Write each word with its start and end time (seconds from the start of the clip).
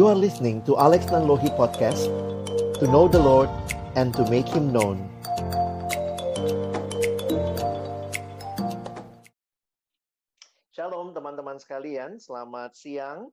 You 0.00 0.08
are 0.08 0.16
listening 0.16 0.64
to 0.64 0.80
Alex 0.80 1.12
Nanlohi 1.12 1.52
Podcast 1.60 2.08
To 2.80 2.88
know 2.88 3.04
the 3.04 3.20
Lord 3.20 3.52
and 4.00 4.16
to 4.16 4.24
make 4.32 4.48
Him 4.48 4.72
known. 4.72 4.96
Shalom 10.72 11.12
teman-teman 11.12 11.60
sekalian, 11.60 12.16
selamat 12.16 12.80
siang. 12.80 13.28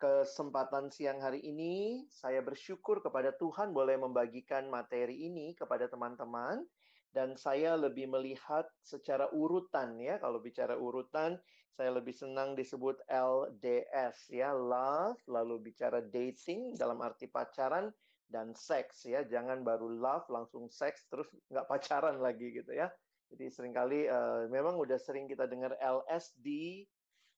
Kesempatan 0.00 0.88
siang 0.88 1.20
hari 1.20 1.44
ini 1.44 2.08
Saya 2.08 2.40
bersyukur 2.40 3.04
kepada 3.04 3.36
Tuhan 3.36 3.76
boleh 3.76 4.00
membagikan 4.00 4.72
materi 4.72 5.28
ini 5.28 5.52
kepada 5.52 5.84
teman-teman. 5.84 6.64
Dan 7.12 7.36
saya 7.36 7.76
lebih 7.76 8.08
melihat 8.08 8.64
secara 8.80 9.28
urutan 9.36 10.00
ya. 10.00 10.16
Kalau 10.16 10.40
bicara 10.40 10.80
urutan 10.80 11.36
saya 11.74 11.96
lebih 11.96 12.12
senang 12.12 12.58
disebut 12.58 12.98
LDS 13.08 14.30
ya, 14.30 14.50
love, 14.54 15.18
lalu 15.30 15.72
bicara 15.72 16.02
dating 16.02 16.74
dalam 16.76 16.98
arti 17.00 17.30
pacaran 17.30 17.90
dan 18.30 18.54
seks 18.54 19.06
ya. 19.06 19.26
Jangan 19.26 19.62
baru 19.66 19.90
love 19.90 20.26
langsung 20.30 20.70
seks 20.70 21.06
terus 21.10 21.30
nggak 21.50 21.66
pacaran 21.66 22.18
lagi 22.18 22.50
gitu 22.54 22.74
ya. 22.74 22.90
Jadi 23.30 23.46
sering 23.46 23.74
kali 23.74 24.10
uh, 24.10 24.50
memang 24.50 24.74
udah 24.74 24.98
sering 24.98 25.30
kita 25.30 25.46
dengar 25.46 25.78
LSD 25.78 26.82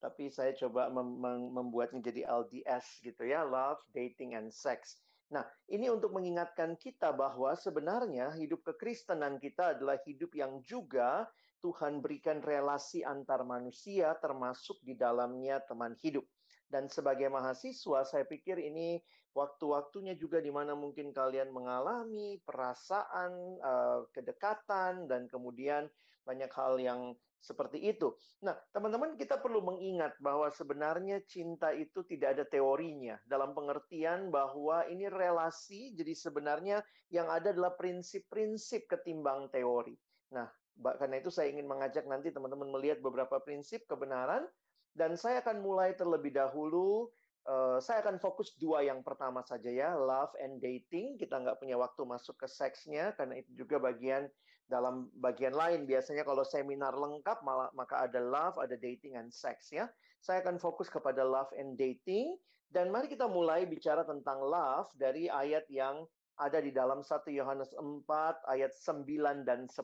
tapi 0.02 0.26
saya 0.26 0.50
coba 0.58 0.90
mem 0.90 1.14
mem 1.22 1.54
membuatnya 1.54 2.02
jadi 2.02 2.26
LDS 2.26 3.06
gitu 3.06 3.22
ya, 3.22 3.46
love, 3.46 3.78
dating 3.94 4.34
and 4.34 4.50
sex. 4.50 4.98
Nah, 5.30 5.46
ini 5.70 5.88
untuk 5.88 6.10
mengingatkan 6.10 6.74
kita 6.74 7.14
bahwa 7.14 7.54
sebenarnya 7.54 8.34
hidup 8.34 8.66
kekristenan 8.66 9.38
kita 9.38 9.78
adalah 9.78 9.96
hidup 10.02 10.34
yang 10.34 10.58
juga 10.66 11.24
Tuhan 11.62 12.02
berikan 12.02 12.42
relasi 12.42 13.06
antar 13.06 13.46
manusia 13.46 14.18
termasuk 14.18 14.82
di 14.82 14.98
dalamnya 14.98 15.62
teman 15.62 15.94
hidup. 16.02 16.26
Dan 16.66 16.88
sebagai 16.88 17.28
mahasiswa 17.28 18.02
saya 18.02 18.24
pikir 18.26 18.58
ini 18.58 18.98
waktu-waktunya 19.36 20.16
juga 20.18 20.42
di 20.42 20.50
mana 20.50 20.72
mungkin 20.74 21.14
kalian 21.14 21.52
mengalami 21.52 22.40
perasaan 22.42 23.60
uh, 23.60 24.08
kedekatan 24.10 25.06
dan 25.06 25.28
kemudian 25.28 25.86
banyak 26.24 26.48
hal 26.54 26.80
yang 26.80 27.12
seperti 27.42 27.82
itu. 27.90 28.14
Nah, 28.46 28.54
teman-teman 28.70 29.18
kita 29.18 29.42
perlu 29.42 29.60
mengingat 29.66 30.14
bahwa 30.22 30.46
sebenarnya 30.54 31.26
cinta 31.26 31.74
itu 31.74 32.06
tidak 32.06 32.38
ada 32.38 32.44
teorinya 32.46 33.18
dalam 33.26 33.50
pengertian 33.50 34.30
bahwa 34.30 34.86
ini 34.86 35.10
relasi 35.10 35.90
jadi 35.98 36.14
sebenarnya 36.14 36.86
yang 37.10 37.26
ada 37.26 37.50
adalah 37.50 37.74
prinsip-prinsip 37.74 38.86
ketimbang 38.86 39.50
teori. 39.50 39.98
Nah, 40.32 40.46
karena 40.78 41.20
itu 41.20 41.28
saya 41.28 41.52
ingin 41.52 41.68
mengajak 41.68 42.08
nanti 42.08 42.32
teman-teman 42.32 42.72
melihat 42.72 42.98
beberapa 43.04 43.38
prinsip 43.42 43.84
kebenaran 43.86 44.48
dan 44.96 45.16
saya 45.16 45.40
akan 45.44 45.60
mulai 45.60 45.92
terlebih 45.96 46.32
dahulu 46.32 47.12
Uh, 47.42 47.82
saya 47.82 48.06
akan 48.06 48.22
fokus 48.22 48.54
dua 48.54 48.86
yang 48.86 49.02
pertama 49.02 49.42
saja 49.42 49.66
ya, 49.66 49.98
love 49.98 50.30
and 50.38 50.62
dating. 50.62 51.18
Kita 51.18 51.42
nggak 51.42 51.58
punya 51.58 51.74
waktu 51.74 52.06
masuk 52.06 52.38
ke 52.38 52.46
seksnya 52.46 53.18
karena 53.18 53.42
itu 53.42 53.66
juga 53.66 53.82
bagian 53.82 54.30
dalam 54.70 55.10
bagian 55.18 55.50
lain. 55.50 55.82
Biasanya 55.82 56.22
kalau 56.22 56.46
seminar 56.46 56.94
lengkap 56.94 57.42
malah 57.42 57.66
maka 57.74 58.06
ada 58.06 58.22
love, 58.22 58.62
ada 58.62 58.78
dating 58.78 59.18
and 59.18 59.34
sex 59.34 59.74
ya. 59.74 59.90
Saya 60.22 60.38
akan 60.46 60.62
fokus 60.62 60.86
kepada 60.86 61.26
love 61.26 61.50
and 61.58 61.74
dating 61.74 62.38
dan 62.70 62.94
mari 62.94 63.10
kita 63.10 63.26
mulai 63.26 63.66
bicara 63.66 64.06
tentang 64.06 64.38
love 64.38 64.86
dari 64.94 65.26
ayat 65.26 65.66
yang 65.66 66.06
ada 66.38 66.62
di 66.62 66.70
dalam 66.70 67.02
1 67.02 67.26
Yohanes 67.26 67.74
4 67.74 68.06
ayat 68.54 68.70
9 68.70 69.42
dan 69.42 69.66
10. 69.66 69.82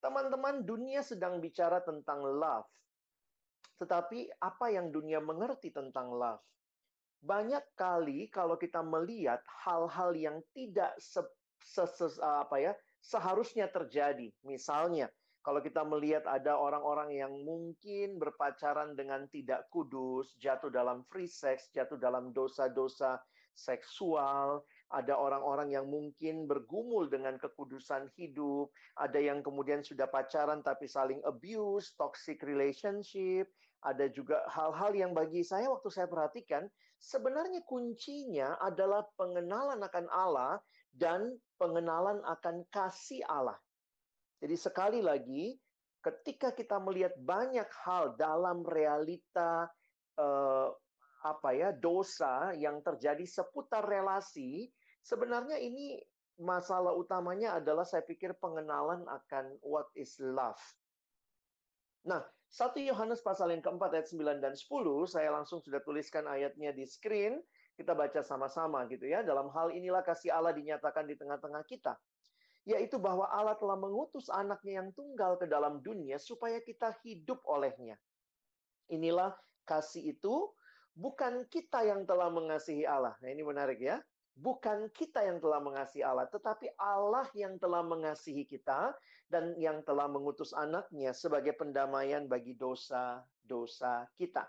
Teman-teman, 0.00 0.64
dunia 0.64 1.04
sedang 1.04 1.38
bicara 1.38 1.84
tentang 1.84 2.24
love. 2.24 2.68
Tetapi 3.80 4.40
apa 4.40 4.72
yang 4.72 4.92
dunia 4.92 5.20
mengerti 5.20 5.72
tentang 5.72 6.12
love? 6.12 6.40
Banyak 7.20 7.76
kali 7.76 8.32
kalau 8.32 8.56
kita 8.56 8.80
melihat 8.80 9.44
hal-hal 9.64 10.16
yang 10.16 10.40
tidak 10.56 10.96
se, 10.96 11.20
se, 11.60 11.84
se 11.84 12.08
apa 12.20 12.56
ya, 12.56 12.72
seharusnya 13.04 13.68
terjadi. 13.68 14.32
Misalnya, 14.44 15.12
kalau 15.40 15.64
kita 15.64 15.80
melihat 15.84 16.28
ada 16.28 16.56
orang-orang 16.56 17.16
yang 17.16 17.32
mungkin 17.44 18.20
berpacaran 18.20 18.92
dengan 18.92 19.24
tidak 19.32 19.68
kudus, 19.72 20.36
jatuh 20.36 20.68
dalam 20.68 21.04
free 21.08 21.28
sex, 21.28 21.72
jatuh 21.72 21.96
dalam 21.96 22.32
dosa-dosa 22.36 23.20
seksual, 23.56 24.60
ada 24.90 25.14
orang-orang 25.14 25.70
yang 25.70 25.86
mungkin 25.86 26.50
bergumul 26.50 27.06
dengan 27.06 27.38
kekudusan 27.38 28.10
hidup, 28.18 28.74
ada 28.98 29.22
yang 29.22 29.38
kemudian 29.40 29.86
sudah 29.86 30.10
pacaran 30.10 30.66
tapi 30.66 30.90
saling 30.90 31.22
abuse, 31.22 31.94
toxic 31.94 32.42
relationship, 32.42 33.46
ada 33.86 34.10
juga 34.10 34.42
hal-hal 34.50 34.92
yang 34.92 35.12
bagi 35.14 35.46
saya 35.46 35.70
waktu 35.70 35.88
saya 35.88 36.10
perhatikan, 36.10 36.66
sebenarnya 37.00 37.64
kuncinya 37.64 38.58
adalah 38.60 39.06
pengenalan 39.16 39.80
akan 39.80 40.06
Allah 40.10 40.60
dan 40.92 41.38
pengenalan 41.56 42.20
akan 42.26 42.66
kasih 42.68 43.22
Allah. 43.30 43.56
Jadi 44.42 44.56
sekali 44.56 45.00
lagi, 45.00 45.54
ketika 46.00 46.52
kita 46.52 46.80
melihat 46.80 47.12
banyak 47.20 47.68
hal 47.84 48.16
dalam 48.16 48.64
realita 48.64 49.68
uh, 50.16 50.68
apa 51.20 51.52
ya 51.52 51.68
dosa 51.76 52.56
yang 52.56 52.80
terjadi 52.80 53.24
seputar 53.28 53.84
relasi, 53.84 54.72
Sebenarnya 55.00 55.56
ini 55.56 56.00
masalah 56.40 56.96
utamanya 56.96 57.60
adalah 57.60 57.84
saya 57.84 58.00
pikir 58.04 58.32
pengenalan 58.40 59.04
akan 59.04 59.60
what 59.60 59.88
is 59.92 60.16
love. 60.20 60.60
Nah, 62.08 62.24
1 62.50 62.80
Yohanes 62.80 63.20
pasal 63.20 63.52
yang 63.52 63.62
keempat 63.62 63.92
ayat 63.92 64.08
9 64.08 64.40
dan 64.40 64.56
10, 64.56 65.04
saya 65.06 65.28
langsung 65.30 65.60
sudah 65.60 65.78
tuliskan 65.84 66.24
ayatnya 66.26 66.72
di 66.72 66.88
screen. 66.88 67.38
Kita 67.76 67.92
baca 67.92 68.24
sama-sama 68.24 68.84
gitu 68.88 69.06
ya. 69.06 69.20
Dalam 69.20 69.52
hal 69.52 69.72
inilah 69.72 70.02
kasih 70.02 70.32
Allah 70.32 70.56
dinyatakan 70.56 71.06
di 71.06 71.14
tengah-tengah 71.16 71.62
kita. 71.68 71.94
Yaitu 72.68 73.00
bahwa 73.00 73.28
Allah 73.28 73.56
telah 73.56 73.76
mengutus 73.76 74.28
anaknya 74.28 74.84
yang 74.84 74.92
tunggal 74.92 75.40
ke 75.40 75.48
dalam 75.48 75.80
dunia 75.80 76.20
supaya 76.20 76.60
kita 76.60 76.92
hidup 77.04 77.40
olehnya. 77.48 77.96
Inilah 78.92 79.32
kasih 79.64 80.12
itu 80.12 80.52
bukan 80.92 81.48
kita 81.48 81.86
yang 81.86 82.04
telah 82.04 82.28
mengasihi 82.28 82.84
Allah. 82.84 83.16
Nah 83.24 83.30
ini 83.32 83.40
menarik 83.46 83.80
ya 83.80 83.96
bukan 84.36 84.88
kita 84.94 85.24
yang 85.24 85.38
telah 85.42 85.58
mengasihi 85.58 86.04
Allah, 86.06 86.28
tetapi 86.30 86.70
Allah 86.78 87.26
yang 87.34 87.58
telah 87.58 87.82
mengasihi 87.82 88.46
kita 88.46 88.94
dan 89.28 89.54
yang 89.58 89.82
telah 89.84 90.06
mengutus 90.06 90.54
anaknya 90.56 91.10
sebagai 91.14 91.54
pendamaian 91.54 92.26
bagi 92.26 92.54
dosa-dosa 92.54 94.08
kita. 94.16 94.46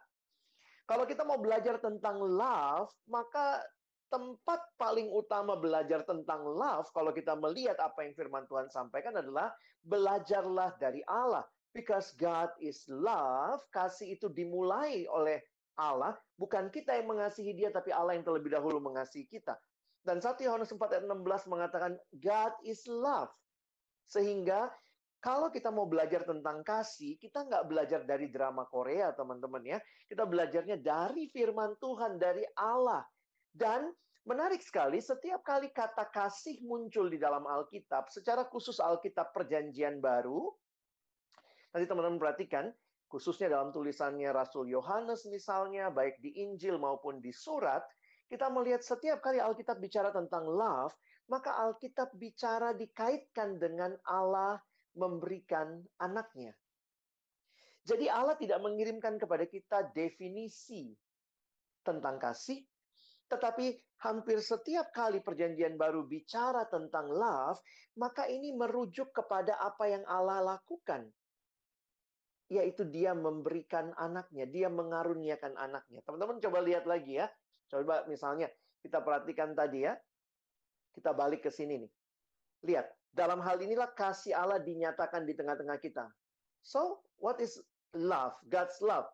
Kalau 0.90 1.08
kita 1.08 1.24
mau 1.24 1.40
belajar 1.40 1.80
tentang 1.80 2.20
love, 2.20 2.92
maka 3.08 3.64
tempat 4.12 4.60
paling 4.76 5.08
utama 5.08 5.56
belajar 5.56 6.04
tentang 6.04 6.44
love, 6.44 6.92
kalau 6.92 7.16
kita 7.16 7.32
melihat 7.40 7.80
apa 7.80 8.04
yang 8.04 8.12
firman 8.12 8.44
Tuhan 8.52 8.68
sampaikan 8.68 9.16
adalah 9.16 9.56
belajarlah 9.88 10.76
dari 10.78 11.00
Allah. 11.08 11.48
Because 11.72 12.12
God 12.20 12.52
is 12.60 12.84
love, 12.92 13.64
kasih 13.72 14.20
itu 14.20 14.28
dimulai 14.28 15.08
oleh 15.08 15.40
Allah, 15.80 16.20
bukan 16.36 16.68
kita 16.68 17.00
yang 17.00 17.08
mengasihi 17.08 17.56
dia, 17.56 17.72
tapi 17.72 17.96
Allah 17.96 18.20
yang 18.20 18.28
terlebih 18.28 18.52
dahulu 18.52 18.84
mengasihi 18.84 19.24
kita. 19.24 19.56
Dan 20.02 20.18
1 20.18 20.42
Yohanes 20.42 20.74
4 20.74 20.82
ayat 20.82 21.06
16 21.06 21.52
mengatakan 21.52 21.94
God 22.18 22.54
is 22.66 22.86
love. 22.90 23.30
Sehingga 24.10 24.74
kalau 25.22 25.54
kita 25.54 25.70
mau 25.70 25.86
belajar 25.86 26.26
tentang 26.26 26.66
kasih, 26.66 27.22
kita 27.22 27.46
nggak 27.46 27.70
belajar 27.70 28.02
dari 28.10 28.34
drama 28.34 28.66
Korea, 28.66 29.14
teman-teman 29.14 29.62
ya. 29.62 29.78
Kita 30.10 30.26
belajarnya 30.26 30.82
dari 30.82 31.30
firman 31.30 31.78
Tuhan, 31.78 32.18
dari 32.18 32.42
Allah. 32.58 33.06
Dan 33.54 33.94
menarik 34.26 34.66
sekali, 34.66 34.98
setiap 34.98 35.46
kali 35.46 35.70
kata 35.70 36.10
kasih 36.10 36.66
muncul 36.66 37.06
di 37.06 37.22
dalam 37.22 37.46
Alkitab, 37.46 38.10
secara 38.10 38.50
khusus 38.50 38.82
Alkitab 38.82 39.30
Perjanjian 39.30 40.02
Baru, 40.02 40.58
nanti 41.70 41.86
teman-teman 41.86 42.18
perhatikan, 42.18 42.74
khususnya 43.06 43.54
dalam 43.54 43.70
tulisannya 43.70 44.34
Rasul 44.34 44.74
Yohanes 44.74 45.30
misalnya, 45.30 45.94
baik 45.94 46.18
di 46.18 46.34
Injil 46.42 46.82
maupun 46.82 47.22
di 47.22 47.30
surat, 47.30 47.86
kita 48.32 48.48
melihat 48.48 48.80
setiap 48.80 49.20
kali 49.20 49.44
Alkitab 49.44 49.84
bicara 49.84 50.16
tentang 50.16 50.48
love, 50.48 50.96
maka 51.28 51.52
Alkitab 51.68 52.16
bicara 52.16 52.72
dikaitkan 52.72 53.60
dengan 53.60 53.92
Allah 54.08 54.56
memberikan 54.96 55.84
anaknya. 56.00 56.56
Jadi 57.84 58.08
Allah 58.08 58.40
tidak 58.40 58.64
mengirimkan 58.64 59.20
kepada 59.20 59.44
kita 59.44 59.92
definisi 59.92 60.96
tentang 61.84 62.16
kasih, 62.24 62.64
tetapi 63.28 63.76
hampir 64.00 64.40
setiap 64.40 64.96
kali 64.96 65.20
perjanjian 65.20 65.76
baru 65.76 66.08
bicara 66.08 66.72
tentang 66.72 67.12
love, 67.12 67.60
maka 68.00 68.32
ini 68.32 68.56
merujuk 68.56 69.12
kepada 69.12 69.60
apa 69.60 69.92
yang 69.92 70.04
Allah 70.08 70.56
lakukan. 70.56 71.10
Yaitu 72.52 72.84
dia 72.92 73.16
memberikan 73.16 73.96
anaknya, 73.96 74.44
dia 74.44 74.68
mengaruniakan 74.68 75.56
anaknya. 75.56 76.04
Teman-teman 76.04 76.44
coba 76.44 76.60
lihat 76.60 76.84
lagi 76.84 77.24
ya. 77.24 77.32
Coba 77.72 78.04
misalnya 78.12 78.52
kita 78.84 79.00
perhatikan 79.00 79.56
tadi 79.56 79.88
ya. 79.88 79.96
Kita 80.92 81.16
balik 81.16 81.48
ke 81.48 81.52
sini 81.52 81.80
nih. 81.88 81.92
Lihat, 82.68 82.88
dalam 83.16 83.40
hal 83.40 83.64
inilah 83.64 83.96
kasih 83.96 84.36
Allah 84.36 84.60
dinyatakan 84.60 85.24
di 85.24 85.32
tengah-tengah 85.32 85.80
kita. 85.80 86.04
So, 86.62 87.00
what 87.16 87.40
is 87.40 87.56
love? 87.96 88.36
God's 88.52 88.76
love. 88.84 89.08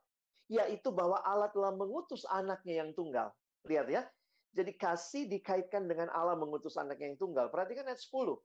Yaitu 0.50 0.90
bahwa 0.90 1.22
Allah 1.22 1.54
telah 1.54 1.70
mengutus 1.78 2.26
anaknya 2.34 2.82
yang 2.82 2.98
tunggal. 2.98 3.30
Lihat 3.70 3.88
ya, 3.94 4.02
Jadi 4.58 4.74
kasih 4.74 5.30
dikaitkan 5.30 5.86
dengan 5.86 6.10
Allah 6.10 6.34
mengutus 6.34 6.82
anak 6.82 6.98
yang 6.98 7.14
tunggal. 7.14 7.54
Perhatikan 7.54 7.86
ayat 7.86 8.02
10. 8.02 8.42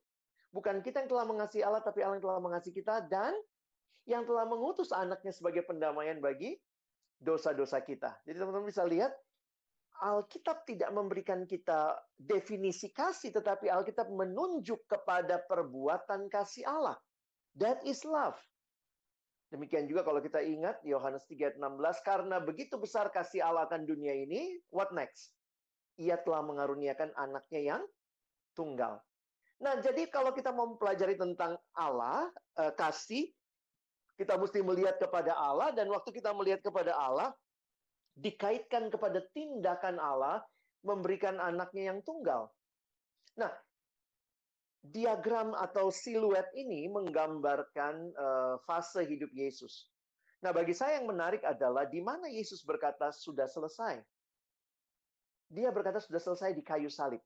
Bukan 0.52 0.84
kita 0.84 1.00
yang 1.00 1.08
telah 1.08 1.24
mengasihi 1.24 1.64
Allah, 1.64 1.80
tapi 1.80 2.04
Allah 2.04 2.20
yang 2.20 2.26
telah 2.28 2.42
mengasihi 2.42 2.74
kita 2.76 3.08
dan 3.08 3.32
yang 4.04 4.28
telah 4.28 4.44
mengutus 4.44 4.92
anaknya 4.92 5.32
sebagai 5.32 5.64
pendamaian 5.64 6.20
bagi 6.20 6.60
dosa-dosa 7.16 7.80
kita. 7.80 8.12
Jadi 8.28 8.36
teman-teman 8.36 8.68
bisa 8.68 8.84
lihat, 8.84 9.14
Alkitab 10.02 10.66
tidak 10.66 10.90
memberikan 10.90 11.46
kita 11.46 11.94
definisi 12.18 12.90
kasih, 12.90 13.30
tetapi 13.30 13.70
Alkitab 13.70 14.10
menunjuk 14.10 14.82
kepada 14.90 15.38
perbuatan 15.46 16.26
kasih 16.26 16.66
Allah. 16.66 16.98
That 17.54 17.86
is 17.86 18.02
love. 18.02 18.34
Demikian 19.54 19.86
juga 19.86 20.02
kalau 20.02 20.18
kita 20.18 20.42
ingat 20.42 20.82
Yohanes 20.82 21.22
3:16 21.30 21.60
karena 22.02 22.42
begitu 22.42 22.80
besar 22.82 23.14
kasih 23.14 23.46
Allah 23.46 23.68
akan 23.70 23.86
dunia 23.86 24.16
ini, 24.16 24.58
what 24.74 24.90
next? 24.90 25.30
Ia 26.02 26.18
telah 26.24 26.42
mengaruniakan 26.42 27.14
anaknya 27.14 27.60
yang 27.76 27.82
tunggal. 28.58 28.98
Nah, 29.62 29.78
jadi 29.78 30.10
kalau 30.10 30.34
kita 30.34 30.50
mau 30.50 30.66
mempelajari 30.74 31.14
tentang 31.14 31.54
Allah, 31.78 32.26
eh, 32.58 32.72
kasih, 32.74 33.30
kita 34.18 34.34
mesti 34.34 34.64
melihat 34.64 34.98
kepada 34.98 35.36
Allah 35.36 35.70
dan 35.70 35.86
waktu 35.92 36.10
kita 36.10 36.34
melihat 36.34 36.64
kepada 36.64 36.96
Allah 36.96 37.30
dikaitkan 38.16 38.92
kepada 38.92 39.24
tindakan 39.32 39.96
Allah 39.96 40.44
memberikan 40.84 41.38
anaknya 41.38 41.94
yang 41.94 42.00
tunggal. 42.04 42.50
Nah, 43.38 43.50
diagram 44.82 45.54
atau 45.54 45.88
siluet 45.94 46.50
ini 46.58 46.90
menggambarkan 46.90 47.94
uh, 48.18 48.54
fase 48.66 49.06
hidup 49.06 49.30
Yesus. 49.32 49.88
Nah, 50.42 50.50
bagi 50.50 50.74
saya 50.74 50.98
yang 50.98 51.06
menarik 51.06 51.46
adalah 51.46 51.86
di 51.86 52.02
mana 52.02 52.26
Yesus 52.26 52.66
berkata 52.66 53.14
sudah 53.14 53.46
selesai. 53.46 54.02
Dia 55.52 55.70
berkata 55.70 56.02
sudah 56.02 56.18
selesai 56.18 56.50
di 56.56 56.66
kayu 56.66 56.90
salib. 56.90 57.22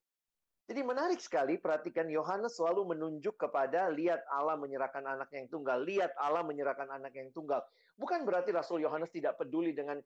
Jadi 0.66 0.82
menarik 0.82 1.22
sekali, 1.22 1.62
perhatikan 1.62 2.10
Yohanes 2.10 2.58
selalu 2.58 2.90
menunjuk 2.90 3.38
kepada 3.38 3.86
lihat 3.86 4.18
Allah 4.34 4.58
menyerahkan 4.58 5.06
anak 5.06 5.30
yang 5.30 5.46
tunggal, 5.46 5.78
lihat 5.86 6.10
Allah 6.18 6.42
menyerahkan 6.42 6.90
anak 6.90 7.14
yang 7.14 7.30
tunggal. 7.30 7.62
Bukan 7.94 8.26
berarti 8.26 8.50
Rasul 8.50 8.82
Yohanes 8.82 9.14
tidak 9.14 9.38
peduli 9.38 9.70
dengan 9.70 10.02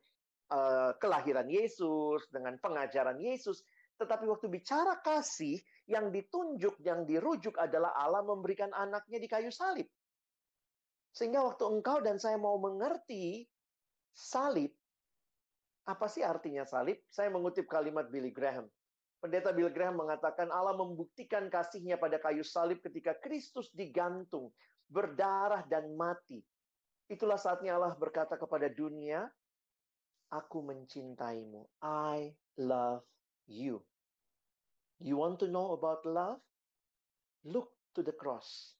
uh, 0.51 0.91
kelahiran 0.99 1.47
Yesus, 1.47 2.27
dengan 2.29 2.59
pengajaran 2.59 3.17
Yesus, 3.17 3.63
tetapi 3.97 4.27
waktu 4.27 4.51
bicara 4.51 4.99
kasih, 4.99 5.57
yang 5.89 6.13
ditunjuk, 6.13 6.79
yang 6.83 7.03
dirujuk 7.03 7.57
adalah 7.59 7.91
Allah 7.97 8.23
memberikan 8.23 8.71
anaknya 8.71 9.17
di 9.19 9.27
kayu 9.27 9.51
salib. 9.51 9.87
Sehingga 11.11 11.43
waktu 11.43 11.67
engkau 11.67 11.99
dan 11.99 12.15
saya 12.15 12.39
mau 12.39 12.55
mengerti 12.55 13.43
salib, 14.15 14.71
apa 15.83 16.07
sih 16.07 16.23
artinya 16.23 16.63
salib? 16.63 17.01
Saya 17.11 17.27
mengutip 17.27 17.67
kalimat 17.67 18.07
Billy 18.07 18.31
Graham. 18.31 18.69
Pendeta 19.19 19.51
Billy 19.51 19.69
Graham 19.69 20.01
mengatakan 20.01 20.47
Allah 20.49 20.73
membuktikan 20.73 21.51
kasihnya 21.51 21.99
pada 21.99 22.17
kayu 22.17 22.41
salib 22.41 22.79
ketika 22.79 23.17
Kristus 23.19 23.69
digantung, 23.75 24.49
berdarah 24.87 25.67
dan 25.67 25.91
mati. 25.93 26.39
Itulah 27.11 27.35
saatnya 27.35 27.75
Allah 27.75 27.91
berkata 27.99 28.39
kepada 28.39 28.71
dunia, 28.71 29.27
Aku 30.31 30.63
mencintaimu. 30.63 31.67
I 31.83 32.31
love 32.55 33.03
you. 33.51 33.83
You 35.03 35.19
want 35.19 35.43
to 35.43 35.51
know 35.51 35.75
about 35.75 36.07
love? 36.07 36.39
Look 37.43 37.75
to 37.97 38.05
the 38.05 38.15
cross. 38.15 38.79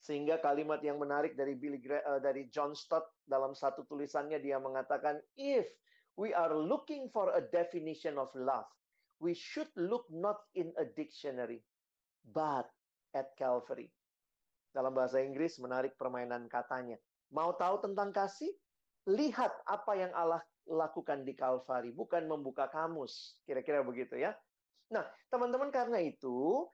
Sehingga 0.00 0.40
kalimat 0.40 0.80
yang 0.80 0.96
menarik 1.00 1.36
dari 1.36 1.56
Billy 1.56 1.80
uh, 1.84 2.20
dari 2.20 2.48
John 2.48 2.72
Stott 2.72 3.04
dalam 3.24 3.52
satu 3.52 3.84
tulisannya 3.88 4.40
dia 4.40 4.60
mengatakan 4.60 5.20
if 5.36 5.68
we 6.16 6.32
are 6.32 6.52
looking 6.52 7.08
for 7.12 7.32
a 7.36 7.42
definition 7.52 8.16
of 8.16 8.28
love, 8.36 8.68
we 9.20 9.36
should 9.36 9.68
look 9.76 10.08
not 10.12 10.44
in 10.56 10.72
a 10.80 10.84
dictionary 10.84 11.60
but 12.32 12.68
at 13.12 13.32
Calvary. 13.36 13.92
Dalam 14.72 14.96
bahasa 14.96 15.20
Inggris 15.20 15.60
menarik 15.60 15.96
permainan 16.00 16.48
katanya. 16.48 16.96
Mau 17.32 17.52
tahu 17.56 17.84
tentang 17.84 18.10
kasih? 18.12 18.50
Lihat 19.04 19.52
apa 19.68 19.92
yang 19.96 20.12
Allah 20.16 20.40
lakukan 20.68 21.22
di 21.22 21.36
Calvary, 21.36 21.92
bukan 21.92 22.24
membuka 22.24 22.68
kamus. 22.72 23.36
Kira-kira 23.44 23.84
begitu 23.84 24.16
ya. 24.16 24.32
Nah, 24.92 25.04
teman-teman 25.32 25.72
karena 25.72 26.00
itu 26.00 26.68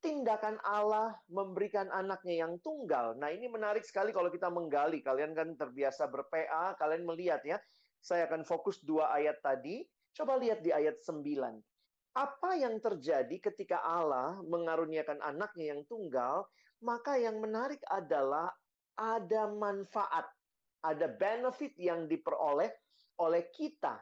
tindakan 0.00 0.56
Allah 0.64 1.12
memberikan 1.28 1.92
anaknya 1.92 2.48
yang 2.48 2.56
tunggal. 2.64 3.12
Nah, 3.20 3.28
ini 3.28 3.48
menarik 3.52 3.84
sekali 3.84 4.12
kalau 4.16 4.32
kita 4.32 4.48
menggali. 4.48 5.04
Kalian 5.04 5.36
kan 5.36 5.52
terbiasa 5.56 6.08
berPA, 6.08 6.76
kalian 6.80 7.04
melihat 7.04 7.44
ya. 7.44 7.60
Saya 8.00 8.24
akan 8.24 8.48
fokus 8.48 8.80
dua 8.80 9.12
ayat 9.12 9.44
tadi. 9.44 9.84
Coba 10.16 10.40
lihat 10.40 10.64
di 10.64 10.72
ayat 10.72 10.98
9. 11.04 11.20
Apa 12.16 12.58
yang 12.58 12.82
terjadi 12.82 13.36
ketika 13.38 13.78
Allah 13.86 14.40
mengaruniakan 14.42 15.22
anaknya 15.22 15.76
yang 15.76 15.86
tunggal? 15.86 16.48
Maka 16.82 17.20
yang 17.20 17.38
menarik 17.38 17.78
adalah 17.86 18.50
ada 18.98 19.46
manfaat, 19.52 20.26
ada 20.82 21.06
benefit 21.06 21.76
yang 21.76 22.08
diperoleh 22.08 22.72
oleh 23.20 23.52
kita 23.52 24.00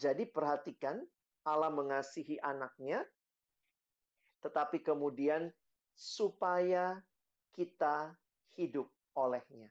jadi 0.00 0.24
perhatikan, 0.24 0.96
Allah 1.44 1.68
mengasihi 1.68 2.40
anaknya, 2.40 3.04
tetapi 4.40 4.80
kemudian 4.80 5.52
supaya 5.92 6.96
kita 7.52 8.16
hidup 8.56 8.88
olehnya. 9.12 9.68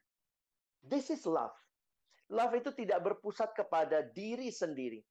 This 0.85 1.09
is 1.09 1.25
love. 1.25 1.57
Love 2.29 2.61
itu 2.61 2.69
tidak 2.77 3.01
berpusat 3.01 3.57
kepada 3.57 4.05
diri 4.05 4.53
sendiri, 4.53 5.01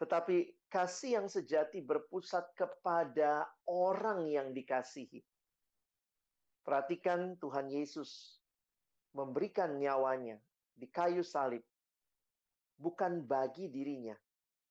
tetapi 0.00 0.56
kasih 0.72 1.20
yang 1.20 1.28
sejati 1.28 1.84
berpusat 1.84 2.56
kepada 2.56 3.44
orang 3.68 4.24
yang 4.24 4.56
dikasihi. 4.56 5.20
Perhatikan 6.64 7.36
Tuhan 7.36 7.68
Yesus 7.68 8.40
memberikan 9.12 9.76
nyawanya 9.76 10.40
di 10.80 10.88
kayu 10.88 11.20
salib, 11.20 11.60
bukan 12.80 13.20
bagi 13.28 13.68
dirinya, 13.68 14.16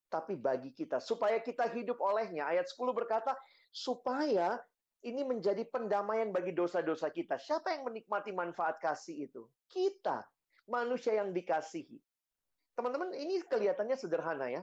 tapi 0.10 0.34
bagi 0.34 0.74
kita 0.74 0.98
supaya 0.98 1.38
kita 1.38 1.70
hidup 1.70 2.02
olehnya. 2.02 2.50
Ayat 2.50 2.66
10 2.66 2.90
berkata, 2.98 3.38
supaya 3.70 4.58
ini 5.06 5.22
menjadi 5.24 5.64
pendamaian 5.70 6.34
bagi 6.34 6.52
dosa-dosa 6.52 7.14
kita. 7.14 7.38
Siapa 7.38 7.72
yang 7.72 7.88
menikmati 7.88 8.34
manfaat 8.34 8.82
kasih 8.82 9.30
itu? 9.30 9.46
Kita, 9.70 10.26
manusia 10.68 11.16
yang 11.16 11.32
dikasihi. 11.32 12.01
Teman-teman, 12.75 13.13
ini 13.16 13.39
kelihatannya 13.46 13.96
sederhana 13.96 14.50
ya. 14.50 14.62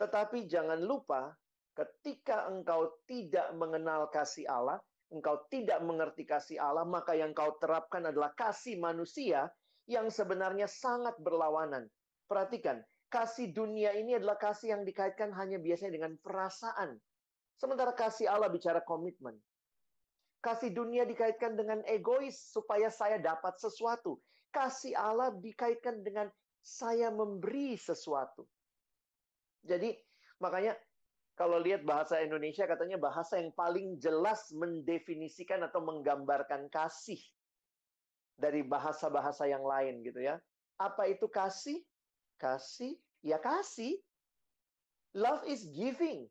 Tetapi 0.00 0.50
jangan 0.50 0.82
lupa 0.82 1.36
ketika 1.78 2.50
engkau 2.50 2.96
tidak 3.06 3.54
mengenal 3.54 4.10
kasih 4.10 4.48
Allah, 4.50 4.82
engkau 5.12 5.46
tidak 5.52 5.78
mengerti 5.84 6.24
kasih 6.26 6.58
Allah, 6.58 6.82
maka 6.82 7.14
yang 7.14 7.30
kau 7.36 7.54
terapkan 7.60 8.08
adalah 8.08 8.32
kasih 8.34 8.80
manusia 8.80 9.46
yang 9.86 10.08
sebenarnya 10.08 10.70
sangat 10.70 11.18
berlawanan. 11.18 11.90
Perhatikan, 12.30 12.80
kasih 13.10 13.50
dunia 13.52 13.92
ini 13.92 14.16
adalah 14.16 14.38
kasih 14.38 14.78
yang 14.78 14.82
dikaitkan 14.86 15.34
hanya 15.34 15.58
biasanya 15.58 15.98
dengan 15.98 16.16
perasaan. 16.22 16.96
Sementara 17.58 17.92
kasih 17.94 18.30
Allah 18.30 18.48
bicara 18.50 18.82
komitmen. 18.82 19.36
Kasih 20.42 20.74
dunia 20.74 21.06
dikaitkan 21.06 21.54
dengan 21.54 21.86
egois 21.86 22.34
supaya 22.50 22.90
saya 22.90 23.22
dapat 23.22 23.54
sesuatu. 23.62 24.18
Kasih 24.50 24.98
Allah 24.98 25.30
dikaitkan 25.38 26.02
dengan 26.02 26.26
saya 26.58 27.14
memberi 27.14 27.78
sesuatu. 27.78 28.46
Jadi 29.62 29.94
makanya 30.42 30.74
kalau 31.38 31.62
lihat 31.62 31.86
bahasa 31.86 32.18
Indonesia 32.18 32.66
katanya 32.66 32.98
bahasa 32.98 33.38
yang 33.38 33.54
paling 33.54 34.02
jelas 34.02 34.50
mendefinisikan 34.50 35.62
atau 35.62 35.78
menggambarkan 35.82 36.66
kasih 36.70 37.18
dari 38.42 38.66
bahasa-bahasa 38.66 39.46
yang 39.46 39.62
lain 39.62 40.02
gitu 40.02 40.18
ya. 40.18 40.42
Apa 40.82 41.06
itu 41.06 41.30
kasih? 41.30 41.78
Kasih, 42.42 42.98
ya 43.22 43.38
kasih. 43.38 43.94
Love 45.14 45.46
is 45.46 45.62
giving. 45.70 46.26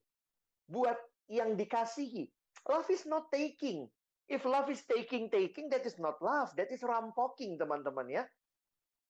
Buat 0.67 0.99
yang 1.31 1.55
dikasihi. 1.55 2.27
Love 2.67 2.91
is 2.91 3.07
not 3.07 3.31
taking. 3.31 3.87
If 4.27 4.43
love 4.43 4.67
is 4.67 4.83
taking, 4.87 5.31
taking, 5.31 5.71
that 5.71 5.87
is 5.87 5.95
not 5.95 6.19
love. 6.19 6.51
That 6.59 6.71
is 6.71 6.83
rampoking, 6.83 7.59
teman-teman 7.59 8.07
ya. 8.11 8.23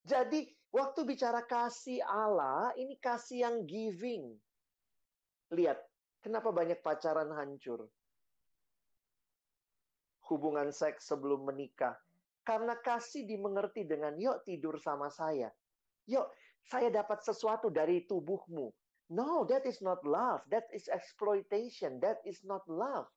Jadi, 0.02 0.50
waktu 0.74 1.06
bicara 1.06 1.46
kasih 1.46 2.02
Allah, 2.06 2.74
ini 2.74 2.98
kasih 2.98 3.46
yang 3.46 3.70
giving. 3.70 4.34
Lihat, 5.54 5.78
kenapa 6.26 6.50
banyak 6.50 6.82
pacaran 6.82 7.30
hancur? 7.38 7.86
Hubungan 10.26 10.74
seks 10.74 11.06
sebelum 11.12 11.46
menikah. 11.46 11.94
Karena 12.42 12.74
kasih 12.80 13.30
dimengerti 13.30 13.86
dengan, 13.86 14.18
yuk 14.18 14.42
tidur 14.46 14.82
sama 14.82 15.14
saya. 15.14 15.54
Yuk, 16.10 16.26
saya 16.66 16.90
dapat 16.90 17.22
sesuatu 17.22 17.70
dari 17.70 18.06
tubuhmu. 18.10 18.74
No, 19.12 19.44
that 19.46 19.68
is 19.68 19.84
not 19.84 20.02
love. 20.08 20.42
That 20.50 20.72
is 20.72 20.88
exploitation. 20.88 22.00
That 22.00 22.24
is 22.24 22.42
not 22.48 22.64
love. 22.66 23.12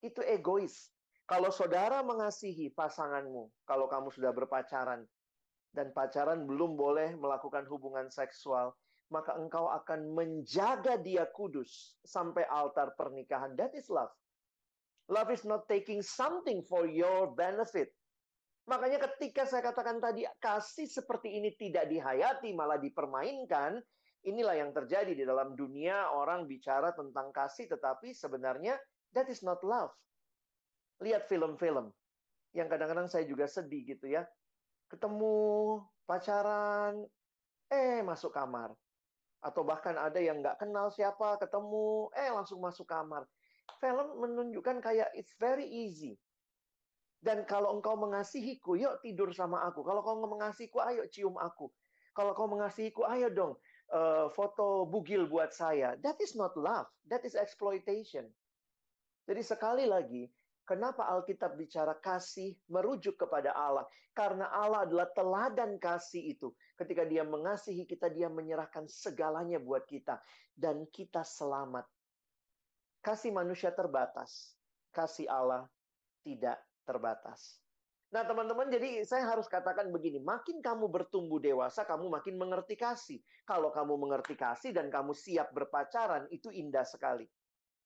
Itu 0.00 0.24
egois. 0.24 0.90
Kalau 1.28 1.52
saudara 1.52 2.00
mengasihi 2.00 2.72
pasanganmu, 2.72 3.52
kalau 3.68 3.84
kamu 3.84 4.08
sudah 4.08 4.32
berpacaran, 4.32 5.04
dan 5.76 5.92
pacaran 5.92 6.48
belum 6.48 6.72
boleh 6.72 7.12
melakukan 7.20 7.68
hubungan 7.68 8.08
seksual, 8.08 8.72
maka 9.12 9.36
engkau 9.36 9.68
akan 9.68 10.16
menjaga 10.16 10.96
dia 11.00 11.28
kudus 11.36 11.96
sampai 12.04 12.48
altar 12.48 12.96
pernikahan. 12.96 13.52
That 13.60 13.76
is 13.76 13.92
love. 13.92 14.12
Love 15.08 15.32
is 15.32 15.44
not 15.44 15.68
taking 15.68 16.00
something 16.04 16.64
for 16.64 16.88
your 16.88 17.32
benefit. 17.32 17.92
Makanya 18.68 19.00
ketika 19.00 19.48
saya 19.48 19.64
katakan 19.64 19.96
tadi 19.96 20.28
kasih 20.44 20.84
seperti 20.84 21.40
ini 21.40 21.56
tidak 21.56 21.88
dihayati 21.88 22.52
malah 22.52 22.76
dipermainkan, 22.76 23.80
inilah 24.28 24.60
yang 24.60 24.76
terjadi 24.76 25.08
di 25.16 25.24
dalam 25.24 25.56
dunia 25.56 26.12
orang 26.12 26.44
bicara 26.44 26.92
tentang 26.92 27.32
kasih 27.32 27.64
tetapi 27.64 28.12
sebenarnya 28.12 28.76
that 29.16 29.24
is 29.32 29.40
not 29.40 29.64
love. 29.64 29.88
Lihat 31.00 31.24
film-film 31.32 31.88
yang 32.52 32.68
kadang-kadang 32.68 33.08
saya 33.08 33.24
juga 33.24 33.48
sedih 33.48 33.88
gitu 33.88 34.04
ya. 34.04 34.28
Ketemu 34.92 35.36
pacaran, 36.04 37.08
eh 37.72 38.04
masuk 38.04 38.36
kamar. 38.36 38.76
Atau 39.40 39.64
bahkan 39.64 39.96
ada 39.96 40.20
yang 40.20 40.44
nggak 40.44 40.60
kenal 40.60 40.92
siapa, 40.92 41.40
ketemu, 41.40 42.12
eh 42.12 42.28
langsung 42.28 42.60
masuk 42.60 42.84
kamar. 42.84 43.24
Film 43.80 44.20
menunjukkan 44.20 44.84
kayak 44.84 45.08
it's 45.16 45.32
very 45.40 45.64
easy. 45.64 46.20
Dan 47.18 47.42
kalau 47.50 47.74
engkau 47.74 47.98
mengasihiku, 47.98 48.78
yuk 48.78 49.02
tidur 49.02 49.34
sama 49.34 49.66
aku. 49.66 49.82
Kalau 49.82 50.06
kau 50.06 50.22
mengasihiku, 50.22 50.78
ayo 50.86 51.02
cium 51.10 51.34
aku. 51.34 51.66
Kalau 52.14 52.34
kau 52.34 52.46
mengasihiku, 52.46 53.02
ayo 53.06 53.30
dong 53.30 53.54
uh, 53.92 54.26
foto 54.32 54.84
bugil 54.88 55.28
buat 55.28 55.52
saya. 55.52 55.96
That 56.04 56.20
is 56.20 56.36
not 56.36 56.54
love. 56.56 56.88
That 57.08 57.24
is 57.24 57.34
exploitation. 57.34 58.28
Jadi 59.28 59.42
sekali 59.44 59.84
lagi, 59.84 60.24
kenapa 60.64 61.04
Alkitab 61.08 61.56
bicara 61.56 61.96
kasih 62.00 62.56
merujuk 62.68 63.20
kepada 63.20 63.52
Allah? 63.52 63.84
Karena 64.16 64.48
Allah 64.50 64.88
adalah 64.88 65.08
teladan 65.12 65.76
kasih 65.78 66.32
itu. 66.32 66.50
Ketika 66.74 67.04
dia 67.04 67.22
mengasihi 67.22 67.84
kita, 67.84 68.08
dia 68.08 68.26
menyerahkan 68.32 68.88
segalanya 68.88 69.60
buat 69.60 69.84
kita. 69.86 70.18
Dan 70.56 70.88
kita 70.90 71.22
selamat. 71.22 71.86
Kasih 73.04 73.30
manusia 73.30 73.70
terbatas. 73.70 74.58
Kasih 74.90 75.30
Allah 75.30 75.70
tidak 76.26 76.58
terbatas. 76.88 77.60
Nah, 78.08 78.24
teman-teman, 78.24 78.72
jadi 78.72 79.04
saya 79.04 79.28
harus 79.28 79.44
katakan 79.52 79.92
begini, 79.92 80.24
makin 80.24 80.64
kamu 80.64 80.88
bertumbuh 80.88 81.36
dewasa, 81.36 81.84
kamu 81.84 82.08
makin 82.08 82.40
mengerti 82.40 82.72
kasih. 82.72 83.20
Kalau 83.44 83.68
kamu 83.68 84.00
mengerti 84.00 84.32
kasih 84.32 84.72
dan 84.72 84.88
kamu 84.88 85.12
siap 85.12 85.52
berpacaran, 85.52 86.24
itu 86.32 86.48
indah 86.48 86.88
sekali. 86.88 87.28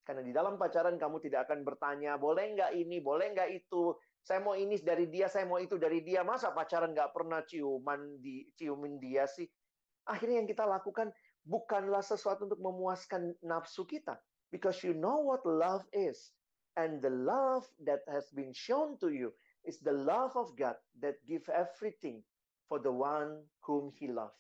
Karena 0.06 0.23
di 0.23 0.30
dalam 0.30 0.54
pacaran 0.54 0.94
kamu 0.94 1.18
tidak 1.26 1.50
akan 1.50 1.66
bertanya, 1.66 2.14
boleh 2.23 2.54
nggak 2.54 2.71
ini, 2.78 3.02
boleh 3.02 3.35
nggak 3.35 3.50
itu, 3.50 3.99
saya 4.23 4.38
mau 4.38 4.54
ini 4.54 4.78
dari 4.78 5.11
dia, 5.11 5.26
saya 5.26 5.42
mau 5.42 5.59
itu 5.59 5.75
dari 5.75 6.06
dia. 6.06 6.23
Masa 6.23 6.54
pacaran 6.54 6.94
nggak 6.94 7.11
pernah 7.11 7.42
ciuman 7.42 8.23
di 8.23 8.47
ciumin 8.54 9.02
dia 9.02 9.26
sih? 9.26 9.47
Akhirnya 10.06 10.42
yang 10.42 10.50
kita 10.50 10.62
lakukan 10.62 11.11
bukanlah 11.42 12.02
sesuatu 12.02 12.47
untuk 12.47 12.62
memuaskan 12.62 13.35
nafsu 13.42 13.82
kita. 13.82 14.14
Because 14.54 14.87
you 14.87 14.94
know 14.94 15.18
what 15.26 15.42
love 15.42 15.82
is. 15.90 16.30
And 16.76 17.05
the 17.05 17.12
love 17.12 17.69
that 17.85 18.00
has 18.09 18.33
been 18.33 18.57
shown 18.57 18.97
to 19.05 19.12
you 19.12 19.37
is 19.69 19.79
the 19.85 19.93
love 19.93 20.33
of 20.41 20.57
God 20.57 20.81
that 21.05 21.21
give 21.29 21.45
everything 21.52 22.25
for 22.64 22.81
the 22.81 22.93
one 22.93 23.45
whom 23.61 23.93
he 23.93 24.09
loved. 24.09 24.38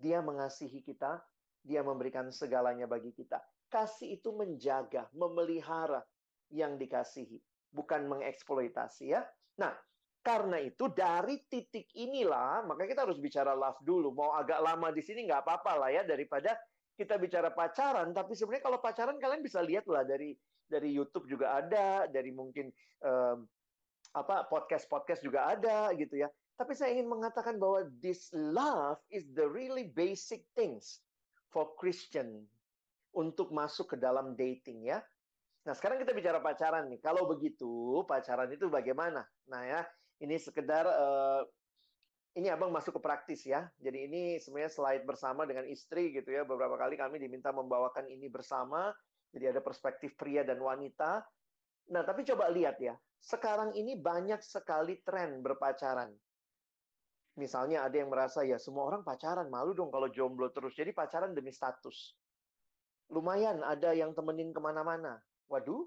Dia 0.00 0.24
mengasihi 0.24 0.80
kita, 0.80 1.20
dia 1.60 1.84
memberikan 1.84 2.32
segalanya 2.32 2.88
bagi 2.88 3.12
kita. 3.12 3.38
Kasih 3.68 4.20
itu 4.20 4.32
menjaga, 4.32 5.12
memelihara 5.12 6.00
yang 6.48 6.80
dikasihi, 6.80 7.40
bukan 7.72 8.08
mengeksploitasi 8.08 9.12
ya. 9.12 9.22
Nah, 9.60 9.76
karena 10.24 10.56
itu 10.56 10.88
dari 10.88 11.44
titik 11.52 11.92
inilah, 11.92 12.64
maka 12.64 12.88
kita 12.88 13.04
harus 13.04 13.20
bicara 13.20 13.52
love 13.52 13.76
dulu. 13.84 14.16
Mau 14.16 14.32
agak 14.32 14.64
lama 14.64 14.88
di 14.88 15.04
sini 15.04 15.28
nggak 15.28 15.44
apa-apa 15.44 15.72
lah 15.76 15.90
ya 15.92 16.02
daripada 16.08 16.56
kita 16.96 17.20
bicara 17.20 17.52
pacaran. 17.52 18.08
Tapi 18.16 18.32
sebenarnya 18.32 18.64
kalau 18.64 18.80
pacaran 18.80 19.20
kalian 19.20 19.44
bisa 19.44 19.60
lihat 19.60 19.84
lah 19.84 20.00
dari 20.00 20.32
dari 20.74 20.90
YouTube 20.90 21.30
juga 21.30 21.62
ada, 21.62 22.10
dari 22.10 22.34
mungkin 22.34 22.74
um, 23.06 23.46
apa 24.14 24.50
podcast-podcast 24.50 25.22
juga 25.22 25.46
ada 25.54 25.94
gitu 25.94 26.18
ya. 26.18 26.26
Tapi 26.54 26.74
saya 26.74 26.94
ingin 26.94 27.10
mengatakan 27.10 27.58
bahwa 27.58 27.86
this 27.98 28.30
love 28.34 28.98
is 29.10 29.26
the 29.34 29.46
really 29.46 29.90
basic 29.94 30.46
things 30.54 31.02
for 31.50 31.74
Christian 31.78 32.46
untuk 33.14 33.54
masuk 33.54 33.94
ke 33.94 33.96
dalam 33.98 34.34
dating 34.34 34.86
ya. 34.90 35.02
Nah, 35.64 35.72
sekarang 35.72 36.02
kita 36.02 36.12
bicara 36.12 36.38
pacaran 36.42 36.90
nih. 36.92 37.00
Kalau 37.00 37.24
begitu, 37.24 38.04
pacaran 38.04 38.50
itu 38.52 38.68
bagaimana? 38.68 39.24
Nah, 39.48 39.62
ya, 39.64 39.80
ini 40.20 40.36
sekedar 40.36 40.84
uh, 40.84 41.42
ini 42.34 42.50
Abang 42.50 42.74
masuk 42.74 42.98
ke 42.98 43.00
praktis 43.00 43.46
ya. 43.46 43.70
Jadi 43.80 44.10
ini 44.10 44.22
sebenarnya 44.42 44.70
slide 44.74 45.04
bersama 45.06 45.46
dengan 45.46 45.64
istri 45.70 46.10
gitu 46.10 46.34
ya. 46.34 46.42
Beberapa 46.42 46.76
kali 46.76 46.98
kami 46.98 47.22
diminta 47.22 47.54
membawakan 47.54 48.10
ini 48.10 48.26
bersama 48.28 48.90
jadi 49.34 49.50
ada 49.50 49.58
perspektif 49.58 50.14
pria 50.14 50.46
dan 50.46 50.62
wanita. 50.62 51.26
Nah, 51.90 52.06
tapi 52.06 52.22
coba 52.22 52.46
lihat 52.54 52.78
ya. 52.78 52.94
Sekarang 53.18 53.74
ini 53.74 53.98
banyak 53.98 54.38
sekali 54.38 55.02
tren 55.02 55.42
berpacaran. 55.42 56.14
Misalnya 57.34 57.82
ada 57.82 57.98
yang 57.98 58.14
merasa 58.14 58.46
ya 58.46 58.62
semua 58.62 58.86
orang 58.86 59.02
pacaran, 59.02 59.50
malu 59.50 59.74
dong 59.74 59.90
kalau 59.90 60.06
jomblo 60.06 60.54
terus. 60.54 60.78
Jadi 60.78 60.94
pacaran 60.94 61.34
demi 61.34 61.50
status. 61.50 62.14
Lumayan 63.10 63.58
ada 63.66 63.90
yang 63.90 64.14
temenin 64.14 64.54
ke 64.54 64.60
mana-mana. 64.62 65.18
Waduh, 65.50 65.82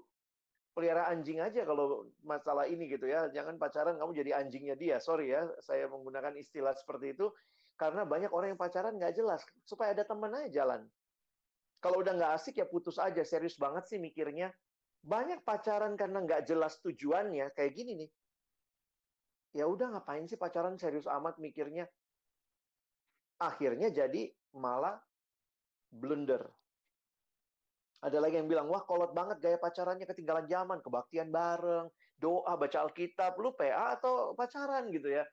pelihara 0.76 1.08
anjing 1.08 1.40
aja 1.40 1.64
kalau 1.64 2.04
masalah 2.20 2.68
ini 2.68 2.84
gitu 2.92 3.08
ya. 3.08 3.32
Jangan 3.32 3.56
pacaran 3.56 3.96
kamu 3.96 4.12
jadi 4.12 4.44
anjingnya 4.44 4.76
dia. 4.76 5.00
Sorry 5.00 5.32
ya, 5.32 5.48
saya 5.64 5.88
menggunakan 5.88 6.36
istilah 6.36 6.76
seperti 6.76 7.16
itu. 7.16 7.32
Karena 7.80 8.04
banyak 8.04 8.28
orang 8.28 8.52
yang 8.52 8.60
pacaran 8.60 9.00
nggak 9.00 9.16
jelas. 9.16 9.40
Supaya 9.64 9.96
ada 9.96 10.04
teman 10.04 10.36
aja 10.36 10.52
jalan. 10.52 10.84
Kalau 11.78 12.02
udah 12.02 12.12
nggak 12.14 12.32
asik 12.38 12.58
ya 12.58 12.66
putus 12.66 12.98
aja. 12.98 13.22
Serius 13.22 13.54
banget 13.54 13.86
sih 13.86 13.98
mikirnya. 14.02 14.50
Banyak 15.02 15.46
pacaran 15.46 15.94
karena 15.94 16.22
nggak 16.22 16.46
jelas 16.46 16.78
tujuannya. 16.82 17.54
Kayak 17.54 17.72
gini 17.74 17.92
nih. 18.04 18.10
Ya 19.56 19.64
udah 19.64 19.94
ngapain 19.96 20.26
sih 20.28 20.36
pacaran 20.36 20.76
serius 20.76 21.08
amat 21.08 21.38
mikirnya. 21.40 21.86
Akhirnya 23.38 23.88
jadi 23.94 24.28
malah 24.58 24.98
blunder. 25.94 26.42
Ada 27.98 28.22
lagi 28.22 28.38
yang 28.38 28.46
bilang, 28.46 28.70
wah 28.70 28.86
kolot 28.86 29.10
banget 29.10 29.42
gaya 29.42 29.58
pacarannya 29.58 30.06
ketinggalan 30.06 30.46
zaman, 30.46 30.78
kebaktian 30.78 31.34
bareng, 31.34 31.90
doa, 32.14 32.54
baca 32.54 32.86
Alkitab, 32.86 33.34
lu 33.42 33.50
PA 33.58 33.98
atau 33.98 34.38
pacaran 34.38 34.86
gitu 34.94 35.10
ya. 35.10 35.26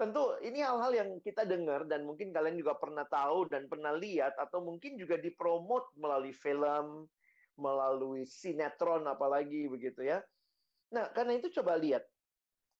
Tentu 0.00 0.32
ini 0.40 0.64
hal-hal 0.64 0.96
yang 0.96 1.10
kita 1.20 1.44
dengar 1.44 1.84
dan 1.84 2.08
mungkin 2.08 2.32
kalian 2.32 2.56
juga 2.56 2.72
pernah 2.80 3.04
tahu 3.04 3.52
dan 3.52 3.68
pernah 3.68 3.92
lihat 3.92 4.32
atau 4.40 4.64
mungkin 4.64 4.96
juga 4.96 5.20
dipromot 5.20 5.92
melalui 6.00 6.32
film, 6.32 7.04
melalui 7.60 8.24
sinetron 8.24 9.04
apalagi 9.04 9.68
begitu 9.68 10.08
ya. 10.08 10.24
Nah, 10.96 11.12
karena 11.12 11.36
itu 11.36 11.52
coba 11.60 11.76
lihat. 11.76 12.00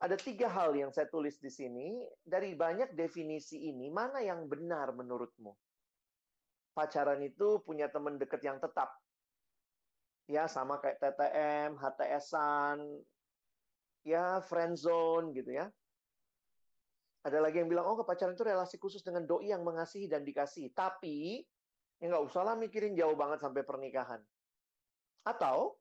Ada 0.00 0.16
tiga 0.16 0.48
hal 0.48 0.72
yang 0.72 0.88
saya 0.96 1.12
tulis 1.12 1.36
di 1.36 1.52
sini. 1.52 2.08
Dari 2.24 2.56
banyak 2.56 2.96
definisi 2.96 3.68
ini, 3.68 3.92
mana 3.92 4.24
yang 4.24 4.48
benar 4.48 4.96
menurutmu? 4.96 5.52
Pacaran 6.72 7.20
itu 7.20 7.60
punya 7.60 7.92
teman 7.92 8.16
dekat 8.16 8.40
yang 8.40 8.56
tetap. 8.56 8.96
Ya, 10.24 10.48
sama 10.48 10.80
kayak 10.80 11.04
TTM, 11.04 11.76
HTS-an, 11.76 12.80
ya 14.08 14.40
friend 14.40 14.80
zone 14.80 15.36
gitu 15.36 15.52
ya. 15.52 15.68
Ada 17.20 17.38
lagi 17.44 17.60
yang 17.60 17.68
bilang, 17.68 17.84
oh 17.84 18.00
pacaran 18.00 18.32
itu 18.32 18.44
relasi 18.48 18.80
khusus 18.80 19.04
dengan 19.04 19.28
doi 19.28 19.52
yang 19.52 19.60
mengasihi 19.60 20.08
dan 20.08 20.24
dikasih. 20.24 20.72
Tapi, 20.72 21.44
ya 22.00 22.08
nggak 22.08 22.24
usah 22.32 22.42
lah 22.48 22.56
mikirin 22.56 22.96
jauh 22.96 23.12
banget 23.12 23.44
sampai 23.44 23.60
pernikahan. 23.60 24.24
Atau, 25.28 25.76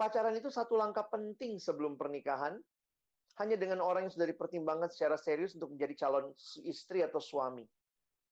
pacaran 0.00 0.32
itu 0.32 0.48
satu 0.48 0.80
langkah 0.80 1.04
penting 1.12 1.60
sebelum 1.60 2.00
pernikahan, 2.00 2.56
hanya 3.36 3.56
dengan 3.60 3.84
orang 3.84 4.08
yang 4.08 4.14
sudah 4.16 4.32
dipertimbangkan 4.32 4.88
secara 4.88 5.20
serius 5.20 5.52
untuk 5.60 5.76
menjadi 5.76 6.08
calon 6.08 6.32
istri 6.64 7.04
atau 7.04 7.20
suami. 7.20 7.68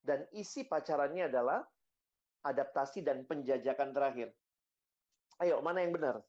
Dan 0.01 0.25
isi 0.33 0.65
pacarannya 0.65 1.29
adalah 1.29 1.61
adaptasi 2.45 3.05
dan 3.05 3.29
penjajakan 3.29 3.93
terakhir. 3.93 4.33
Ayo, 5.45 5.61
mana 5.61 5.85
yang 5.85 5.93
benar? 5.93 6.25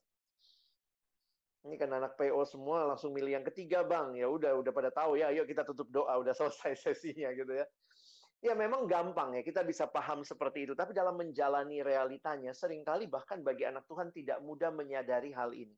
Ini 1.66 1.74
kan 1.82 1.90
anak 1.90 2.14
PO 2.14 2.46
semua 2.46 2.86
langsung 2.86 3.10
milih 3.10 3.42
yang 3.42 3.46
ketiga, 3.50 3.82
Bang. 3.82 4.14
Ya 4.14 4.30
udah 4.30 4.54
udah 4.62 4.70
pada 4.70 4.94
tahu 4.94 5.18
ya, 5.18 5.34
yuk 5.34 5.50
kita 5.50 5.66
tutup 5.66 5.90
doa, 5.90 6.14
udah 6.22 6.30
selesai 6.30 6.78
sesinya 6.94 7.34
gitu 7.34 7.50
ya. 7.50 7.66
Ya 8.38 8.54
memang 8.54 8.86
gampang 8.86 9.34
ya, 9.34 9.42
kita 9.42 9.66
bisa 9.66 9.90
paham 9.90 10.22
seperti 10.22 10.70
itu. 10.70 10.78
Tapi 10.78 10.94
dalam 10.94 11.18
menjalani 11.18 11.82
realitanya, 11.82 12.54
sering 12.54 12.86
kali 12.86 13.10
bahkan 13.10 13.42
bagi 13.42 13.66
anak 13.66 13.82
Tuhan 13.90 14.14
tidak 14.14 14.38
mudah 14.46 14.70
menyadari 14.70 15.34
hal 15.34 15.50
ini. 15.50 15.74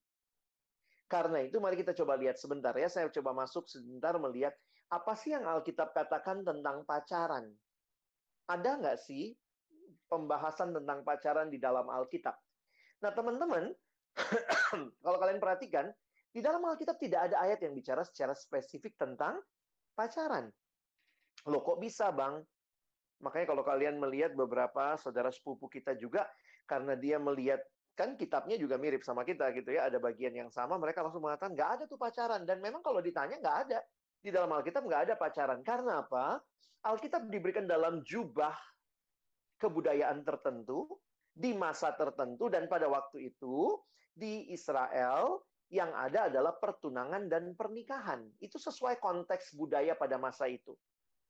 Karena 1.09 1.41
itu 1.41 1.57
mari 1.57 1.81
kita 1.81 1.97
coba 1.97 2.21
lihat 2.21 2.37
sebentar 2.37 2.77
ya. 2.77 2.93
Saya 2.93 3.09
coba 3.09 3.33
masuk 3.33 3.65
sebentar 3.65 4.13
melihat 4.21 4.53
apa 4.93 5.17
sih 5.17 5.33
yang 5.33 5.49
Alkitab 5.49 5.97
katakan 5.97 6.45
tentang 6.45 6.85
pacaran. 6.85 7.49
Ada 8.45 8.77
nggak 8.77 8.99
sih 9.01 9.33
pembahasan 10.13 10.77
tentang 10.77 11.01
pacaran 11.09 11.49
di 11.49 11.57
dalam 11.57 11.89
Alkitab? 11.89 12.37
Nah 13.01 13.13
teman-teman, 13.17 13.73
Kalau 15.05 15.19
kalian 15.19 15.41
perhatikan, 15.41 15.91
di 16.29 16.45
dalam 16.45 16.61
Alkitab 16.63 17.01
tidak 17.01 17.33
ada 17.33 17.43
ayat 17.43 17.59
yang 17.65 17.73
bicara 17.73 18.05
secara 18.05 18.37
spesifik 18.37 18.95
tentang 19.01 19.41
pacaran. 19.97 20.53
Loh 21.49 21.63
kok 21.65 21.81
bisa 21.81 22.13
bang? 22.13 22.39
Makanya 23.19 23.47
kalau 23.51 23.67
kalian 23.67 23.99
melihat 23.99 24.31
beberapa 24.39 24.95
saudara 25.01 25.33
sepupu 25.35 25.67
kita 25.67 25.99
juga, 25.99 26.29
karena 26.71 26.95
dia 26.95 27.19
melihat 27.19 27.59
kan 27.99 28.15
kitabnya 28.15 28.55
juga 28.55 28.79
mirip 28.79 29.03
sama 29.03 29.27
kita 29.27 29.51
gitu 29.59 29.75
ya, 29.75 29.91
ada 29.91 29.99
bagian 29.99 30.31
yang 30.31 30.51
sama, 30.55 30.79
mereka 30.79 31.03
langsung 31.03 31.27
mengatakan 31.27 31.59
nggak 31.59 31.71
ada 31.81 31.85
tuh 31.91 31.99
pacaran. 31.99 32.47
Dan 32.47 32.63
memang 32.63 32.79
kalau 32.85 33.03
ditanya 33.03 33.43
nggak 33.43 33.59
ada. 33.67 33.79
Di 34.23 34.31
dalam 34.31 34.51
Alkitab 34.55 34.87
nggak 34.87 35.03
ada 35.11 35.15
pacaran. 35.19 35.59
Karena 35.67 36.07
apa? 36.07 36.39
Alkitab 36.87 37.27
diberikan 37.27 37.67
dalam 37.67 38.07
jubah 38.07 38.55
kebudayaan 39.59 40.23
tertentu, 40.23 40.87
di 41.35 41.51
masa 41.59 41.91
tertentu, 41.99 42.47
dan 42.47 42.71
pada 42.71 42.87
waktu 42.87 43.35
itu, 43.35 43.75
di 44.19 44.51
Israel, 44.51 45.47
yang 45.71 45.95
ada 45.95 46.27
adalah 46.27 46.59
pertunangan 46.59 47.31
dan 47.31 47.55
pernikahan. 47.55 48.27
Itu 48.43 48.59
sesuai 48.59 48.99
konteks 48.99 49.55
budaya 49.55 49.95
pada 49.95 50.19
masa 50.19 50.51
itu. 50.51 50.75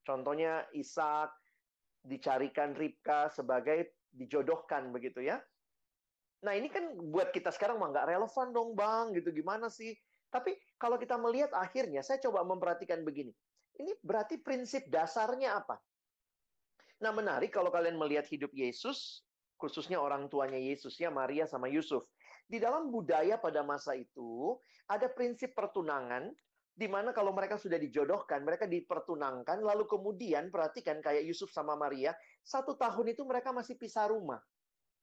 Contohnya 0.06 0.64
Ishak 0.72 1.28
dicarikan 2.06 2.72
Ribka 2.72 3.28
sebagai 3.28 3.92
dijodohkan 4.08 4.88
begitu 4.88 5.20
ya. 5.20 5.36
Nah 6.46 6.54
ini 6.54 6.70
kan 6.72 6.96
buat 6.96 7.34
kita 7.34 7.50
sekarang 7.50 7.82
mah 7.82 7.92
nggak 7.92 8.08
relevan 8.08 8.48
dong 8.54 8.72
bang, 8.72 9.12
gitu 9.12 9.34
gimana 9.34 9.68
sih? 9.68 9.92
Tapi 10.30 10.54
kalau 10.78 10.96
kita 10.96 11.18
melihat 11.18 11.50
akhirnya, 11.52 12.00
saya 12.00 12.22
coba 12.22 12.46
memperhatikan 12.46 13.02
begini. 13.02 13.34
Ini 13.76 13.98
berarti 14.00 14.38
prinsip 14.38 14.86
dasarnya 14.86 15.58
apa? 15.60 15.76
Nah 17.02 17.10
menarik 17.14 17.50
kalau 17.50 17.70
kalian 17.74 17.98
melihat 17.98 18.26
hidup 18.30 18.50
Yesus, 18.54 19.22
khususnya 19.58 19.98
orang 19.98 20.30
tuanya 20.30 20.58
Yesus 20.58 20.94
ya 20.98 21.10
Maria 21.10 21.46
sama 21.46 21.66
Yusuf. 21.66 22.06
Di 22.48 22.56
dalam 22.56 22.88
budaya 22.88 23.36
pada 23.36 23.60
masa 23.60 23.92
itu 23.92 24.56
ada 24.88 25.12
prinsip 25.12 25.52
pertunangan 25.52 26.32
di 26.78 26.86
mana 26.86 27.10
kalau 27.10 27.34
mereka 27.34 27.58
sudah 27.58 27.74
dijodohkan, 27.74 28.46
mereka 28.46 28.70
dipertunangkan, 28.70 29.66
lalu 29.66 29.90
kemudian 29.90 30.46
perhatikan 30.54 31.02
kayak 31.02 31.26
Yusuf 31.26 31.50
sama 31.50 31.74
Maria, 31.74 32.14
satu 32.46 32.78
tahun 32.78 33.18
itu 33.18 33.26
mereka 33.26 33.50
masih 33.50 33.74
pisah 33.74 34.06
rumah. 34.06 34.38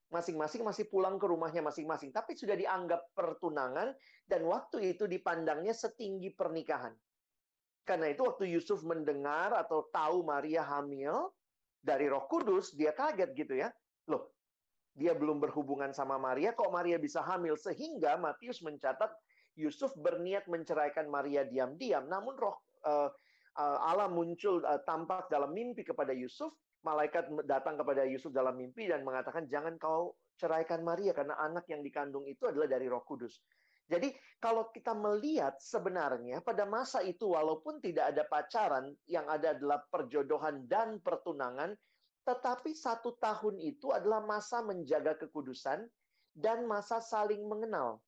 Masing-masing 0.08 0.64
masih 0.64 0.88
pulang 0.88 1.20
ke 1.20 1.28
rumahnya 1.28 1.60
masing-masing, 1.60 2.16
tapi 2.16 2.40
sudah 2.40 2.56
dianggap 2.56 3.12
pertunangan 3.12 3.92
dan 4.24 4.42
waktu 4.48 4.96
itu 4.96 5.04
dipandangnya 5.04 5.76
setinggi 5.76 6.32
pernikahan. 6.32 6.96
Karena 7.84 8.08
itu 8.08 8.24
waktu 8.24 8.56
Yusuf 8.56 8.80
mendengar 8.88 9.52
atau 9.54 9.92
tahu 9.92 10.24
Maria 10.24 10.64
hamil 10.64 11.28
dari 11.84 12.08
Roh 12.08 12.24
Kudus, 12.32 12.72
dia 12.72 12.96
kaget 12.96 13.36
gitu 13.36 13.52
ya. 13.52 13.68
Loh, 14.08 14.32
dia 14.96 15.12
belum 15.12 15.44
berhubungan 15.44 15.92
sama 15.92 16.16
Maria, 16.16 16.56
kok 16.56 16.72
Maria 16.72 16.96
bisa 16.96 17.20
hamil? 17.20 17.60
Sehingga 17.60 18.16
Matius 18.16 18.64
mencatat 18.64 19.12
Yusuf 19.60 19.92
berniat 20.00 20.48
menceraikan 20.48 21.12
Maria 21.12 21.44
diam-diam, 21.44 22.08
namun 22.08 22.36
roh 22.40 22.56
uh, 22.88 23.12
Allah 23.56 24.12
muncul 24.12 24.64
uh, 24.64 24.80
tampak 24.84 25.28
dalam 25.32 25.52
mimpi 25.56 25.84
kepada 25.84 26.12
Yusuf, 26.12 26.52
malaikat 26.84 27.28
datang 27.48 27.80
kepada 27.80 28.04
Yusuf 28.04 28.36
dalam 28.36 28.56
mimpi 28.56 28.88
dan 28.88 29.04
mengatakan 29.08 29.48
jangan 29.48 29.80
kau 29.80 30.16
ceraikan 30.36 30.84
Maria 30.84 31.16
karena 31.16 31.40
anak 31.40 31.66
yang 31.72 31.80
dikandung 31.80 32.28
itu 32.28 32.46
adalah 32.52 32.68
dari 32.68 32.86
Roh 32.92 33.04
Kudus. 33.04 33.40
Jadi 33.86 34.10
kalau 34.42 34.74
kita 34.74 34.98
melihat 34.98 35.62
sebenarnya 35.62 36.42
pada 36.42 36.66
masa 36.66 37.06
itu 37.06 37.32
walaupun 37.34 37.78
tidak 37.80 38.14
ada 38.14 38.26
pacaran, 38.26 38.92
yang 39.06 39.30
ada 39.30 39.54
adalah 39.54 39.82
perjodohan 39.88 40.66
dan 40.66 40.98
pertunangan, 41.06 41.78
tetapi 42.26 42.74
satu 42.74 43.16
tahun 43.22 43.62
itu 43.62 43.94
adalah 43.94 44.26
masa 44.26 44.66
menjaga 44.66 45.14
kekudusan 45.22 45.86
dan 46.34 46.66
masa 46.66 46.98
saling 47.00 47.46
mengenal. 47.46 48.02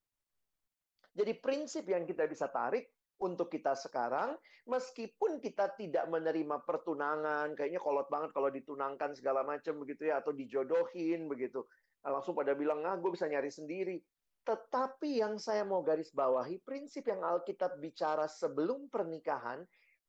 Jadi 1.13 1.37
prinsip 1.37 1.85
yang 1.85 2.03
kita 2.05 2.25
bisa 2.25 2.49
tarik 2.49 2.89
untuk 3.17 3.49
kita 3.49 3.73
sekarang, 3.73 4.37
meskipun 4.69 5.41
kita 5.41 5.73
tidak 5.73 6.05
menerima 6.09 6.61
pertunangan, 6.65 7.57
kayaknya 7.57 7.81
kolot 7.81 8.05
banget 8.09 8.29
kalau 8.33 8.49
ditunangkan 8.53 9.17
segala 9.17 9.41
macam 9.41 9.81
begitu 9.81 10.09
ya, 10.09 10.21
atau 10.21 10.33
dijodohin 10.33 11.25
begitu. 11.25 11.65
Nah, 12.05 12.21
langsung 12.21 12.37
pada 12.37 12.53
bilang, 12.53 12.85
ah 12.85 12.93
gue 12.97 13.09
bisa 13.09 13.25
nyari 13.25 13.49
sendiri. 13.49 13.97
Tetapi 14.45 15.25
yang 15.25 15.41
saya 15.41 15.65
mau 15.65 15.81
garis 15.81 16.13
bawahi, 16.13 16.61
prinsip 16.61 17.09
yang 17.09 17.25
Alkitab 17.25 17.81
bicara 17.81 18.29
sebelum 18.29 18.85
pernikahan, 18.87 19.65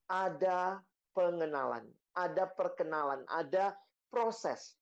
ada 0.08 0.78
pengenalan, 1.16 1.88
ada 2.12 2.44
perkenalan, 2.52 3.24
ada 3.26 3.72
proses. 4.10 4.76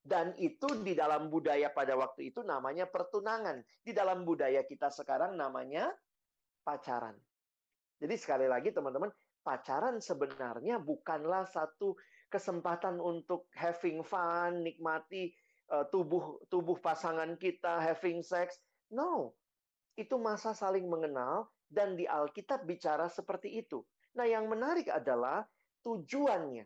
Dan 0.00 0.32
itu 0.40 0.64
di 0.80 0.96
dalam 0.96 1.28
budaya 1.28 1.68
pada 1.68 1.92
waktu 1.92 2.32
itu 2.32 2.40
namanya 2.40 2.88
pertunangan. 2.88 3.60
Di 3.84 3.92
dalam 3.92 4.24
budaya 4.24 4.64
kita 4.64 4.88
sekarang 4.88 5.36
namanya 5.36 5.92
pacaran. 6.64 7.14
Jadi 8.00 8.16
sekali 8.16 8.48
lagi 8.48 8.72
teman-teman, 8.72 9.12
pacaran 9.44 10.00
sebenarnya 10.00 10.80
bukanlah 10.80 11.44
satu 11.44 12.00
kesempatan 12.32 12.96
untuk 12.96 13.52
having 13.52 14.00
fun, 14.00 14.64
nikmati 14.64 15.28
uh, 15.68 15.84
tubuh 15.92 16.40
tubuh 16.48 16.80
pasangan 16.80 17.36
kita, 17.36 17.84
having 17.84 18.24
sex. 18.24 18.56
No. 18.88 19.36
Itu 20.00 20.16
masa 20.16 20.56
saling 20.56 20.88
mengenal 20.88 21.52
dan 21.68 21.94
di 21.94 22.08
Alkitab 22.08 22.64
bicara 22.64 23.12
seperti 23.12 23.60
itu. 23.60 23.84
Nah, 24.16 24.24
yang 24.24 24.48
menarik 24.48 24.88
adalah 24.88 25.44
tujuannya. 25.84 26.64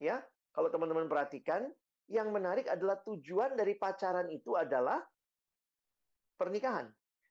Ya, 0.00 0.22
kalau 0.60 0.68
teman-teman 0.68 1.08
perhatikan, 1.08 1.72
yang 2.12 2.36
menarik 2.36 2.68
adalah 2.68 3.00
tujuan 3.00 3.56
dari 3.56 3.80
pacaran 3.80 4.28
itu 4.28 4.60
adalah 4.60 5.00
pernikahan. 6.36 6.84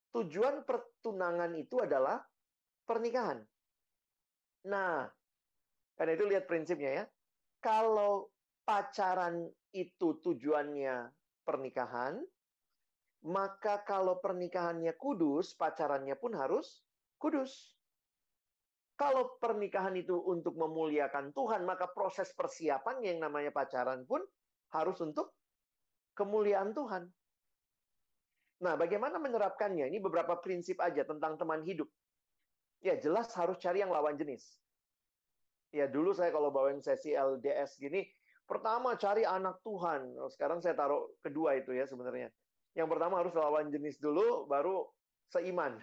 Tujuan 0.10 0.66
pertunangan 0.66 1.54
itu 1.54 1.78
adalah 1.78 2.26
pernikahan. 2.90 3.46
Nah, 4.66 5.06
karena 5.94 6.12
itu 6.18 6.26
lihat 6.26 6.50
prinsipnya 6.50 6.90
ya. 6.90 7.06
Kalau 7.62 8.34
pacaran 8.66 9.46
itu 9.78 10.18
tujuannya 10.26 11.14
pernikahan, 11.46 12.26
maka 13.30 13.86
kalau 13.86 14.18
pernikahannya 14.18 14.98
kudus, 14.98 15.54
pacarannya 15.54 16.18
pun 16.18 16.34
harus 16.34 16.82
kudus. 17.22 17.78
Kalau 19.00 19.40
pernikahan 19.40 19.96
itu 19.96 20.12
untuk 20.12 20.60
memuliakan 20.60 21.32
Tuhan, 21.32 21.64
maka 21.64 21.88
proses 21.88 22.36
persiapan 22.36 23.00
yang 23.00 23.24
namanya 23.24 23.56
pacaran 23.56 24.04
pun 24.04 24.20
harus 24.76 25.00
untuk 25.00 25.40
kemuliaan 26.20 26.76
Tuhan. 26.76 27.08
Nah, 28.60 28.76
bagaimana 28.76 29.16
menerapkannya? 29.16 29.88
Ini 29.88 30.04
beberapa 30.04 30.36
prinsip 30.44 30.84
aja 30.84 31.08
tentang 31.08 31.40
teman 31.40 31.64
hidup. 31.64 31.88
Ya, 32.84 33.00
jelas 33.00 33.32
harus 33.40 33.56
cari 33.64 33.80
yang 33.80 33.88
lawan 33.88 34.20
jenis. 34.20 34.60
Ya, 35.72 35.88
dulu 35.88 36.12
saya 36.12 36.36
kalau 36.36 36.52
bawain 36.52 36.84
sesi 36.84 37.16
LDS 37.16 37.80
gini, 37.80 38.04
pertama 38.44 39.00
cari 39.00 39.24
anak 39.24 39.64
Tuhan. 39.64 40.12
Sekarang 40.28 40.60
saya 40.60 40.76
taruh 40.76 41.08
kedua 41.24 41.56
itu 41.56 41.72
ya 41.72 41.88
sebenarnya. 41.88 42.36
Yang 42.76 42.88
pertama 42.92 43.24
harus 43.24 43.32
lawan 43.32 43.72
jenis 43.72 43.96
dulu, 43.96 44.44
baru 44.44 44.92
seiman. 45.32 45.80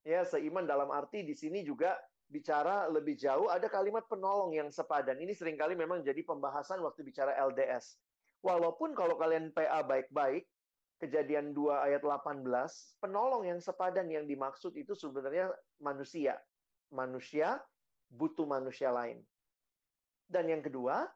Ya, 0.00 0.24
seiman 0.24 0.64
dalam 0.64 0.88
arti 0.88 1.20
di 1.24 1.36
sini 1.36 1.60
juga 1.60 1.96
bicara 2.30 2.86
lebih 2.88 3.18
jauh, 3.18 3.50
ada 3.50 3.66
kalimat 3.66 4.06
penolong 4.06 4.54
yang 4.54 4.70
sepadan. 4.70 5.18
Ini 5.18 5.34
sering 5.34 5.58
kali 5.58 5.74
memang 5.74 6.00
jadi 6.06 6.22
pembahasan 6.22 6.80
waktu 6.80 7.02
bicara 7.02 7.34
LDS. 7.36 7.98
Walaupun 8.40 8.96
kalau 8.96 9.20
kalian 9.20 9.52
PA 9.52 9.84
baik-baik, 9.84 10.48
kejadian 11.02 11.52
2 11.52 11.90
ayat 11.90 12.00
18, 12.00 12.44
penolong 13.02 13.44
yang 13.44 13.60
sepadan 13.60 14.08
yang 14.08 14.24
dimaksud 14.24 14.72
itu 14.78 14.96
sebenarnya 14.96 15.52
manusia. 15.82 16.40
Manusia 16.88 17.60
butuh 18.08 18.46
manusia 18.48 18.94
lain. 18.94 19.20
Dan 20.30 20.46
yang 20.46 20.62
kedua, 20.62 21.10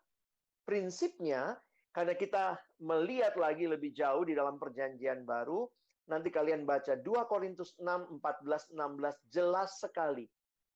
prinsipnya, 0.66 1.56
karena 1.94 2.18
kita 2.18 2.58
melihat 2.82 3.38
lagi 3.38 3.70
lebih 3.70 3.94
jauh 3.94 4.26
di 4.26 4.34
dalam 4.34 4.58
perjanjian 4.58 5.22
baru, 5.22 5.70
nanti 6.10 6.28
kalian 6.28 6.68
baca 6.68 6.96
2 6.96 7.04
Korintus 7.30 7.76
6, 7.80 8.20
14, 8.20 8.74
16, 8.76 9.32
jelas 9.32 9.70
sekali 9.80 10.28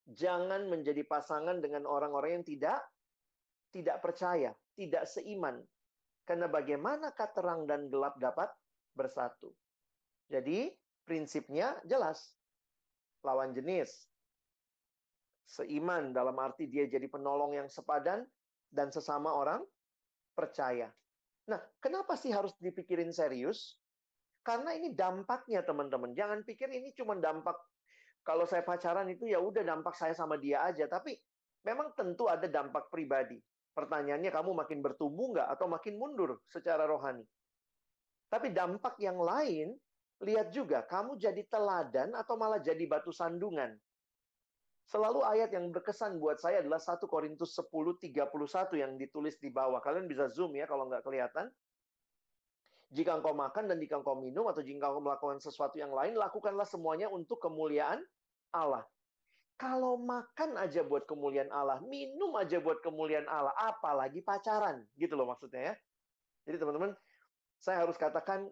jangan 0.09 0.73
menjadi 0.73 1.05
pasangan 1.05 1.61
dengan 1.61 1.85
orang-orang 1.85 2.41
yang 2.41 2.47
tidak 2.47 2.81
tidak 3.69 4.01
percaya, 4.01 4.57
tidak 4.73 5.05
seiman. 5.05 5.61
Karena 6.25 6.49
bagaimana 6.49 7.13
terang 7.13 7.65
dan 7.69 7.89
gelap 7.89 8.17
dapat 8.21 8.49
bersatu. 8.97 9.53
Jadi, 10.29 10.73
prinsipnya 11.05 11.77
jelas. 11.89 12.37
Lawan 13.25 13.57
jenis. 13.57 14.09
Seiman 15.49 16.13
dalam 16.13 16.37
arti 16.37 16.69
dia 16.69 16.85
jadi 16.85 17.09
penolong 17.09 17.57
yang 17.57 17.69
sepadan 17.73 18.29
dan 18.69 18.93
sesama 18.93 19.33
orang 19.33 19.65
percaya. 20.37 20.93
Nah, 21.49 21.61
kenapa 21.81 22.13
sih 22.21 22.29
harus 22.29 22.53
dipikirin 22.61 23.09
serius? 23.09 23.81
Karena 24.49 24.73
ini 24.73 24.97
dampaknya, 24.97 25.61
teman-teman. 25.61 26.17
Jangan 26.17 26.41
pikir 26.41 26.73
ini 26.73 26.97
cuma 26.97 27.13
dampak 27.21 27.53
kalau 28.25 28.49
saya 28.49 28.65
pacaran 28.65 29.05
itu 29.13 29.29
ya 29.29 29.37
udah 29.37 29.61
dampak 29.61 29.93
saya 29.93 30.17
sama 30.17 30.41
dia 30.41 30.65
aja. 30.65 30.89
Tapi 30.89 31.13
memang 31.69 31.93
tentu 31.93 32.33
ada 32.33 32.49
dampak 32.49 32.89
pribadi. 32.89 33.37
Pertanyaannya 33.77 34.33
kamu 34.33 34.57
makin 34.57 34.81
bertumbuh 34.81 35.37
nggak 35.37 35.49
atau 35.53 35.69
makin 35.69 36.01
mundur 36.01 36.41
secara 36.49 36.89
rohani. 36.89 37.29
Tapi 38.33 38.49
dampak 38.57 38.97
yang 39.05 39.21
lain, 39.21 39.77
lihat 40.25 40.49
juga 40.49 40.81
kamu 40.81 41.21
jadi 41.21 41.45
teladan 41.45 42.17
atau 42.17 42.41
malah 42.41 42.65
jadi 42.65 42.89
batu 42.89 43.13
sandungan. 43.13 43.77
Selalu 44.89 45.21
ayat 45.29 45.53
yang 45.53 45.69
berkesan 45.69 46.17
buat 46.17 46.41
saya 46.41 46.65
adalah 46.65 46.81
1 46.81 47.05
Korintus 47.05 47.53
10, 47.53 47.69
31 48.01 48.33
yang 48.81 48.97
ditulis 48.97 49.37
di 49.37 49.53
bawah. 49.53 49.85
Kalian 49.85 50.09
bisa 50.09 50.33
zoom 50.33 50.57
ya 50.57 50.65
kalau 50.65 50.89
nggak 50.89 51.05
kelihatan. 51.05 51.53
Jika 52.89 53.21
engkau 53.21 53.37
makan 53.37 53.69
dan 53.69 53.77
jika 53.77 54.01
engkau 54.01 54.17
minum 54.17 54.49
atau 54.49 54.65
jika 54.65 54.81
engkau 54.81 55.05
melakukan 55.05 55.39
sesuatu 55.45 55.77
yang 55.77 55.93
lain, 55.93 56.17
lakukanlah 56.17 56.65
semuanya 56.65 57.13
untuk 57.13 57.37
kemuliaan 57.37 58.01
Allah. 58.49 58.89
Kalau 59.59 59.99
makan 59.99 60.55
aja 60.57 60.87
buat 60.87 61.05
kemuliaan 61.05 61.51
Allah, 61.51 61.83
minum 61.85 62.33
aja 62.39 62.63
buat 62.63 62.79
kemuliaan 62.81 63.27
Allah, 63.27 63.53
apalagi 63.59 64.23
pacaran, 64.23 64.87
gitu 64.95 65.19
loh 65.19 65.29
maksudnya 65.29 65.75
ya. 65.75 65.75
Jadi 66.47 66.57
teman-teman, 66.63 66.95
saya 67.59 67.83
harus 67.83 67.99
katakan 67.99 68.49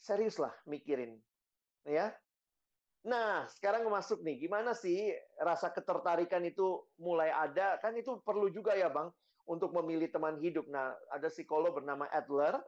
seriuslah 0.00 0.56
mikirin, 0.64 1.20
ya. 1.84 2.16
Nah, 3.04 3.44
sekarang 3.52 3.84
masuk 3.92 4.24
nih, 4.24 4.48
gimana 4.48 4.72
sih 4.72 5.12
rasa 5.36 5.68
ketertarikan 5.68 6.40
itu 6.48 6.88
mulai 6.96 7.28
ada? 7.28 7.76
Kan 7.84 7.92
itu 8.00 8.16
perlu 8.24 8.48
juga 8.48 8.72
ya, 8.72 8.88
Bang, 8.88 9.12
untuk 9.44 9.76
memilih 9.76 10.08
teman 10.08 10.40
hidup. 10.40 10.64
Nah, 10.72 10.96
ada 11.12 11.28
psikolog 11.28 11.76
bernama 11.76 12.08
Adler, 12.08 12.64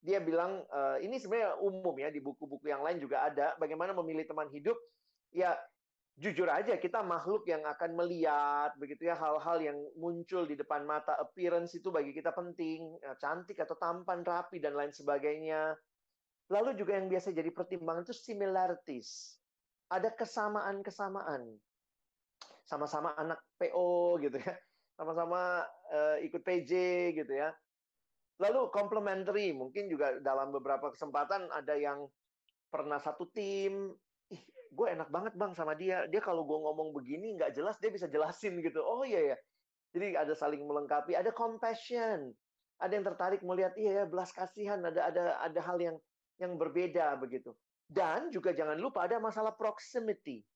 dia 0.00 0.18
bilang 0.20 0.64
e, 0.64 1.04
ini 1.04 1.20
sebenarnya 1.20 1.60
umum 1.60 1.92
ya 2.00 2.08
di 2.08 2.20
buku-buku 2.24 2.72
yang 2.72 2.80
lain 2.80 3.00
juga 3.00 3.28
ada 3.28 3.52
bagaimana 3.60 3.92
memilih 3.92 4.24
teman 4.24 4.48
hidup. 4.48 4.76
Ya, 5.30 5.54
jujur 6.18 6.48
aja 6.50 6.74
kita 6.80 7.04
makhluk 7.04 7.46
yang 7.46 7.62
akan 7.64 7.96
melihat 7.96 8.74
begitu 8.80 9.08
ya 9.08 9.16
hal-hal 9.16 9.60
yang 9.60 9.78
muncul 9.96 10.48
di 10.48 10.58
depan 10.58 10.88
mata 10.88 11.14
appearance 11.20 11.76
itu 11.76 11.92
bagi 11.92 12.16
kita 12.16 12.32
penting, 12.32 12.96
ya, 13.00 13.14
cantik 13.20 13.60
atau 13.60 13.76
tampan, 13.76 14.24
rapi 14.24 14.58
dan 14.58 14.74
lain 14.74 14.90
sebagainya. 14.90 15.76
Lalu 16.50 16.74
juga 16.74 16.98
yang 16.98 17.06
biasa 17.06 17.30
jadi 17.30 17.52
pertimbangan 17.54 18.02
itu 18.02 18.16
similarities 18.16 19.38
ada 19.90 20.10
kesamaan-kesamaan. 20.14 21.46
Sama-sama 22.66 23.14
anak 23.18 23.42
PO 23.58 24.22
gitu 24.22 24.38
ya. 24.38 24.54
Sama-sama 24.94 25.66
uh, 25.90 26.16
ikut 26.22 26.42
PJ 26.46 26.72
gitu 27.18 27.32
ya. 27.34 27.50
Lalu 28.40 28.72
complementary, 28.72 29.52
mungkin 29.52 29.92
juga 29.92 30.16
dalam 30.24 30.48
beberapa 30.48 30.88
kesempatan 30.88 31.52
ada 31.52 31.76
yang 31.76 32.08
pernah 32.72 32.96
satu 32.96 33.28
tim, 33.28 33.92
ih, 34.32 34.42
gue 34.72 34.86
enak 34.88 35.12
banget 35.12 35.36
bang 35.36 35.52
sama 35.52 35.76
dia. 35.76 36.08
Dia 36.08 36.24
kalau 36.24 36.48
gue 36.48 36.56
ngomong 36.56 36.96
begini 36.96 37.36
nggak 37.36 37.52
jelas, 37.52 37.76
dia 37.76 37.92
bisa 37.92 38.08
jelasin 38.08 38.56
gitu. 38.64 38.80
Oh 38.80 39.04
iya 39.04 39.34
ya. 39.34 39.36
Jadi 39.92 40.16
ada 40.16 40.32
saling 40.32 40.64
melengkapi, 40.64 41.12
ada 41.12 41.28
compassion, 41.36 42.32
ada 42.80 42.92
yang 42.96 43.04
tertarik 43.04 43.44
melihat 43.44 43.76
iya 43.76 44.02
ya 44.02 44.04
belas 44.08 44.32
kasihan, 44.32 44.80
ada 44.88 45.12
ada 45.12 45.36
ada 45.44 45.60
hal 45.60 45.76
yang 45.76 45.96
yang 46.40 46.56
berbeda 46.56 47.20
begitu. 47.20 47.52
Dan 47.84 48.32
juga 48.32 48.56
jangan 48.56 48.80
lupa 48.80 49.04
ada 49.04 49.20
masalah 49.20 49.52
proximity. 49.52 50.46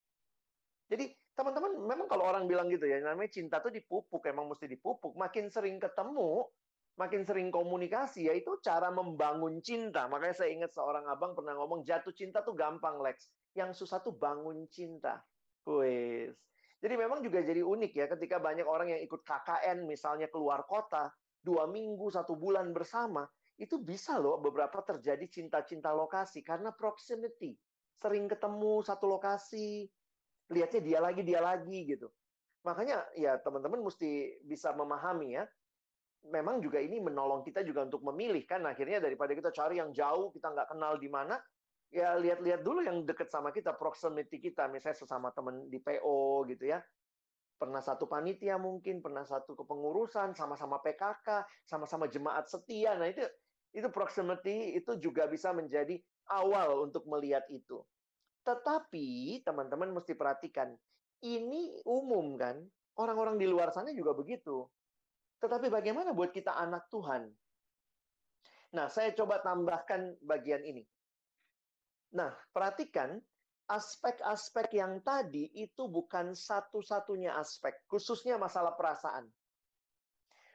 Jadi 0.89 1.13
teman-teman 1.35 1.85
memang 1.85 2.07
kalau 2.07 2.31
orang 2.31 2.47
bilang 2.47 2.71
gitu 2.71 2.87
ya, 2.87 3.03
namanya 3.03 3.29
cinta 3.29 3.59
tuh 3.59 3.75
dipupuk, 3.75 4.23
emang 4.25 4.47
mesti 4.49 4.71
dipupuk. 4.71 5.19
Makin 5.19 5.51
sering 5.51 5.83
ketemu, 5.83 6.47
makin 6.95 7.27
sering 7.27 7.51
komunikasi, 7.51 8.31
ya 8.31 8.35
itu 8.35 8.59
cara 8.63 8.91
membangun 8.95 9.59
cinta. 9.61 10.07
Makanya 10.07 10.35
saya 10.35 10.51
ingat 10.55 10.71
seorang 10.71 11.07
abang 11.11 11.35
pernah 11.35 11.59
ngomong, 11.59 11.83
jatuh 11.83 12.15
cinta 12.15 12.47
tuh 12.47 12.55
gampang, 12.55 13.03
Lex. 13.03 13.35
Yang 13.55 13.83
susah 13.85 14.03
tuh 14.03 14.15
bangun 14.15 14.67
cinta. 14.71 15.23
Wes. 15.67 16.35
Jadi 16.85 16.95
memang 17.01 17.25
juga 17.25 17.41
jadi 17.41 17.65
unik 17.65 17.93
ya, 17.97 18.07
ketika 18.13 18.37
banyak 18.37 18.69
orang 18.69 18.93
yang 18.93 19.01
ikut 19.01 19.25
KKN, 19.25 19.89
misalnya 19.89 20.29
keluar 20.29 20.69
kota, 20.69 21.09
dua 21.41 21.65
minggu, 21.65 22.13
satu 22.13 22.37
bulan 22.37 22.77
bersama, 22.77 23.25
itu 23.57 23.81
bisa 23.81 24.21
loh 24.21 24.37
beberapa 24.43 24.85
terjadi 24.85 25.25
cinta-cinta 25.31 25.95
lokasi 25.97 26.45
karena 26.45 26.75
proximity. 26.77 27.57
Sering 27.97 28.29
ketemu 28.29 28.85
satu 28.85 29.09
lokasi, 29.09 29.89
lihatnya 30.53 30.81
dia 30.85 30.99
lagi, 31.01 31.23
dia 31.25 31.41
lagi 31.41 31.89
gitu. 31.89 32.13
Makanya 32.69 33.09
ya 33.17 33.41
teman-teman 33.41 33.81
mesti 33.81 34.45
bisa 34.45 34.77
memahami 34.77 35.41
ya. 35.41 35.45
Memang 36.25 36.65
juga 36.65 36.81
ini 36.81 37.01
menolong 37.01 37.45
kita 37.45 37.61
juga 37.61 37.85
untuk 37.85 38.01
memilih 38.01 38.45
kan 38.49 38.65
akhirnya 38.65 39.01
daripada 39.01 39.37
kita 39.37 39.53
cari 39.53 39.77
yang 39.77 39.93
jauh 39.93 40.33
kita 40.33 40.51
nggak 40.53 40.73
kenal 40.73 40.97
di 40.97 41.09
mana 41.13 41.37
ya 41.93 42.17
lihat-lihat 42.17 42.65
dulu 42.65 42.81
yang 42.81 43.05
deket 43.05 43.29
sama 43.29 43.53
kita 43.53 43.77
proximity 43.77 44.41
kita 44.41 44.67
misalnya 44.73 44.97
sesama 44.97 45.31
teman 45.37 45.69
di 45.69 45.79
PO 45.79 46.49
gitu 46.49 46.65
ya 46.65 46.81
pernah 47.55 47.81
satu 47.81 48.05
panitia 48.11 48.59
mungkin, 48.59 49.01
pernah 49.01 49.23
satu 49.23 49.55
kepengurusan, 49.55 50.35
sama-sama 50.35 50.83
PKK, 50.83 51.47
sama-sama 51.65 52.11
jemaat 52.11 52.51
setia. 52.51 52.99
Nah, 52.99 53.09
itu 53.09 53.23
itu 53.75 53.89
proximity 53.91 54.79
itu 54.79 54.95
juga 55.03 55.27
bisa 55.27 55.51
menjadi 55.51 55.99
awal 56.31 56.87
untuk 56.87 57.09
melihat 57.11 57.43
itu. 57.51 57.83
Tetapi 58.45 59.41
teman-teman 59.43 59.91
mesti 59.97 60.15
perhatikan, 60.15 60.77
ini 61.25 61.81
umum 61.89 62.37
kan? 62.39 62.61
Orang-orang 62.95 63.41
di 63.41 63.49
luar 63.49 63.75
sana 63.75 63.91
juga 63.91 64.15
begitu. 64.15 64.69
Tetapi 65.43 65.67
bagaimana 65.73 66.13
buat 66.15 66.31
kita 66.31 66.55
anak 66.55 66.87
Tuhan? 66.91 67.31
Nah, 68.75 68.91
saya 68.91 69.15
coba 69.15 69.39
tambahkan 69.39 70.19
bagian 70.27 70.67
ini. 70.67 70.83
Nah, 72.15 72.35
perhatikan 72.51 73.23
aspek-aspek 73.71 74.77
yang 74.77 75.01
tadi 75.01 75.49
itu 75.55 75.87
bukan 75.87 76.35
satu-satunya 76.37 77.33
aspek, 77.39 77.75
khususnya 77.87 78.37
masalah 78.37 78.75
perasaan. 78.75 79.31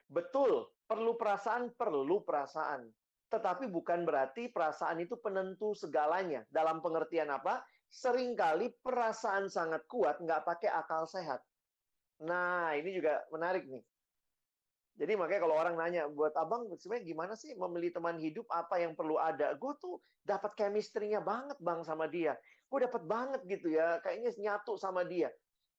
Betul, 0.10 0.68
perlu 0.90 1.16
perasaan, 1.16 1.74
perlu 1.74 2.26
perasaan. 2.26 2.90
Tetapi 3.30 3.70
bukan 3.70 4.10
berarti 4.10 4.50
perasaan 4.50 5.06
itu 5.06 5.16
penentu 5.22 5.78
segalanya. 5.78 6.42
Dalam 6.50 6.82
pengertian 6.82 7.30
apa? 7.30 7.62
Seringkali 7.90 8.82
perasaan 8.82 9.46
sangat 9.46 9.86
kuat 9.86 10.18
nggak 10.18 10.44
pakai 10.50 10.70
akal 10.74 11.06
sehat. 11.06 11.42
Nah, 12.26 12.74
ini 12.74 12.90
juga 12.90 13.22
menarik 13.30 13.70
nih. 13.70 13.86
Jadi 15.00 15.16
makanya 15.16 15.48
kalau 15.48 15.56
orang 15.56 15.80
nanya, 15.80 16.12
buat 16.12 16.36
abang 16.36 16.68
sebenarnya 16.76 17.08
gimana 17.08 17.34
sih 17.40 17.56
memilih 17.56 17.96
teman 17.96 18.20
hidup 18.20 18.44
apa 18.52 18.84
yang 18.84 19.00
perlu 19.00 19.16
ada? 19.16 19.56
Gue 19.56 19.72
tuh 19.80 20.04
dapat 20.28 20.52
chemistry-nya 20.60 21.24
banget 21.24 21.56
bang 21.64 21.80
sama 21.88 22.12
dia. 22.12 22.36
Gue 22.68 22.84
dapat 22.84 23.08
banget 23.08 23.40
gitu 23.48 23.72
ya, 23.72 24.04
kayaknya 24.04 24.36
nyatu 24.36 24.76
sama 24.76 25.08
dia. 25.08 25.32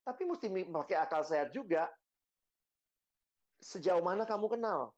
Tapi 0.09 0.25
mesti 0.25 0.49
pakai 0.49 0.97
akal 0.97 1.21
sehat 1.21 1.53
juga. 1.53 1.85
Sejauh 3.61 4.01
mana 4.01 4.25
kamu 4.25 4.57
kenal? 4.57 4.97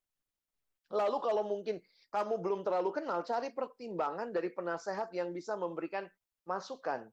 Lalu 0.95 1.19
kalau 1.19 1.43
mungkin 1.43 1.83
kamu 2.15 2.39
belum 2.39 2.63
terlalu 2.63 3.03
kenal, 3.03 3.27
cari 3.27 3.51
pertimbangan 3.51 4.31
dari 4.31 4.55
penasehat 4.55 5.11
yang 5.11 5.35
bisa 5.35 5.59
memberikan 5.59 6.07
masukan. 6.47 7.11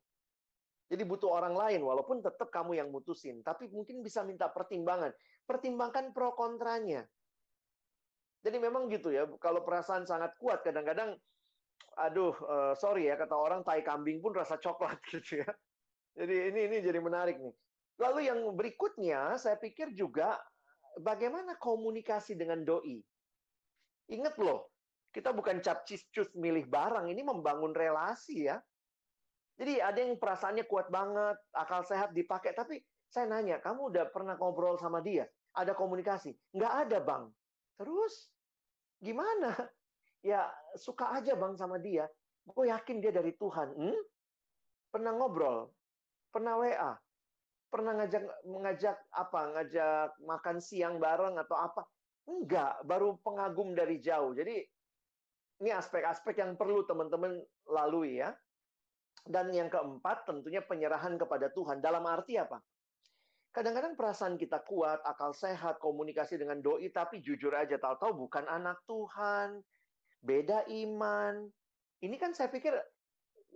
Jadi 0.90 1.04
butuh 1.06 1.30
orang 1.30 1.58
lain, 1.58 1.82
walaupun 1.82 2.22
tetap 2.22 2.54
kamu 2.54 2.78
yang 2.78 2.90
mutusin. 2.94 3.42
Tapi 3.42 3.66
mungkin 3.74 4.06
bisa 4.06 4.22
minta 4.22 4.46
pertimbangan. 4.50 5.10
Pertimbangkan 5.50 6.14
pro 6.14 6.38
kontranya. 6.38 7.02
Jadi 8.46 8.58
memang 8.62 8.86
gitu 8.94 9.10
ya, 9.10 9.26
kalau 9.42 9.66
perasaan 9.66 10.06
sangat 10.06 10.38
kuat, 10.38 10.62
kadang-kadang, 10.62 11.18
aduh, 11.98 12.38
uh, 12.46 12.74
sorry 12.78 13.10
ya, 13.10 13.18
kata 13.18 13.34
orang, 13.34 13.66
tai 13.66 13.82
kambing 13.82 14.22
pun 14.22 14.32
rasa 14.38 14.62
coklat 14.62 15.02
gitu 15.12 15.42
ya. 15.42 15.50
Jadi 16.14 16.54
ini 16.54 16.60
ini 16.70 16.78
jadi 16.86 17.02
menarik 17.02 17.42
nih. 17.42 17.56
Lalu 18.00 18.30
yang 18.30 18.40
berikutnya, 18.54 19.36
saya 19.42 19.58
pikir 19.58 19.92
juga 19.98 20.38
bagaimana 21.02 21.58
komunikasi 21.58 22.38
dengan 22.38 22.64
doi. 22.64 23.02
Ingat 24.14 24.40
loh, 24.40 24.72
kita 25.10 25.34
bukan 25.34 25.60
cap 25.66 25.84
cus 25.84 26.30
milih 26.38 26.70
barang, 26.70 27.10
ini 27.10 27.26
membangun 27.26 27.74
relasi 27.74 28.48
ya. 28.48 28.62
Jadi 29.60 29.84
ada 29.84 30.00
yang 30.00 30.16
perasaannya 30.16 30.64
kuat 30.70 30.88
banget, 30.88 31.36
akal 31.52 31.84
sehat 31.84 32.16
dipakai, 32.16 32.56
tapi 32.56 32.80
saya 33.12 33.28
nanya, 33.28 33.60
kamu 33.60 33.92
udah 33.92 34.06
pernah 34.14 34.40
ngobrol 34.40 34.80
sama 34.80 35.04
dia? 35.04 35.28
Ada 35.60 35.76
komunikasi? 35.76 36.32
Nggak 36.56 36.74
ada, 36.88 36.98
Bang. 37.04 37.24
Terus, 37.76 38.32
gimana? 39.04 39.52
Ya, 40.20 40.52
suka 40.76 41.16
aja, 41.16 41.32
Bang, 41.40 41.56
sama 41.56 41.80
dia. 41.80 42.04
Gue 42.44 42.68
yakin 42.68 43.00
dia 43.00 43.12
dari 43.16 43.32
Tuhan. 43.40 43.72
Hmm? 43.72 44.00
Pernah 44.92 45.16
ngobrol? 45.16 45.72
Pernah 46.28 46.60
WA? 46.60 46.92
Pernah 47.72 48.04
ngajak 48.04 48.24
mengajak 48.44 48.98
apa? 49.16 49.42
Ngajak 49.56 50.20
makan 50.28 50.58
siang 50.60 51.00
bareng 51.00 51.40
atau 51.40 51.56
apa? 51.56 51.88
Enggak, 52.28 52.84
baru 52.84 53.16
pengagum 53.24 53.72
dari 53.72 54.04
jauh. 54.04 54.36
Jadi 54.36 54.60
ini 55.64 55.70
aspek-aspek 55.72 56.36
yang 56.42 56.60
perlu 56.60 56.84
teman-teman 56.84 57.40
lalui 57.70 58.20
ya. 58.20 58.36
Dan 59.24 59.56
yang 59.56 59.72
keempat 59.72 60.26
tentunya 60.26 60.60
penyerahan 60.66 61.16
kepada 61.16 61.48
Tuhan. 61.54 61.80
Dalam 61.80 62.02
arti 62.10 62.36
apa? 62.36 62.58
Kadang-kadang 63.60 64.00
perasaan 64.00 64.40
kita 64.40 64.64
kuat, 64.64 65.04
akal 65.04 65.36
sehat, 65.36 65.84
komunikasi 65.84 66.40
dengan 66.40 66.64
doi, 66.64 66.88
tapi 66.96 67.20
jujur 67.20 67.52
aja 67.52 67.76
tahu-tahu 67.76 68.24
bukan 68.24 68.48
anak 68.48 68.80
Tuhan, 68.88 69.60
beda 70.24 70.64
iman. 70.64 71.44
Ini 72.00 72.16
kan 72.16 72.32
saya 72.32 72.48
pikir 72.48 72.72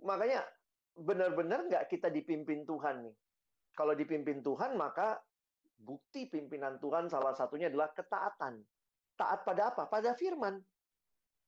makanya 0.04 0.44
benar-benar 0.92 1.64
nggak 1.72 1.88
kita 1.88 2.12
dipimpin 2.12 2.68
Tuhan 2.68 3.08
nih. 3.08 3.16
Kalau 3.72 3.96
dipimpin 3.96 4.44
Tuhan 4.44 4.76
maka 4.76 5.24
bukti 5.80 6.28
pimpinan 6.28 6.76
Tuhan 6.84 7.08
salah 7.08 7.32
satunya 7.32 7.72
adalah 7.72 7.88
ketaatan. 7.96 8.60
Taat 9.16 9.40
pada 9.48 9.72
apa? 9.72 9.88
Pada 9.88 10.12
firman. 10.20 10.60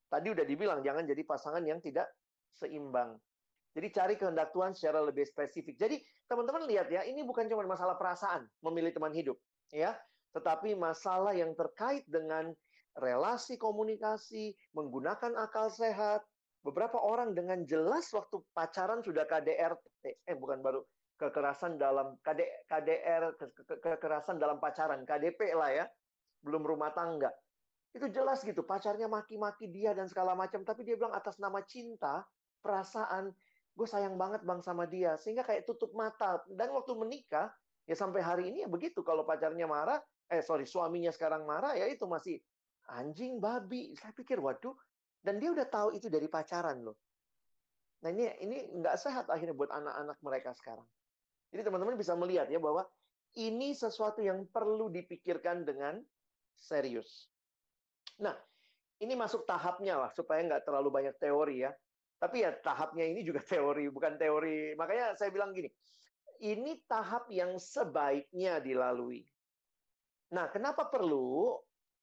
Tadi 0.08 0.32
udah 0.32 0.48
dibilang 0.48 0.80
jangan 0.80 1.04
jadi 1.04 1.20
pasangan 1.28 1.60
yang 1.60 1.84
tidak 1.84 2.08
seimbang. 2.56 3.20
Jadi 3.76 3.92
cari 3.92 4.14
kehendak 4.16 4.56
Tuhan 4.56 4.72
secara 4.72 5.04
lebih 5.04 5.28
spesifik. 5.28 5.76
Jadi 5.76 6.00
teman-teman 6.24 6.64
lihat 6.64 6.88
ya, 6.88 7.04
ini 7.04 7.20
bukan 7.20 7.44
cuma 7.44 7.60
masalah 7.68 8.00
perasaan 8.00 8.48
memilih 8.64 8.96
teman 8.96 9.12
hidup, 9.12 9.36
ya, 9.68 9.92
tetapi 10.32 10.72
masalah 10.72 11.36
yang 11.36 11.52
terkait 11.52 12.08
dengan 12.08 12.56
relasi 12.96 13.60
komunikasi, 13.60 14.56
menggunakan 14.72 15.36
akal 15.36 15.68
sehat. 15.68 16.24
Beberapa 16.64 16.98
orang 16.98 17.36
dengan 17.36 17.62
jelas 17.68 18.08
waktu 18.16 18.40
pacaran 18.56 19.04
sudah 19.04 19.28
KDRT, 19.28 20.24
eh 20.24 20.34
bukan 20.40 20.64
baru 20.64 20.80
kekerasan 21.20 21.76
dalam 21.76 22.16
KD, 22.24 22.68
KDR, 22.68 23.36
ke, 23.36 23.44
ke, 23.52 23.74
kekerasan 23.80 24.40
dalam 24.40 24.56
pacaran, 24.56 25.04
KDP 25.04 25.52
lah 25.52 25.70
ya, 25.72 25.84
belum 26.44 26.64
rumah 26.64 26.92
tangga. 26.96 27.28
Itu 27.92 28.08
jelas 28.12 28.44
gitu, 28.44 28.64
pacarnya 28.64 29.08
maki-maki 29.08 29.68
dia 29.68 29.96
dan 29.96 30.08
segala 30.08 30.36
macam, 30.36 30.64
tapi 30.64 30.84
dia 30.84 30.96
bilang 31.00 31.16
atas 31.16 31.40
nama 31.40 31.60
cinta, 31.64 32.24
perasaan, 32.60 33.32
gue 33.76 33.88
sayang 33.88 34.16
banget 34.16 34.42
bang 34.42 34.60
sama 34.64 34.88
dia. 34.88 35.20
Sehingga 35.20 35.44
kayak 35.44 35.68
tutup 35.68 35.92
mata. 35.92 36.40
Dan 36.48 36.72
waktu 36.72 36.96
menikah 36.96 37.52
ya 37.84 37.94
sampai 37.94 38.24
hari 38.24 38.48
ini 38.48 38.64
ya 38.64 38.68
begitu. 38.72 39.04
Kalau 39.04 39.28
pacarnya 39.28 39.68
marah 39.68 40.00
eh 40.26 40.42
sorry 40.42 40.66
suaminya 40.66 41.12
sekarang 41.14 41.46
marah 41.46 41.76
ya 41.76 41.86
itu 41.86 42.08
masih 42.08 42.40
anjing 42.88 43.36
babi. 43.38 43.92
Saya 43.94 44.16
pikir 44.16 44.40
waduh. 44.40 44.74
Dan 45.20 45.36
dia 45.36 45.52
udah 45.52 45.68
tahu 45.68 45.92
itu 45.92 46.08
dari 46.08 46.26
pacaran 46.26 46.80
loh. 46.80 46.96
Nah 48.02 48.10
ini 48.14 48.24
ini 48.40 48.56
nggak 48.80 48.96
sehat 48.96 49.28
akhirnya 49.28 49.52
buat 49.52 49.68
anak-anak 49.68 50.18
mereka 50.24 50.50
sekarang. 50.56 50.86
Jadi 51.52 51.62
teman-teman 51.62 51.94
bisa 52.00 52.16
melihat 52.16 52.48
ya 52.48 52.58
bahwa 52.58 52.86
ini 53.36 53.76
sesuatu 53.76 54.24
yang 54.24 54.48
perlu 54.48 54.88
dipikirkan 54.88 55.68
dengan 55.68 56.00
serius. 56.56 57.28
Nah 58.22 58.32
ini 59.02 59.12
masuk 59.12 59.44
tahapnya 59.44 60.00
lah 60.00 60.10
supaya 60.16 60.40
nggak 60.46 60.64
terlalu 60.64 60.88
banyak 60.88 61.14
teori 61.20 61.68
ya 61.68 61.72
tapi 62.16 62.42
ya 62.44 62.50
tahapnya 62.56 63.04
ini 63.04 63.20
juga 63.22 63.44
teori, 63.52 63.92
bukan 63.92 64.16
teori. 64.16 64.72
Makanya 64.76 65.16
saya 65.16 65.28
bilang 65.28 65.52
gini, 65.52 65.68
ini 66.40 66.80
tahap 66.88 67.28
yang 67.28 67.56
sebaiknya 67.60 68.60
dilalui. 68.60 69.24
Nah, 70.32 70.50
kenapa 70.50 70.88
perlu? 70.88 71.56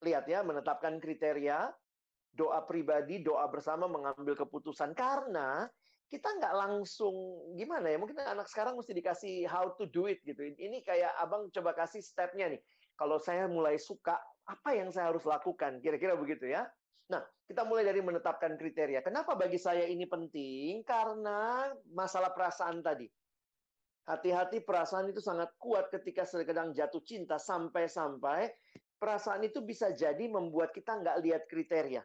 Lihat 0.04 0.28
ya 0.28 0.43
menetapkan 0.43 0.99
kriteria 0.99 1.71
doa 2.34 2.60
pribadi, 2.65 3.23
doa 3.23 3.47
bersama 3.47 3.88
mengambil 3.88 4.36
keputusan. 4.36 4.91
Karena 4.91 5.63
kita 6.12 6.30
nggak 6.30 6.54
langsung 6.54 7.15
gimana 7.58 7.89
ya 7.89 7.97
mungkin 7.97 8.21
anak 8.21 8.45
sekarang 8.45 8.78
mesti 8.78 8.93
dikasih 8.93 9.47
how 9.49 9.71
to 9.80 9.88
do 9.89 10.06
it 10.12 10.19
gitu. 10.28 10.43
Ini 10.43 10.84
kayak 10.86 11.15
abang 11.17 11.47
coba 11.49 11.73
kasih 11.73 12.04
stepnya 12.04 12.52
nih. 12.54 12.62
Kalau 12.93 13.17
saya 13.17 13.49
mulai 13.49 13.82
suka 13.82 14.19
apa 14.45 14.69
yang 14.76 14.93
saya 14.93 15.10
harus 15.10 15.26
lakukan? 15.26 15.82
Kira-kira 15.82 16.13
begitu 16.13 16.52
ya 16.52 16.67
Nah, 17.12 17.20
kita 17.44 17.68
mulai 17.68 17.84
dari 17.84 18.00
menetapkan 18.00 18.56
kriteria. 18.56 19.04
Kenapa 19.04 19.36
bagi 19.36 19.60
saya 19.60 19.84
ini 19.84 20.08
penting? 20.08 20.86
Karena 20.88 21.68
masalah 21.92 22.32
perasaan 22.32 22.80
tadi. 22.80 23.10
Hati-hati 24.04 24.63
perasaan 24.63 25.12
itu 25.12 25.24
sangat 25.24 25.56
kuat 25.56 25.88
ketika 25.88 26.28
sedang 26.28 26.76
jatuh 26.76 27.00
cinta 27.08 27.39
sampai-sampai 27.39 28.52
perasaan 29.00 29.48
itu 29.48 29.63
bisa 29.63 29.96
jadi 29.96 30.28
membuat 30.28 30.76
kita 30.76 31.00
nggak 31.00 31.18
lihat 31.24 31.44
kriteria. 31.48 32.04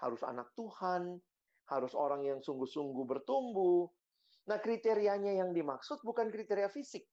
Harus 0.00 0.20
anak 0.24 0.52
Tuhan, 0.56 1.16
harus 1.68 1.92
orang 1.96 2.24
yang 2.28 2.40
sungguh-sungguh 2.40 3.04
bertumbuh. 3.08 3.88
Nah, 4.48 4.58
kriterianya 4.60 5.40
yang 5.40 5.52
dimaksud 5.52 6.00
bukan 6.04 6.28
kriteria 6.28 6.68
fisik. 6.72 7.04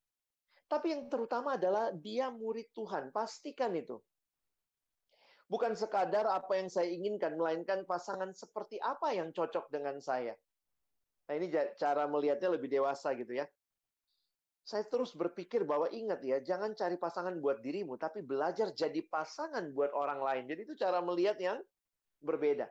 Tapi 0.67 0.91
yang 0.91 1.07
terutama 1.07 1.55
adalah 1.55 1.95
dia 1.95 2.27
murid 2.27 2.75
Tuhan. 2.75 3.15
Pastikan 3.15 3.71
itu. 3.79 3.95
Bukan 5.47 5.79
sekadar 5.79 6.27
apa 6.27 6.59
yang 6.59 6.67
saya 6.67 6.91
inginkan, 6.91 7.39
melainkan 7.39 7.87
pasangan 7.87 8.35
seperti 8.35 8.83
apa 8.83 9.15
yang 9.15 9.31
cocok 9.31 9.71
dengan 9.71 10.03
saya. 10.03 10.35
Nah, 11.27 11.33
ini 11.35 11.47
cara 11.79 12.03
melihatnya 12.07 12.51
lebih 12.51 12.67
dewasa 12.67 13.15
gitu 13.15 13.31
ya. 13.31 13.47
Saya 14.67 14.83
terus 14.83 15.15
berpikir 15.15 15.63
bahwa 15.63 15.87
ingat 15.87 16.19
ya, 16.27 16.43
jangan 16.43 16.75
cari 16.75 16.99
pasangan 16.99 17.39
buat 17.39 17.63
dirimu, 17.63 17.95
tapi 17.95 18.19
belajar 18.19 18.75
jadi 18.75 18.99
pasangan 19.07 19.71
buat 19.71 19.95
orang 19.95 20.19
lain. 20.19 20.43
Jadi 20.51 20.67
itu 20.67 20.75
cara 20.75 20.99
melihat 20.99 21.39
yang 21.39 21.63
berbeda. 22.19 22.67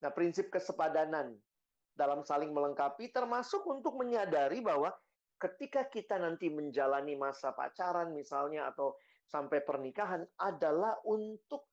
Nah, 0.00 0.10
prinsip 0.16 0.48
kesepadanan 0.48 1.36
dalam 1.92 2.24
saling 2.24 2.56
melengkapi 2.56 3.12
termasuk 3.12 3.60
untuk 3.68 4.00
menyadari 4.00 4.64
bahwa 4.64 4.88
ketika 5.36 5.84
kita 5.92 6.16
nanti 6.16 6.48
menjalani 6.48 7.20
masa 7.20 7.52
pacaran 7.52 8.16
misalnya 8.16 8.72
atau 8.72 8.96
sampai 9.28 9.60
pernikahan 9.60 10.24
adalah 10.40 10.96
untuk 11.04 11.71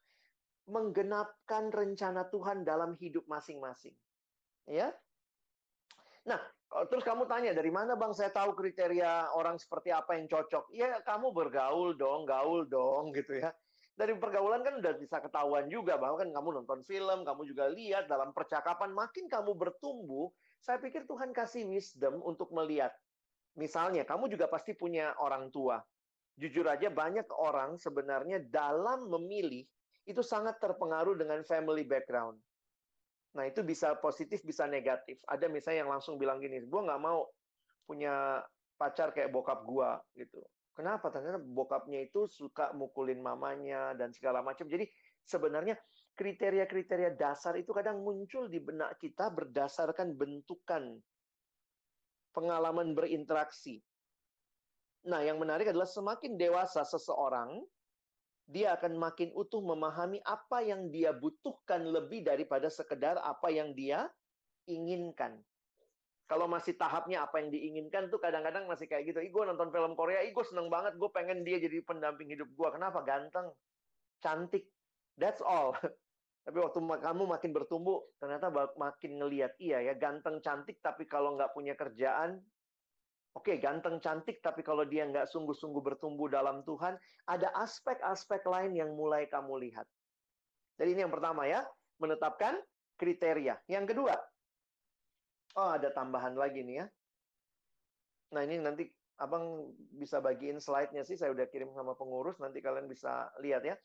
menggenapkan 0.70 1.74
rencana 1.74 2.30
Tuhan 2.30 2.64
dalam 2.64 2.96
hidup 3.02 3.26
masing-masing. 3.26 3.98
Ya. 4.70 4.94
Nah, 6.30 6.38
terus 6.94 7.02
kamu 7.02 7.26
tanya 7.26 7.58
dari 7.58 7.74
mana 7.74 7.98
Bang 7.98 8.14
saya 8.14 8.30
tahu 8.30 8.54
kriteria 8.54 9.34
orang 9.34 9.58
seperti 9.58 9.90
apa 9.90 10.14
yang 10.14 10.30
cocok? 10.30 10.70
Ya, 10.70 11.02
kamu 11.02 11.34
bergaul 11.34 11.98
dong, 11.98 12.30
gaul 12.30 12.70
dong 12.70 13.10
gitu 13.18 13.42
ya. 13.42 13.50
Dari 14.00 14.16
pergaulan 14.16 14.64
kan 14.64 14.80
udah 14.80 14.96
bisa 14.96 15.20
ketahuan 15.20 15.68
juga 15.68 16.00
bahwa 16.00 16.24
kan 16.24 16.32
kamu 16.32 16.64
nonton 16.64 16.80
film, 16.88 17.28
kamu 17.28 17.42
juga 17.52 17.68
lihat 17.68 18.08
dalam 18.08 18.32
percakapan 18.32 18.96
makin 18.96 19.28
kamu 19.28 19.60
bertumbuh, 19.60 20.32
saya 20.64 20.80
pikir 20.80 21.04
Tuhan 21.04 21.36
kasih 21.36 21.68
wisdom 21.68 22.24
untuk 22.24 22.48
melihat. 22.56 22.96
Misalnya, 23.60 24.08
kamu 24.08 24.32
juga 24.32 24.48
pasti 24.48 24.72
punya 24.72 25.12
orang 25.20 25.52
tua. 25.52 25.84
Jujur 26.40 26.64
aja 26.72 26.88
banyak 26.88 27.28
orang 27.36 27.76
sebenarnya 27.76 28.40
dalam 28.48 29.12
memilih 29.12 29.68
itu 30.08 30.24
sangat 30.24 30.62
terpengaruh 30.62 31.18
dengan 31.18 31.44
family 31.44 31.84
background. 31.84 32.40
Nah, 33.36 33.46
itu 33.46 33.62
bisa 33.62 33.94
positif, 34.02 34.42
bisa 34.42 34.66
negatif. 34.66 35.22
Ada 35.30 35.46
misalnya 35.52 35.86
yang 35.86 35.92
langsung 35.94 36.18
bilang 36.18 36.42
gini, 36.42 36.66
gue 36.66 36.82
nggak 36.82 37.02
mau 37.02 37.30
punya 37.86 38.42
pacar 38.80 39.14
kayak 39.14 39.30
bokap 39.30 39.62
gue, 39.66 39.90
gitu. 40.26 40.42
Kenapa? 40.74 41.12
Ternyata 41.12 41.44
bokapnya 41.44 42.08
itu 42.08 42.26
suka 42.26 42.72
mukulin 42.72 43.20
mamanya 43.20 43.92
dan 44.00 44.16
segala 44.16 44.40
macam. 44.40 44.66
Jadi 44.66 44.88
sebenarnya 45.28 45.76
kriteria-kriteria 46.16 47.20
dasar 47.20 47.60
itu 47.60 47.76
kadang 47.76 48.02
muncul 48.02 48.48
di 48.48 48.64
benak 48.64 48.96
kita 48.98 49.28
berdasarkan 49.30 50.16
bentukan 50.16 50.98
pengalaman 52.32 52.96
berinteraksi. 52.96 53.84
Nah, 55.08 55.24
yang 55.24 55.40
menarik 55.40 55.72
adalah 55.72 55.88
semakin 55.88 56.36
dewasa 56.36 56.84
seseorang, 56.84 57.60
dia 58.50 58.74
akan 58.74 58.98
makin 58.98 59.30
utuh 59.38 59.62
memahami 59.62 60.18
apa 60.26 60.66
yang 60.66 60.90
dia 60.90 61.14
butuhkan 61.14 61.86
lebih 61.86 62.26
daripada 62.26 62.66
sekedar 62.66 63.22
apa 63.22 63.54
yang 63.54 63.78
dia 63.78 64.10
inginkan. 64.66 65.38
Kalau 66.26 66.50
masih 66.50 66.74
tahapnya 66.78 67.26
apa 67.26 67.42
yang 67.42 67.54
diinginkan 67.54 68.10
tuh 68.10 68.18
kadang-kadang 68.18 68.66
masih 68.66 68.90
kayak 68.90 69.14
gitu. 69.14 69.22
Ih, 69.22 69.30
gue 69.30 69.44
nonton 69.50 69.70
film 69.70 69.94
Korea, 69.94 70.26
ih 70.26 70.34
gue 70.34 70.46
seneng 70.46 70.70
banget, 70.70 70.98
gue 70.98 71.10
pengen 71.14 71.46
dia 71.46 71.62
jadi 71.62 71.82
pendamping 71.86 72.30
hidup 72.34 72.50
gue. 72.50 72.70
Kenapa? 72.74 73.06
Ganteng, 73.06 73.54
cantik, 74.22 74.66
that's 75.18 75.42
all. 75.42 75.74
Tapi 76.46 76.58
waktu 76.58 76.82
kamu 76.82 77.24
makin 77.30 77.52
bertumbuh, 77.54 78.02
ternyata 78.18 78.50
makin 78.78 79.12
ngeliat, 79.22 79.54
iya 79.62 79.86
ya, 79.86 79.94
ganteng, 79.94 80.42
cantik, 80.42 80.82
tapi 80.82 81.06
kalau 81.06 81.38
nggak 81.38 81.54
punya 81.54 81.78
kerjaan, 81.78 82.42
Oke, 83.38 83.62
ganteng 83.62 84.02
cantik, 84.02 84.42
tapi 84.42 84.66
kalau 84.66 84.84
dia 84.90 85.06
nggak 85.06 85.30
sungguh-sungguh 85.30 85.86
bertumbuh 85.86 86.26
dalam 86.28 86.66
Tuhan, 86.66 86.98
ada 87.30 87.54
aspek-aspek 87.62 88.42
lain 88.50 88.74
yang 88.74 88.98
mulai 88.98 89.30
kamu 89.30 89.70
lihat. 89.70 89.86
Jadi 90.82 90.98
ini 90.98 91.06
yang 91.06 91.14
pertama 91.14 91.46
ya, 91.46 91.62
menetapkan 92.02 92.58
kriteria. 92.98 93.62
Yang 93.70 93.96
kedua, 93.96 94.16
oh 95.62 95.70
ada 95.78 95.94
tambahan 95.94 96.34
lagi 96.34 96.66
nih 96.66 96.76
ya. 96.82 96.86
Nah 98.34 98.42
ini 98.44 98.58
nanti 98.58 98.90
abang 99.22 99.78
bisa 99.94 100.18
bagiin 100.24 100.58
slide-nya 100.58 101.06
sih, 101.06 101.20
saya 101.20 101.30
udah 101.30 101.46
kirim 101.54 101.70
sama 101.78 101.94
pengurus, 101.94 102.42
nanti 102.42 102.66
kalian 102.66 102.90
bisa 102.90 103.30
lihat 103.46 103.62
ya. 103.62 103.76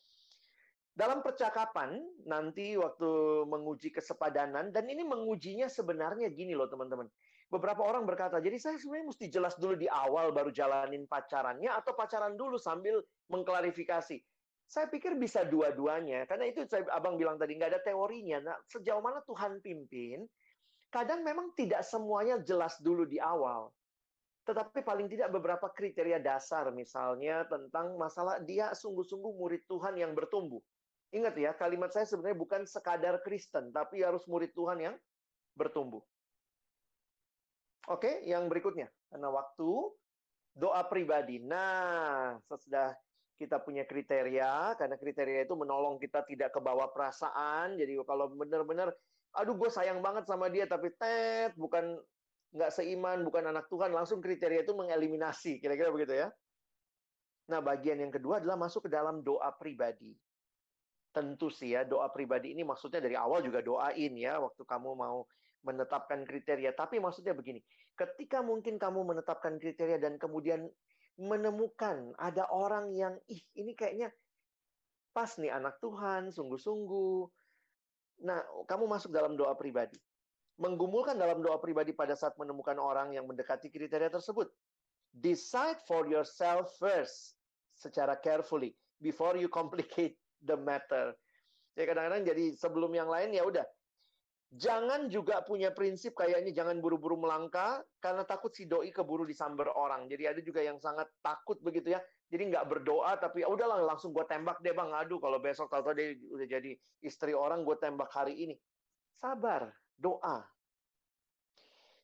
Dalam 0.94 1.26
percakapan, 1.26 2.00
nanti 2.22 2.78
waktu 2.78 3.42
menguji 3.50 3.90
kesepadanan, 3.90 4.70
dan 4.70 4.87
ini 4.87 5.02
mengujinya 5.02 5.66
sebenarnya 5.66 6.30
gini 6.30 6.54
loh 6.54 6.70
teman-teman 6.70 7.11
beberapa 7.54 7.86
orang 7.86 8.02
berkata, 8.02 8.42
jadi 8.42 8.58
saya 8.58 8.74
sebenarnya 8.74 9.14
mesti 9.14 9.26
jelas 9.30 9.54
dulu 9.54 9.78
di 9.78 9.86
awal 9.86 10.34
baru 10.34 10.50
jalanin 10.50 11.06
pacarannya 11.06 11.70
atau 11.70 11.94
pacaran 11.94 12.34
dulu 12.34 12.58
sambil 12.58 12.98
mengklarifikasi. 13.30 14.18
Saya 14.66 14.90
pikir 14.90 15.14
bisa 15.14 15.46
dua-duanya, 15.46 16.26
karena 16.26 16.50
itu 16.50 16.66
saya 16.66 16.82
abang 16.90 17.14
bilang 17.14 17.38
tadi 17.38 17.54
nggak 17.54 17.70
ada 17.70 17.82
teorinya. 17.86 18.42
Nah, 18.42 18.56
sejauh 18.66 18.98
mana 18.98 19.22
Tuhan 19.22 19.62
pimpin, 19.62 20.26
kadang 20.90 21.22
memang 21.22 21.54
tidak 21.54 21.86
semuanya 21.86 22.42
jelas 22.42 22.74
dulu 22.82 23.06
di 23.06 23.22
awal. 23.22 23.70
Tetapi 24.44 24.82
paling 24.82 25.06
tidak 25.06 25.30
beberapa 25.30 25.70
kriteria 25.70 26.18
dasar, 26.18 26.68
misalnya 26.74 27.46
tentang 27.46 27.94
masalah 27.94 28.42
dia 28.42 28.74
sungguh-sungguh 28.74 29.32
murid 29.38 29.62
Tuhan 29.70 29.94
yang 29.94 30.12
bertumbuh. 30.12 30.60
Ingat 31.14 31.34
ya, 31.38 31.54
kalimat 31.54 31.94
saya 31.94 32.10
sebenarnya 32.10 32.36
bukan 32.36 32.62
sekadar 32.66 33.22
Kristen, 33.22 33.70
tapi 33.70 34.02
harus 34.02 34.26
murid 34.26 34.50
Tuhan 34.50 34.82
yang 34.82 34.96
bertumbuh. 35.54 36.02
Oke, 37.92 38.25
yang 38.25 38.49
berikutnya. 38.49 38.88
Karena 39.12 39.29
waktu, 39.29 39.70
doa 40.57 40.83
pribadi. 40.88 41.42
Nah, 41.42 42.40
sesudah 42.49 42.97
kita 43.35 43.61
punya 43.61 43.85
kriteria, 43.85 44.79
karena 44.79 44.97
kriteria 44.97 45.44
itu 45.44 45.55
menolong 45.59 45.99
kita 45.99 46.23
tidak 46.25 46.55
ke 46.55 46.61
bawah 46.62 46.88
perasaan. 46.94 47.77
Jadi 47.77 47.99
kalau 48.07 48.31
benar-benar, 48.33 48.94
aduh 49.35 49.59
gue 49.59 49.68
sayang 49.68 50.01
banget 50.01 50.25
sama 50.31 50.49
dia, 50.49 50.64
tapi 50.64 50.94
tet, 50.94 51.53
bukan 51.59 51.99
nggak 52.55 52.70
seiman, 52.70 53.27
bukan 53.27 53.51
anak 53.51 53.66
Tuhan, 53.66 53.90
langsung 53.90 54.23
kriteria 54.23 54.62
itu 54.62 54.73
mengeliminasi. 54.73 55.59
Kira-kira 55.59 55.90
begitu 55.90 56.14
ya. 56.14 56.31
Nah, 57.51 57.61
bagian 57.61 58.01
yang 58.01 58.14
kedua 58.14 58.40
adalah 58.40 58.57
masuk 58.57 58.88
ke 58.88 58.90
dalam 58.94 59.20
doa 59.20 59.53
pribadi. 59.59 60.14
Tentu 61.12 61.53
sih 61.53 61.75
ya, 61.77 61.85
doa 61.85 62.09
pribadi 62.09 62.55
ini 62.57 62.64
maksudnya 62.64 63.03
dari 63.03 63.18
awal 63.18 63.42
juga 63.44 63.61
doain 63.61 64.14
ya, 64.16 64.40
waktu 64.40 64.62
kamu 64.64 64.97
mau 64.97 65.27
menetapkan 65.64 66.22
kriteria. 66.29 66.77
Tapi 66.77 67.00
maksudnya 67.00 67.33
begini, 67.33 67.64
ketika 67.96 68.44
mungkin 68.44 68.77
kamu 68.77 69.03
menetapkan 69.03 69.57
kriteria 69.57 69.98
dan 69.98 70.20
kemudian 70.20 70.68
menemukan 71.16 72.12
ada 72.20 72.46
orang 72.53 72.92
yang, 72.92 73.16
ih 73.27 73.40
ini 73.57 73.72
kayaknya 73.72 74.12
pas 75.14 75.31
nih 75.40 75.50
anak 75.50 75.79
Tuhan, 75.81 76.35
sungguh-sungguh. 76.35 77.18
Nah, 78.27 78.42
kamu 78.66 78.85
masuk 78.87 79.11
dalam 79.14 79.35
doa 79.35 79.55
pribadi. 79.55 79.96
Menggumulkan 80.59 81.18
dalam 81.18 81.42
doa 81.42 81.59
pribadi 81.59 81.90
pada 81.90 82.14
saat 82.14 82.38
menemukan 82.38 82.79
orang 82.79 83.14
yang 83.14 83.27
mendekati 83.27 83.70
kriteria 83.70 84.11
tersebut. 84.11 84.50
Decide 85.14 85.79
for 85.87 86.07
yourself 86.07 86.70
first 86.79 87.38
secara 87.74 88.18
carefully 88.18 88.74
before 89.03 89.38
you 89.38 89.50
complicate 89.50 90.18
the 90.42 90.59
matter. 90.59 91.14
Ya 91.74 91.87
kadang-kadang 91.90 92.22
jadi 92.27 92.55
sebelum 92.55 92.94
yang 92.94 93.11
lain 93.11 93.35
ya 93.35 93.42
udah. 93.42 93.66
Jangan 94.54 95.10
juga 95.10 95.42
punya 95.42 95.74
prinsip 95.74 96.14
kayaknya 96.14 96.54
jangan 96.54 96.78
buru-buru 96.78 97.18
melangkah 97.18 97.82
karena 97.98 98.22
takut 98.22 98.54
si 98.54 98.70
doi 98.70 98.94
keburu 98.94 99.26
disamber 99.26 99.66
orang. 99.74 100.06
Jadi 100.06 100.30
ada 100.30 100.38
juga 100.38 100.62
yang 100.62 100.78
sangat 100.78 101.10
takut 101.26 101.58
begitu 101.58 101.90
ya. 101.90 102.00
Jadi 102.30 102.54
nggak 102.54 102.70
berdoa 102.70 103.18
tapi 103.18 103.42
ya 103.42 103.50
udahlah 103.50 103.82
langsung 103.82 104.14
gue 104.14 104.22
tembak 104.30 104.62
deh 104.62 104.70
bang. 104.70 104.94
Aduh 104.94 105.18
kalau 105.18 105.42
besok 105.42 105.66
tahu-tahu 105.74 105.98
dia 105.98 106.14
udah 106.30 106.46
jadi 106.46 106.70
istri 107.02 107.34
orang 107.34 107.66
gue 107.66 107.74
tembak 107.82 108.06
hari 108.14 108.46
ini. 108.46 108.54
Sabar, 109.18 109.74
doa. 109.98 110.46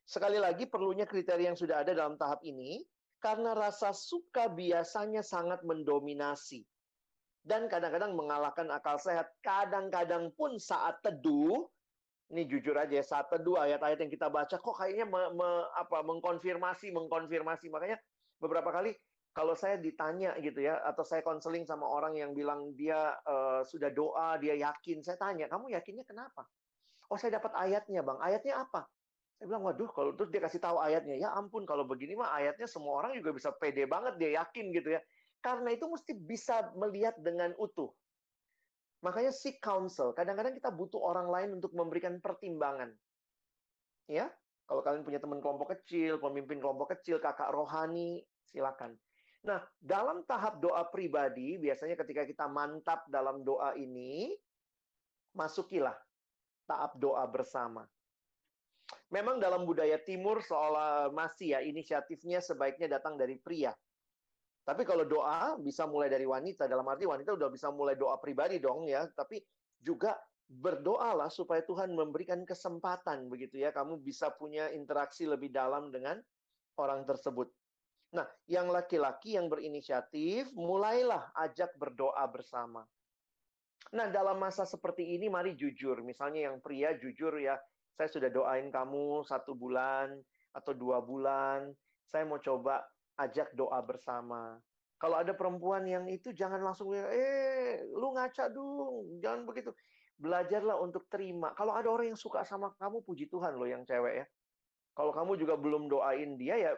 Sekali 0.03 0.43
lagi 0.43 0.67
perlunya 0.67 1.07
kriteria 1.07 1.55
yang 1.55 1.59
sudah 1.59 1.87
ada 1.87 1.95
dalam 1.95 2.19
tahap 2.19 2.43
ini 2.43 2.83
karena 3.23 3.55
rasa 3.55 3.95
suka 3.95 4.51
biasanya 4.51 5.23
sangat 5.23 5.63
mendominasi. 5.63 6.67
Dan 7.47 7.71
kadang-kadang 7.71 8.19
mengalahkan 8.19 8.67
akal 8.75 8.99
sehat. 8.99 9.31
Kadang-kadang 9.39 10.35
pun 10.35 10.59
saat 10.59 10.99
teduh, 11.01 11.71
ini 12.31 12.47
jujur 12.47 12.79
aja 12.79 12.95
ya, 12.95 13.03
saat 13.03 13.27
teduh 13.27 13.59
ayat-ayat 13.59 13.99
yang 14.07 14.13
kita 14.13 14.31
baca, 14.31 14.55
kok 14.55 14.77
kayaknya 14.79 15.07
me, 15.07 15.35
me, 15.35 15.49
apa, 15.75 16.07
mengkonfirmasi, 16.07 16.95
mengkonfirmasi. 16.95 17.67
Makanya 17.69 17.99
beberapa 18.39 18.71
kali 18.71 18.95
kalau 19.35 19.55
saya 19.55 19.79
ditanya 19.79 20.35
gitu 20.39 20.63
ya, 20.63 20.79
atau 20.87 21.03
saya 21.03 21.23
konseling 21.27 21.67
sama 21.67 21.87
orang 21.87 22.19
yang 22.19 22.35
bilang 22.35 22.75
dia 22.79 23.19
uh, 23.27 23.63
sudah 23.67 23.91
doa, 23.91 24.39
dia 24.39 24.59
yakin, 24.59 25.03
saya 25.03 25.19
tanya, 25.19 25.51
kamu 25.51 25.75
yakinnya 25.75 26.07
kenapa? 26.07 26.47
Oh 27.11 27.19
saya 27.19 27.43
dapat 27.43 27.51
ayatnya 27.59 28.07
bang, 28.07 28.19
ayatnya 28.23 28.63
apa? 28.63 28.87
Saya 29.39 29.47
bilang, 29.51 29.65
waduh, 29.67 29.91
kalau 29.91 30.13
terus 30.15 30.31
dia 30.31 30.43
kasih 30.43 30.61
tahu 30.63 30.79
ayatnya, 30.79 31.19
ya 31.19 31.35
ampun, 31.35 31.67
kalau 31.67 31.87
begini 31.87 32.15
mah 32.15 32.31
ayatnya 32.37 32.69
semua 32.71 33.03
orang 33.03 33.17
juga 33.19 33.35
bisa 33.35 33.51
pede 33.57 33.87
banget, 33.91 34.19
dia 34.21 34.39
yakin 34.43 34.71
gitu 34.71 34.99
ya. 34.99 35.01
Karena 35.41 35.73
itu 35.73 35.89
mesti 35.89 36.13
bisa 36.15 36.71
melihat 36.77 37.17
dengan 37.19 37.57
utuh. 37.57 37.89
Makanya 39.01 39.33
seek 39.33 39.61
counsel. 39.65 40.13
Kadang-kadang 40.13 40.53
kita 40.53 40.69
butuh 40.69 41.01
orang 41.01 41.29
lain 41.33 41.51
untuk 41.57 41.73
memberikan 41.73 42.21
pertimbangan. 42.21 42.93
Ya, 44.11 44.29
kalau 44.69 44.85
kalian 44.85 45.03
punya 45.03 45.19
teman 45.19 45.41
kelompok 45.41 45.73
kecil, 45.79 46.21
pemimpin 46.21 46.61
kelompok 46.61 46.95
kecil, 46.95 47.19
kakak 47.19 47.49
rohani, 47.51 48.23
silakan. 48.45 48.95
Nah, 49.41 49.65
dalam 49.81 50.23
tahap 50.29 50.61
doa 50.61 50.85
pribadi, 50.93 51.57
biasanya 51.57 51.97
ketika 51.97 52.29
kita 52.29 52.45
mantap 52.45 53.09
dalam 53.09 53.41
doa 53.41 53.73
ini, 53.73 54.37
masukilah 55.33 55.97
tahap 56.69 56.95
doa 57.01 57.25
bersama. 57.25 57.89
Memang 59.11 59.43
dalam 59.43 59.67
budaya 59.67 59.99
timur 59.99 60.39
seolah 60.43 61.11
masih 61.11 61.59
ya 61.59 61.61
inisiatifnya 61.63 62.39
sebaiknya 62.39 63.01
datang 63.01 63.19
dari 63.19 63.39
pria. 63.39 63.75
Tapi 64.61 64.83
kalau 64.85 65.09
doa 65.09 65.57
bisa 65.59 65.89
mulai 65.89 66.13
dari 66.13 66.29
wanita, 66.29 66.69
dalam 66.69 66.85
arti 66.87 67.09
wanita 67.09 67.33
udah 67.35 67.49
bisa 67.49 67.73
mulai 67.73 67.97
doa 67.97 68.21
pribadi 68.21 68.61
dong 68.61 68.87
ya, 68.87 69.09
tapi 69.17 69.41
juga 69.81 70.15
berdoalah 70.51 71.31
supaya 71.31 71.63
Tuhan 71.63 71.95
memberikan 71.95 72.43
kesempatan 72.43 73.31
begitu 73.31 73.63
ya, 73.63 73.71
kamu 73.71 74.03
bisa 74.03 74.35
punya 74.35 74.69
interaksi 74.75 75.25
lebih 75.25 75.55
dalam 75.55 75.95
dengan 75.95 76.19
orang 76.77 77.07
tersebut. 77.07 77.49
Nah, 78.11 78.27
yang 78.51 78.67
laki-laki 78.67 79.39
yang 79.39 79.47
berinisiatif, 79.47 80.51
mulailah 80.51 81.31
ajak 81.39 81.79
berdoa 81.79 82.27
bersama. 82.27 82.83
Nah, 83.95 84.11
dalam 84.11 84.43
masa 84.43 84.67
seperti 84.67 85.15
ini, 85.15 85.31
mari 85.31 85.55
jujur. 85.55 86.03
Misalnya 86.03 86.51
yang 86.51 86.59
pria 86.59 86.99
jujur 86.99 87.39
ya, 87.39 87.55
saya 87.95 88.11
sudah 88.11 88.31
doain 88.31 88.75
kamu 88.75 89.23
satu 89.23 89.55
bulan 89.55 90.19
atau 90.51 90.75
dua 90.75 90.99
bulan. 90.99 91.71
Saya 92.11 92.27
mau 92.27 92.43
coba 92.43 92.83
ajak 93.21 93.53
doa 93.53 93.79
bersama. 93.85 94.57
Kalau 95.01 95.17
ada 95.17 95.33
perempuan 95.33 95.85
yang 95.89 96.05
itu 96.09 96.33
jangan 96.37 96.61
langsung 96.61 96.93
eh 96.93 97.81
lu 97.97 98.13
ngaca 98.13 98.53
dong, 98.53 99.21
jangan 99.25 99.49
begitu. 99.49 99.73
Belajarlah 100.21 100.77
untuk 100.81 101.09
terima. 101.09 101.57
Kalau 101.57 101.73
ada 101.73 101.89
orang 101.89 102.13
yang 102.13 102.21
suka 102.21 102.45
sama 102.45 102.77
kamu, 102.77 103.01
puji 103.05 103.33
Tuhan 103.33 103.57
loh 103.57 103.65
yang 103.65 103.89
cewek 103.89 104.25
ya. 104.25 104.27
Kalau 104.93 105.17
kamu 105.17 105.41
juga 105.41 105.57
belum 105.57 105.89
doain 105.89 106.37
dia 106.37 106.61
ya 106.61 106.73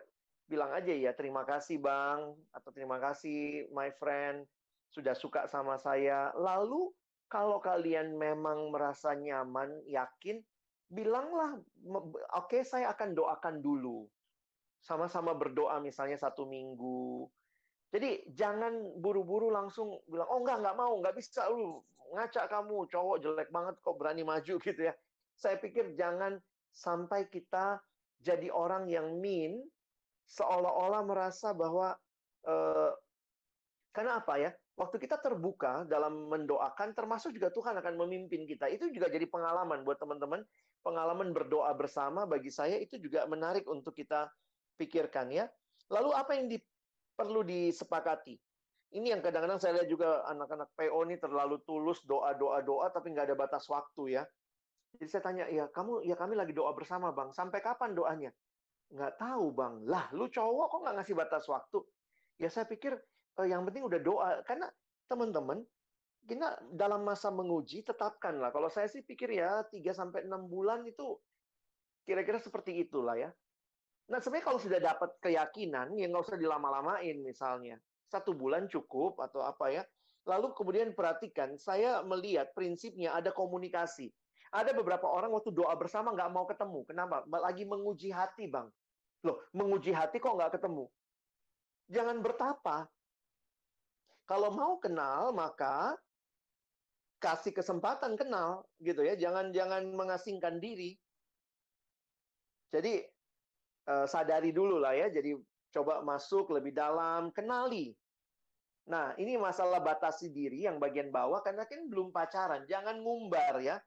bilang 0.46 0.70
aja 0.74 0.92
ya 0.92 1.16
terima 1.16 1.48
kasih 1.48 1.80
bang 1.80 2.36
atau 2.52 2.70
terima 2.76 3.00
kasih 3.00 3.66
my 3.72 3.88
friend 3.96 4.46
sudah 4.92 5.16
suka 5.16 5.48
sama 5.48 5.80
saya. 5.80 6.30
Lalu 6.36 6.92
kalau 7.32 7.64
kalian 7.64 8.12
memang 8.20 8.68
merasa 8.68 9.16
nyaman, 9.16 9.80
yakin, 9.88 10.44
bilanglah, 10.92 11.56
oke 11.88 12.52
okay, 12.52 12.60
saya 12.60 12.92
akan 12.92 13.16
doakan 13.16 13.64
dulu. 13.64 14.04
Sama-sama 14.82 15.32
berdoa 15.38 15.78
misalnya 15.78 16.18
satu 16.18 16.44
minggu. 16.44 17.30
Jadi 17.92 18.26
jangan 18.34 18.98
buru-buru 18.98 19.52
langsung 19.52 20.00
bilang, 20.10 20.26
oh 20.26 20.42
enggak, 20.42 20.58
enggak 20.64 20.76
mau, 20.76 20.92
enggak 20.98 21.16
bisa, 21.16 21.46
lu 21.46 21.84
ngaca 22.12 22.50
kamu, 22.50 22.88
cowok 22.90 23.16
jelek 23.22 23.48
banget 23.52 23.74
kok 23.78 23.96
berani 23.96 24.24
maju 24.26 24.54
gitu 24.58 24.80
ya. 24.80 24.94
Saya 25.36 25.56
pikir 25.60 25.94
jangan 25.94 26.40
sampai 26.72 27.28
kita 27.28 27.78
jadi 28.24 28.48
orang 28.50 28.88
yang 28.88 29.20
mean, 29.20 29.62
seolah-olah 30.26 31.04
merasa 31.04 31.52
bahwa, 31.52 31.94
eh, 32.48 32.90
karena 33.92 34.24
apa 34.24 34.34
ya, 34.40 34.50
waktu 34.74 34.96
kita 34.96 35.20
terbuka 35.20 35.84
dalam 35.84 36.32
mendoakan, 36.32 36.96
termasuk 36.96 37.36
juga 37.36 37.52
Tuhan 37.52 37.76
akan 37.76 37.94
memimpin 38.02 38.48
kita. 38.48 38.72
Itu 38.72 38.88
juga 38.88 39.12
jadi 39.12 39.28
pengalaman 39.28 39.84
buat 39.84 40.00
teman-teman 40.00 40.42
pengalaman 40.82 41.30
berdoa 41.30 41.70
bersama 41.78 42.26
bagi 42.26 42.50
saya 42.50 42.74
itu 42.76 42.98
juga 42.98 43.22
menarik 43.30 43.68
untuk 43.70 43.94
kita 43.94 44.26
pikirkan 44.82 45.30
ya. 45.30 45.46
Lalu 45.94 46.10
apa 46.10 46.34
yang 46.34 46.50
di, 46.50 46.58
perlu 47.14 47.46
disepakati? 47.46 48.34
Ini 48.92 49.16
yang 49.16 49.22
kadang-kadang 49.24 49.56
saya 49.62 49.80
lihat 49.80 49.88
juga 49.88 50.26
anak-anak 50.28 50.74
PO 50.76 50.98
ini 51.08 51.16
terlalu 51.16 51.62
tulus 51.64 52.04
doa-doa-doa 52.04 52.92
tapi 52.92 53.14
nggak 53.14 53.30
ada 53.30 53.36
batas 53.38 53.64
waktu 53.70 54.20
ya. 54.20 54.22
Jadi 54.92 55.08
saya 55.08 55.22
tanya, 55.24 55.44
ya 55.48 55.64
kamu, 55.72 56.04
ya 56.04 56.12
kami 56.12 56.36
lagi 56.36 56.52
doa 56.52 56.76
bersama 56.76 57.08
bang. 57.16 57.32
Sampai 57.32 57.64
kapan 57.64 57.96
doanya? 57.96 58.30
Nggak 58.92 59.16
tahu 59.16 59.48
bang. 59.56 59.74
Lah, 59.88 60.12
lu 60.12 60.28
cowok 60.28 60.66
kok 60.68 60.80
nggak 60.84 60.96
ngasih 61.00 61.16
batas 61.16 61.44
waktu? 61.48 61.78
Ya 62.36 62.52
saya 62.52 62.68
pikir 62.68 63.00
eh, 63.40 63.48
yang 63.48 63.64
penting 63.64 63.88
udah 63.88 64.00
doa. 64.04 64.28
Karena 64.44 64.68
teman-teman, 65.08 65.64
kita 66.28 66.60
dalam 66.76 67.00
masa 67.02 67.32
menguji 67.32 67.80
tetapkanlah. 67.82 68.52
Kalau 68.52 68.68
saya 68.68 68.86
sih 68.92 69.00
pikir 69.00 69.32
ya 69.40 69.64
3 69.66 69.80
sampai 69.96 70.28
6 70.28 70.52
bulan 70.52 70.84
itu 70.84 71.16
kira-kira 72.04 72.36
seperti 72.38 72.76
itulah 72.84 73.16
ya. 73.16 73.30
Nah, 74.10 74.18
sebenarnya 74.18 74.46
kalau 74.46 74.60
sudah 74.60 74.80
dapat 74.82 75.10
keyakinan, 75.22 75.94
ya 75.94 76.06
nggak 76.10 76.24
usah 76.26 76.38
dilama-lamain 76.40 77.16
misalnya. 77.22 77.78
Satu 78.10 78.34
bulan 78.34 78.66
cukup 78.66 79.20
atau 79.22 79.46
apa 79.46 79.70
ya. 79.70 79.82
Lalu 80.26 80.54
kemudian 80.54 80.94
perhatikan, 80.94 81.58
saya 81.58 82.02
melihat 82.06 82.50
prinsipnya 82.54 83.14
ada 83.14 83.34
komunikasi. 83.34 84.10
Ada 84.52 84.76
beberapa 84.76 85.08
orang 85.08 85.32
waktu 85.32 85.50
doa 85.50 85.72
bersama 85.78 86.12
nggak 86.12 86.30
mau 86.30 86.44
ketemu. 86.44 86.84
Kenapa? 86.84 87.24
Lagi 87.26 87.64
menguji 87.64 88.12
hati, 88.12 88.46
Bang. 88.52 88.68
Loh, 89.24 89.40
menguji 89.56 89.94
hati 89.94 90.20
kok 90.20 90.34
nggak 90.34 90.60
ketemu? 90.60 90.86
Jangan 91.88 92.20
bertapa. 92.20 92.90
Kalau 94.28 94.50
mau 94.54 94.76
kenal, 94.78 95.34
maka 95.34 95.96
kasih 97.22 97.54
kesempatan 97.54 98.18
kenal 98.18 98.66
gitu 98.82 99.06
ya 99.06 99.14
jangan 99.14 99.54
jangan 99.54 99.86
mengasingkan 99.94 100.58
diri 100.58 100.98
jadi 102.74 103.06
sadari 103.86 104.54
dulu 104.54 104.78
lah 104.78 104.94
ya. 104.94 105.10
Jadi 105.10 105.34
coba 105.72 106.04
masuk 106.04 106.52
lebih 106.52 106.76
dalam 106.76 107.32
kenali. 107.32 107.96
Nah 108.90 109.14
ini 109.14 109.38
masalah 109.38 109.78
batasi 109.78 110.34
diri 110.34 110.66
yang 110.66 110.82
bagian 110.82 111.14
bawah 111.14 111.38
karena 111.40 111.62
kan 111.66 111.86
belum 111.86 112.10
pacaran. 112.10 112.66
Jangan 112.66 112.98
ngumbar 112.98 113.62
ya. 113.62 113.78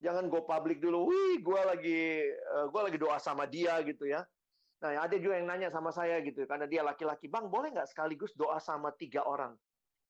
Jangan 0.00 0.32
go 0.32 0.48
public 0.48 0.80
dulu 0.80 1.12
wih 1.12 1.44
gue 1.44 1.60
lagi 1.60 2.00
uh, 2.56 2.72
gua 2.72 2.88
lagi 2.88 2.96
doa 2.96 3.20
sama 3.20 3.44
dia 3.44 3.76
gitu 3.84 4.08
ya. 4.08 4.24
Nah 4.80 4.96
ada 4.96 5.12
juga 5.20 5.36
yang 5.36 5.50
nanya 5.50 5.68
sama 5.68 5.92
saya 5.92 6.24
gitu 6.24 6.48
karena 6.48 6.64
dia 6.64 6.80
laki-laki 6.80 7.28
bang 7.28 7.52
boleh 7.52 7.68
nggak 7.68 7.90
sekaligus 7.90 8.32
doa 8.32 8.56
sama 8.62 8.94
tiga 8.96 9.26
orang? 9.28 9.52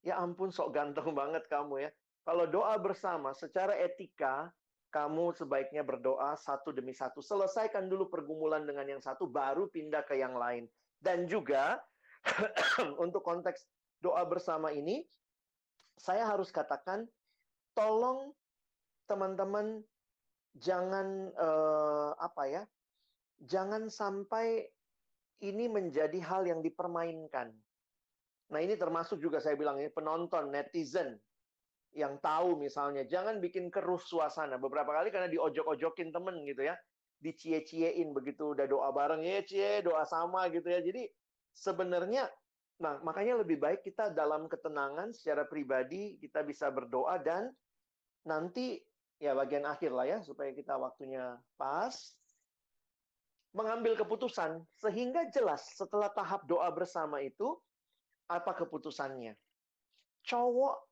Ya 0.06 0.20
ampun 0.20 0.54
sok 0.54 0.76
ganteng 0.76 1.10
banget 1.20 1.42
kamu 1.50 1.88
ya. 1.88 1.90
Kalau 2.22 2.46
doa 2.46 2.76
bersama 2.78 3.32
secara 3.34 3.74
etika 3.80 4.52
kamu 4.90 5.32
sebaiknya 5.38 5.86
berdoa 5.86 6.34
satu 6.34 6.74
demi 6.74 6.90
satu. 6.90 7.22
Selesaikan 7.22 7.86
dulu 7.86 8.10
pergumulan 8.10 8.66
dengan 8.66 8.86
yang 8.86 9.02
satu, 9.02 9.30
baru 9.30 9.70
pindah 9.70 10.02
ke 10.04 10.18
yang 10.18 10.34
lain. 10.34 10.66
Dan 10.98 11.30
juga, 11.30 11.78
untuk 13.04 13.22
konteks 13.22 13.64
doa 14.02 14.26
bersama 14.26 14.74
ini, 14.74 15.06
saya 15.96 16.26
harus 16.26 16.50
katakan, 16.50 17.06
tolong 17.72 18.34
teman-teman 19.06 19.80
jangan 20.58 21.30
uh, 21.38 22.12
apa 22.18 22.42
ya, 22.50 22.62
jangan 23.46 23.86
sampai 23.86 24.66
ini 25.40 25.70
menjadi 25.70 26.18
hal 26.20 26.44
yang 26.44 26.60
dipermainkan. 26.60 27.54
Nah 28.50 28.60
ini 28.60 28.74
termasuk 28.74 29.22
juga 29.22 29.38
saya 29.38 29.54
bilang 29.54 29.78
ini 29.78 29.88
penonton 29.88 30.50
netizen 30.50 31.16
yang 31.94 32.22
tahu 32.22 32.54
misalnya 32.54 33.02
jangan 33.06 33.42
bikin 33.42 33.68
keruh 33.68 33.98
suasana. 33.98 34.56
Beberapa 34.56 34.94
kali 34.94 35.10
karena 35.10 35.26
diojok-ojokin 35.30 36.14
temen 36.14 36.42
gitu 36.46 36.66
ya 36.66 36.76
dicie-ciein 37.20 38.16
begitu 38.16 38.56
udah 38.56 38.64
doa 38.64 38.88
bareng 38.96 39.20
ya 39.20 39.44
cie 39.44 39.84
doa 39.84 40.08
sama 40.08 40.48
gitu 40.48 40.66
ya. 40.70 40.80
Jadi 40.80 41.06
sebenarnya 41.52 42.30
nah 42.80 42.96
makanya 43.04 43.44
lebih 43.44 43.60
baik 43.60 43.84
kita 43.84 44.08
dalam 44.16 44.48
ketenangan 44.48 45.12
secara 45.12 45.44
pribadi 45.44 46.16
kita 46.16 46.40
bisa 46.40 46.72
berdoa 46.72 47.20
dan 47.20 47.52
nanti 48.24 48.80
ya 49.20 49.36
bagian 49.36 49.68
akhir 49.68 49.92
lah 49.92 50.08
ya 50.08 50.18
supaya 50.24 50.56
kita 50.56 50.80
waktunya 50.80 51.36
pas 51.60 51.92
mengambil 53.52 53.98
keputusan. 53.98 54.64
Sehingga 54.80 55.28
jelas 55.28 55.76
setelah 55.76 56.08
tahap 56.14 56.46
doa 56.48 56.70
bersama 56.72 57.20
itu 57.20 57.58
apa 58.30 58.54
keputusannya? 58.56 59.34
Cowok 60.24 60.89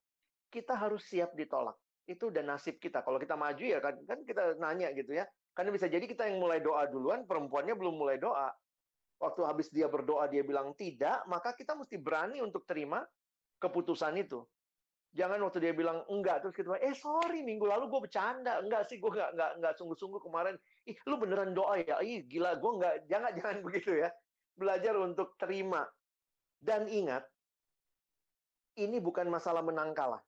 kita 0.49 0.75
harus 0.75 1.05
siap 1.05 1.37
ditolak. 1.37 1.77
Itu 2.09 2.33
udah 2.33 2.41
nasib 2.41 2.81
kita. 2.81 3.05
Kalau 3.05 3.21
kita 3.21 3.37
maju 3.37 3.61
ya 3.61 3.79
kan, 3.85 4.01
kan 4.09 4.25
kita 4.25 4.57
nanya 4.57 4.93
gitu 4.97 5.13
ya. 5.13 5.29
Karena 5.53 5.71
bisa 5.75 5.87
jadi 5.91 6.05
kita 6.09 6.25
yang 6.25 6.41
mulai 6.41 6.65
doa 6.65 6.89
duluan, 6.89 7.29
perempuannya 7.29 7.77
belum 7.77 7.95
mulai 8.01 8.17
doa. 8.17 8.49
Waktu 9.19 9.41
habis 9.45 9.69
dia 9.75 9.91
berdoa, 9.91 10.31
dia 10.31 10.47
bilang 10.47 10.73
tidak, 10.79 11.27
maka 11.27 11.53
kita 11.53 11.75
mesti 11.75 11.99
berani 11.99 12.39
untuk 12.39 12.63
terima 12.65 13.03
keputusan 13.59 14.15
itu. 14.17 14.47
Jangan 15.19 15.41
waktu 15.43 15.59
dia 15.59 15.75
bilang 15.75 16.07
enggak, 16.07 16.45
terus 16.45 16.55
kita 16.55 16.71
bilang, 16.71 16.85
eh 16.85 16.95
sorry, 16.95 17.43
minggu 17.43 17.67
lalu 17.67 17.91
gue 17.91 18.01
bercanda. 18.07 18.63
Enggak 18.63 18.87
sih, 18.87 19.03
gue 19.03 19.11
enggak, 19.11 19.35
enggak, 19.35 19.51
enggak 19.59 19.75
sungguh-sungguh 19.75 20.21
kemarin. 20.23 20.55
Ih, 20.87 20.97
lu 21.09 21.19
beneran 21.19 21.51
doa 21.57 21.81
ya? 21.83 21.99
Ih, 21.99 22.23
gila, 22.29 22.55
gue 22.61 22.73
enggak, 22.79 22.95
jangan, 23.11 23.33
jangan 23.35 23.57
begitu 23.67 23.99
ya. 23.99 24.09
Belajar 24.55 24.95
untuk 25.01 25.35
terima. 25.35 25.83
Dan 26.63 26.87
ingat, 26.87 27.27
ini 28.79 29.03
bukan 29.03 29.27
masalah 29.27 29.67
menang 29.67 29.91
kalah. 29.91 30.23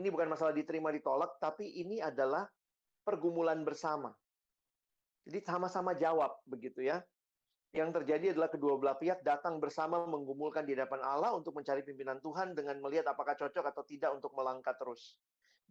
Ini 0.00 0.08
bukan 0.08 0.32
masalah 0.32 0.56
diterima 0.56 0.88
ditolak, 0.88 1.36
tapi 1.36 1.68
ini 1.76 2.00
adalah 2.00 2.48
pergumulan 3.04 3.60
bersama. 3.60 4.08
Jadi 5.28 5.44
sama-sama 5.44 5.92
jawab 5.92 6.40
begitu 6.48 6.80
ya. 6.80 7.04
Yang 7.76 8.02
terjadi 8.02 8.32
adalah 8.34 8.50
kedua 8.50 8.80
belah 8.80 8.96
pihak 8.96 9.20
datang 9.22 9.60
bersama 9.60 10.02
menggumulkan 10.08 10.64
di 10.64 10.72
hadapan 10.74 11.04
Allah 11.04 11.36
untuk 11.36 11.54
mencari 11.54 11.84
pimpinan 11.84 12.18
Tuhan 12.18 12.56
dengan 12.56 12.80
melihat 12.82 13.12
apakah 13.12 13.36
cocok 13.36 13.62
atau 13.62 13.84
tidak 13.84 14.10
untuk 14.16 14.32
melangkah 14.34 14.74
terus. 14.74 15.20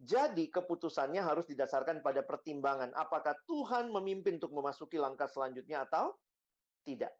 Jadi 0.00 0.48
keputusannya 0.48 1.20
harus 1.20 1.44
didasarkan 1.44 2.00
pada 2.00 2.24
pertimbangan 2.24 2.88
apakah 2.96 3.36
Tuhan 3.44 3.92
memimpin 3.92 4.40
untuk 4.40 4.56
memasuki 4.56 4.96
langkah 4.96 5.28
selanjutnya 5.28 5.84
atau 5.84 6.16
tidak. 6.88 7.12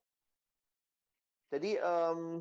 Jadi 1.52 1.76
um, 1.76 2.40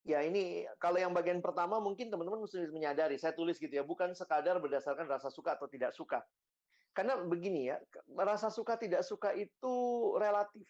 Ya 0.00 0.24
ini 0.24 0.64
kalau 0.80 0.96
yang 0.96 1.12
bagian 1.12 1.44
pertama 1.44 1.76
mungkin 1.76 2.08
teman-teman 2.08 2.40
mesti 2.40 2.72
menyadari, 2.72 3.20
saya 3.20 3.36
tulis 3.36 3.60
gitu 3.60 3.70
ya, 3.70 3.84
bukan 3.84 4.16
sekadar 4.16 4.56
berdasarkan 4.56 5.04
rasa 5.04 5.28
suka 5.28 5.60
atau 5.60 5.68
tidak 5.68 5.92
suka. 5.92 6.24
Karena 6.96 7.20
begini 7.20 7.68
ya, 7.68 7.76
rasa 8.16 8.48
suka 8.48 8.80
tidak 8.80 9.04
suka 9.04 9.36
itu 9.36 9.74
relatif. 10.16 10.66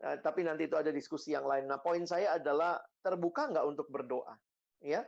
Nah, 0.00 0.16
tapi 0.20 0.44
nanti 0.44 0.68
itu 0.68 0.76
ada 0.76 0.92
diskusi 0.92 1.32
yang 1.32 1.48
lain. 1.48 1.68
Nah, 1.68 1.80
poin 1.80 2.04
saya 2.04 2.36
adalah 2.36 2.80
terbuka 3.00 3.48
nggak 3.48 3.66
untuk 3.68 3.88
berdoa, 3.88 4.36
ya? 4.84 5.04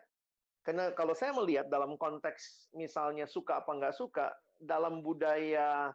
Karena 0.65 0.93
kalau 0.93 1.17
saya 1.17 1.33
melihat 1.33 1.69
dalam 1.73 1.97
konteks 1.97 2.73
misalnya 2.77 3.25
suka 3.25 3.65
apa 3.65 3.73
nggak 3.73 3.97
suka, 3.97 4.37
dalam 4.61 5.01
budaya 5.01 5.93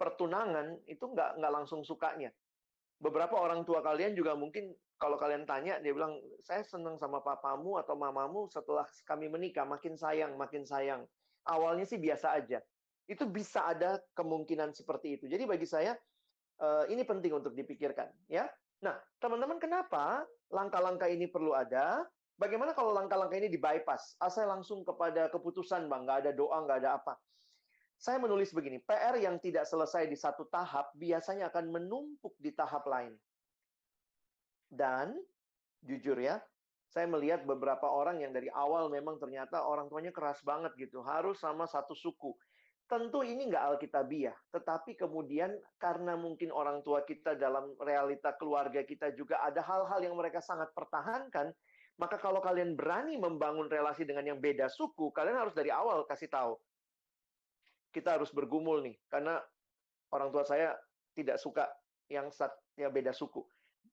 pertunangan 0.00 0.80
itu 0.88 1.04
nggak 1.04 1.40
nggak 1.40 1.52
langsung 1.52 1.84
sukanya. 1.84 2.32
Beberapa 3.04 3.36
orang 3.36 3.68
tua 3.68 3.84
kalian 3.84 4.16
juga 4.16 4.32
mungkin 4.32 4.72
kalau 4.96 5.20
kalian 5.20 5.44
tanya, 5.44 5.76
dia 5.84 5.92
bilang, 5.92 6.16
saya 6.40 6.64
senang 6.64 6.96
sama 6.96 7.20
papamu 7.20 7.76
atau 7.76 7.92
mamamu 7.92 8.48
setelah 8.48 8.88
kami 9.04 9.28
menikah, 9.28 9.68
makin 9.68 9.92
sayang, 10.00 10.32
makin 10.40 10.64
sayang. 10.64 11.04
Awalnya 11.44 11.84
sih 11.84 12.00
biasa 12.00 12.32
aja. 12.32 12.64
Itu 13.04 13.28
bisa 13.28 13.68
ada 13.68 14.00
kemungkinan 14.16 14.72
seperti 14.72 15.20
itu. 15.20 15.28
Jadi 15.28 15.44
bagi 15.44 15.68
saya, 15.68 15.92
uh, 16.64 16.88
ini 16.88 17.04
penting 17.04 17.36
untuk 17.36 17.52
dipikirkan. 17.52 18.08
ya. 18.32 18.48
Nah, 18.80 18.96
teman-teman 19.20 19.60
kenapa 19.60 20.24
langkah-langkah 20.48 21.12
ini 21.12 21.28
perlu 21.28 21.52
ada? 21.52 22.08
Bagaimana 22.40 22.72
kalau 22.72 22.96
langkah-langkah 22.96 23.36
ini 23.36 23.52
di 23.52 23.60
bypass? 23.60 24.16
Ah, 24.18 24.32
saya 24.32 24.48
langsung 24.48 24.82
kepada 24.82 25.28
keputusan, 25.28 25.86
Bang. 25.86 26.08
Nggak 26.08 26.24
ada 26.24 26.30
doa, 26.32 26.56
nggak 26.64 26.78
ada 26.80 26.90
apa. 26.96 27.14
Saya 27.96 28.20
menulis 28.20 28.52
begini, 28.52 28.82
PR 28.82 29.16
yang 29.16 29.40
tidak 29.40 29.64
selesai 29.64 30.04
di 30.10 30.18
satu 30.18 30.44
tahap 30.50 30.92
biasanya 30.98 31.48
akan 31.48 31.72
menumpuk 31.72 32.36
di 32.36 32.52
tahap 32.52 32.84
lain. 32.84 33.16
Dan 34.68 35.16
jujur 35.80 36.18
ya, 36.18 36.42
saya 36.90 37.10
melihat 37.10 37.42
beberapa 37.42 37.90
orang 37.90 38.22
yang 38.22 38.30
dari 38.30 38.46
awal 38.54 38.86
memang 38.86 39.18
ternyata 39.18 39.66
orang 39.66 39.90
tuanya 39.90 40.14
keras 40.14 40.42
banget 40.46 40.74
gitu, 40.78 41.02
harus 41.02 41.42
sama 41.42 41.66
satu 41.66 41.94
suku. 41.94 42.34
Tentu 42.84 43.24
ini 43.24 43.48
nggak 43.48 43.64
alkitabiah, 43.74 44.36
tetapi 44.52 44.92
kemudian 44.94 45.56
karena 45.80 46.20
mungkin 46.20 46.52
orang 46.52 46.84
tua 46.84 47.00
kita 47.02 47.32
dalam 47.32 47.72
realita 47.80 48.36
keluarga 48.36 48.84
kita 48.84 49.16
juga 49.16 49.40
ada 49.40 49.64
hal-hal 49.64 50.04
yang 50.04 50.12
mereka 50.12 50.44
sangat 50.44 50.68
pertahankan, 50.76 51.48
maka 51.96 52.20
kalau 52.20 52.44
kalian 52.44 52.76
berani 52.76 53.16
membangun 53.16 53.72
relasi 53.72 54.04
dengan 54.04 54.36
yang 54.36 54.38
beda 54.42 54.68
suku, 54.68 55.08
kalian 55.16 55.40
harus 55.40 55.56
dari 55.56 55.72
awal 55.72 56.04
kasih 56.04 56.28
tahu. 56.28 56.60
Kita 57.94 58.18
harus 58.18 58.34
bergumul 58.34 58.82
nih, 58.82 58.98
karena 59.06 59.38
orang 60.10 60.34
tua 60.34 60.42
saya 60.42 60.74
tidak 61.14 61.38
suka 61.38 61.70
yang 62.10 62.28
ya 62.74 62.90
beda 62.90 63.14
suku 63.14 63.46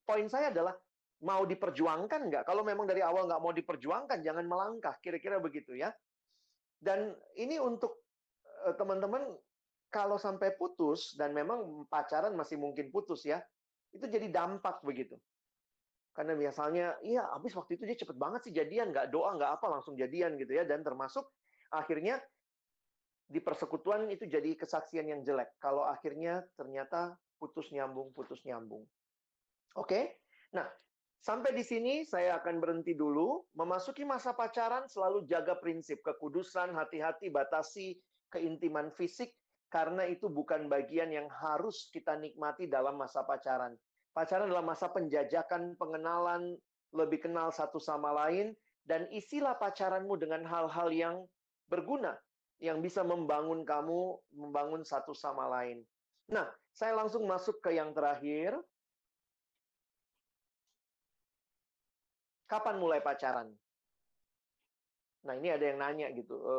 poin 0.06 0.28
saya 0.28 0.50
adalah 0.52 0.76
mau 1.22 1.46
diperjuangkan 1.46 2.22
nggak? 2.28 2.44
Kalau 2.44 2.66
memang 2.66 2.90
dari 2.90 3.06
awal 3.06 3.30
nggak 3.30 3.42
mau 3.42 3.54
diperjuangkan, 3.54 4.26
jangan 4.26 4.46
melangkah. 4.50 4.98
Kira-kira 5.00 5.38
begitu 5.38 5.78
ya. 5.78 5.94
Dan 6.82 7.14
ini 7.38 7.62
untuk 7.62 8.02
eh, 8.66 8.74
teman-teman 8.74 9.30
kalau 9.92 10.18
sampai 10.18 10.56
putus 10.58 11.14
dan 11.20 11.36
memang 11.36 11.86
pacaran 11.88 12.34
masih 12.34 12.58
mungkin 12.58 12.90
putus 12.90 13.28
ya, 13.28 13.38
itu 13.94 14.04
jadi 14.08 14.32
dampak 14.34 14.82
begitu. 14.82 15.20
Karena 16.12 16.36
biasanya, 16.36 17.00
iya 17.08 17.24
habis 17.32 17.56
waktu 17.56 17.80
itu 17.80 17.88
dia 17.88 17.96
cepet 17.96 18.18
banget 18.20 18.50
sih 18.50 18.54
jadian, 18.56 18.92
nggak 18.92 19.14
doa, 19.14 19.32
nggak 19.38 19.62
apa, 19.62 19.80
langsung 19.80 19.96
jadian 19.96 20.36
gitu 20.36 20.58
ya. 20.58 20.68
Dan 20.68 20.84
termasuk 20.84 21.24
akhirnya 21.72 22.20
di 23.32 23.40
persekutuan 23.40 24.12
itu 24.12 24.28
jadi 24.28 24.60
kesaksian 24.60 25.08
yang 25.08 25.24
jelek. 25.24 25.56
Kalau 25.64 25.88
akhirnya 25.88 26.44
ternyata 26.60 27.16
putus 27.40 27.72
nyambung, 27.72 28.12
putus 28.12 28.44
nyambung. 28.44 28.84
Oke? 29.80 30.20
Nah, 30.52 30.68
sampai 31.24 31.56
di 31.56 31.64
sini 31.64 32.04
saya 32.04 32.44
akan 32.44 32.60
berhenti 32.60 32.92
dulu. 32.92 33.48
Memasuki 33.56 34.04
masa 34.04 34.36
pacaran 34.36 34.92
selalu 34.92 35.24
jaga 35.32 35.56
prinsip 35.64 36.04
kekudusan, 36.04 36.76
hati-hati 36.76 37.32
batasi 37.32 37.96
keintiman 38.36 38.92
fisik 39.00 39.32
karena 39.72 40.04
itu 40.12 40.28
bukan 40.28 40.68
bagian 40.68 41.16
yang 41.16 41.32
harus 41.32 41.88
kita 41.96 42.20
nikmati 42.20 42.68
dalam 42.68 43.00
masa 43.00 43.24
pacaran. 43.24 43.80
Pacaran 44.12 44.52
adalah 44.52 44.76
masa 44.76 44.92
penjajakan, 44.92 45.80
pengenalan, 45.80 46.60
lebih 46.92 47.24
kenal 47.24 47.48
satu 47.56 47.80
sama 47.80 48.12
lain 48.12 48.52
dan 48.84 49.08
isilah 49.08 49.56
pacaranmu 49.56 50.20
dengan 50.20 50.44
hal-hal 50.44 50.92
yang 50.92 51.16
berguna 51.72 52.20
yang 52.62 52.78
bisa 52.80 53.02
membangun 53.02 53.66
kamu, 53.66 54.22
membangun 54.38 54.86
satu 54.86 55.18
sama 55.18 55.50
lain. 55.50 55.82
Nah, 56.30 56.46
saya 56.70 56.94
langsung 56.94 57.26
masuk 57.26 57.58
ke 57.58 57.74
yang 57.74 57.90
terakhir, 57.92 58.54
kapan 62.46 62.78
mulai 62.78 63.02
pacaran? 63.02 63.50
Nah, 65.26 65.34
ini 65.42 65.50
ada 65.50 65.66
yang 65.66 65.82
nanya 65.82 66.14
gitu. 66.14 66.38
E, 66.38 66.56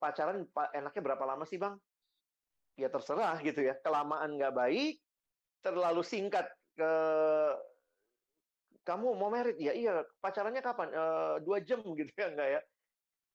pacaran 0.00 0.48
enaknya 0.72 1.02
berapa 1.04 1.24
lama 1.28 1.44
sih, 1.44 1.60
Bang? 1.60 1.76
Ya 2.80 2.88
terserah 2.88 3.36
gitu 3.44 3.60
ya. 3.60 3.76
Kelamaan 3.84 4.40
nggak 4.40 4.56
baik, 4.56 5.04
terlalu 5.60 6.00
singkat 6.00 6.48
ke 6.80 6.92
kamu 8.80 9.12
mau 9.12 9.28
merit 9.28 9.60
ya 9.60 9.76
iya 9.76 10.02
pacarannya 10.24 10.64
kapan 10.64 10.88
e, 10.88 11.04
dua 11.44 11.60
jam 11.60 11.84
gitu 11.84 12.10
ya 12.16 12.32
enggak 12.32 12.48
ya 12.48 12.60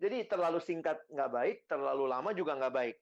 jadi 0.01 0.27
terlalu 0.27 0.59
singkat 0.59 0.99
nggak 1.11 1.31
baik 1.31 1.57
terlalu 1.67 2.05
lama 2.09 2.31
juga 2.35 2.55
nggak 2.57 2.75
baik 2.75 2.97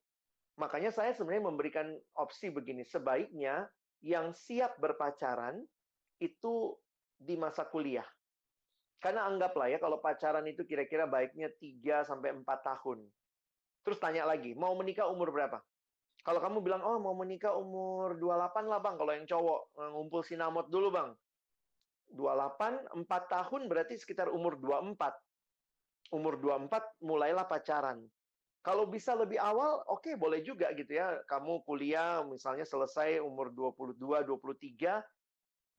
makanya 0.57 0.93
saya 0.93 1.11
sebenarnya 1.17 1.49
memberikan 1.49 1.87
opsi 2.17 2.53
begini 2.53 2.85
sebaiknya 2.85 3.65
yang 4.03 4.35
siap 4.35 4.77
berpacaran 4.77 5.63
itu 6.21 6.77
di 7.17 7.39
masa 7.39 7.65
kuliah 7.65 8.05
karena 9.03 9.27
anggaplah 9.27 9.67
ya 9.67 9.83
kalau 9.83 9.99
pacaran 9.99 10.47
itu 10.47 10.63
kira-kira 10.63 11.03
baiknya 11.03 11.51
3 11.59 12.07
sampai 12.07 12.31
4 12.39 12.47
tahun. 12.63 13.03
Terus 13.83 13.99
tanya 13.99 14.23
lagi, 14.23 14.55
mau 14.55 14.71
menikah 14.79 15.11
umur 15.11 15.35
berapa? 15.35 15.59
Kalau 16.23 16.39
kamu 16.39 16.63
bilang, 16.63 16.79
oh 16.87 17.03
mau 17.03 17.11
menikah 17.11 17.51
umur 17.51 18.15
28 18.15 18.63
lah 18.63 18.79
bang, 18.79 18.95
kalau 18.95 19.11
yang 19.11 19.27
cowok, 19.27 19.59
eh, 19.75 19.89
ngumpul 19.91 20.23
sinamot 20.23 20.71
dulu 20.71 20.87
bang. 20.95 21.11
28, 22.15 22.87
4 22.95 23.23
tahun 23.27 23.61
berarti 23.67 23.99
sekitar 23.99 24.31
umur 24.31 24.55
24. 24.55 24.95
Umur 26.13 26.37
24 26.37 27.01
mulailah 27.01 27.49
pacaran. 27.49 28.05
Kalau 28.63 28.87
bisa 28.87 29.11
lebih 29.17 29.41
awal, 29.41 29.83
oke 29.91 30.07
okay, 30.07 30.13
boleh 30.15 30.39
juga 30.39 30.71
gitu 30.77 30.95
ya. 30.95 31.19
Kamu 31.27 31.65
kuliah 31.67 32.23
misalnya 32.23 32.63
selesai 32.63 33.19
umur 33.19 33.51
22, 33.51 33.97
23, 33.99 35.03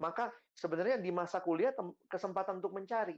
maka 0.02 0.28
sebenarnya 0.52 1.00
di 1.00 1.08
masa 1.08 1.40
kuliah 1.40 1.72
kesempatan 2.10 2.60
untuk 2.60 2.76
mencari. 2.76 3.16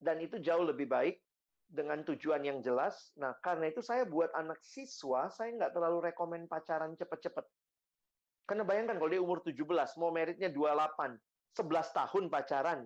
Dan 0.00 0.16
itu 0.24 0.40
jauh 0.40 0.64
lebih 0.64 0.88
baik 0.88 1.20
dengan 1.68 2.00
tujuan 2.02 2.40
yang 2.40 2.58
jelas. 2.64 3.12
Nah, 3.20 3.36
karena 3.44 3.68
itu 3.68 3.84
saya 3.84 4.08
buat 4.08 4.32
anak 4.32 4.58
siswa, 4.64 5.28
saya 5.28 5.54
nggak 5.54 5.76
terlalu 5.76 6.08
rekomen 6.08 6.48
pacaran 6.48 6.96
cepet-cepet. 6.96 7.46
Karena 8.48 8.66
bayangkan 8.66 8.98
kalau 8.98 9.10
dia 9.12 9.22
umur 9.22 9.44
17, 9.44 9.60
mau 10.00 10.10
meritnya 10.10 10.48
28, 10.48 11.20
11 11.54 11.98
tahun 12.00 12.24
pacaran. 12.26 12.80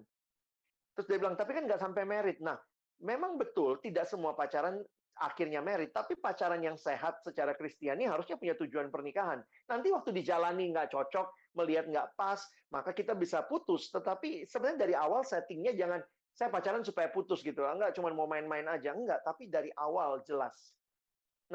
Terus 0.94 1.06
dia 1.10 1.18
bilang, 1.18 1.34
tapi 1.34 1.54
kan 1.54 1.66
nggak 1.66 1.82
sampai 1.82 2.06
merit. 2.06 2.38
Nah, 2.38 2.58
memang 3.02 3.36
betul 3.36 3.82
tidak 3.82 4.06
semua 4.06 4.32
pacaran 4.38 4.78
akhirnya 5.14 5.62
merit, 5.62 5.94
tapi 5.94 6.18
pacaran 6.18 6.58
yang 6.58 6.74
sehat 6.74 7.22
secara 7.22 7.54
Kristiani 7.54 8.02
harusnya 8.06 8.34
punya 8.34 8.58
tujuan 8.58 8.90
pernikahan. 8.90 9.42
Nanti 9.70 9.94
waktu 9.94 10.10
dijalani 10.10 10.74
nggak 10.74 10.90
cocok, 10.90 11.54
melihat 11.54 11.86
nggak 11.86 12.18
pas, 12.18 12.42
maka 12.74 12.90
kita 12.90 13.14
bisa 13.14 13.46
putus. 13.46 13.94
Tetapi 13.94 14.46
sebenarnya 14.50 14.78
dari 14.90 14.94
awal 14.98 15.22
settingnya 15.22 15.74
jangan 15.78 16.02
saya 16.34 16.50
pacaran 16.50 16.82
supaya 16.82 17.06
putus 17.14 17.46
gitu. 17.46 17.62
Enggak 17.62 17.94
cuma 17.94 18.10
mau 18.10 18.26
main-main 18.26 18.66
aja, 18.66 18.90
enggak, 18.90 19.22
tapi 19.22 19.46
dari 19.46 19.70
awal 19.78 20.18
jelas. 20.26 20.74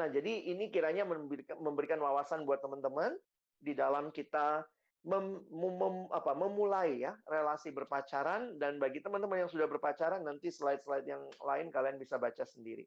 Nah, 0.00 0.08
jadi 0.08 0.56
ini 0.56 0.72
kiranya 0.72 1.04
memberikan 1.60 2.00
wawasan 2.00 2.48
buat 2.48 2.64
teman-teman 2.64 3.12
di 3.60 3.76
dalam 3.76 4.08
kita 4.08 4.64
mem, 5.04 5.40
mem, 5.48 5.96
apa, 6.12 6.36
memulai 6.36 7.00
ya 7.00 7.16
relasi 7.24 7.72
berpacaran 7.72 8.60
dan 8.60 8.76
bagi 8.76 9.00
teman-teman 9.00 9.46
yang 9.46 9.50
sudah 9.52 9.64
berpacaran 9.64 10.20
nanti 10.20 10.52
slide-slide 10.52 11.08
yang 11.08 11.22
lain 11.40 11.72
kalian 11.72 11.96
bisa 11.96 12.20
baca 12.20 12.44
sendiri. 12.44 12.84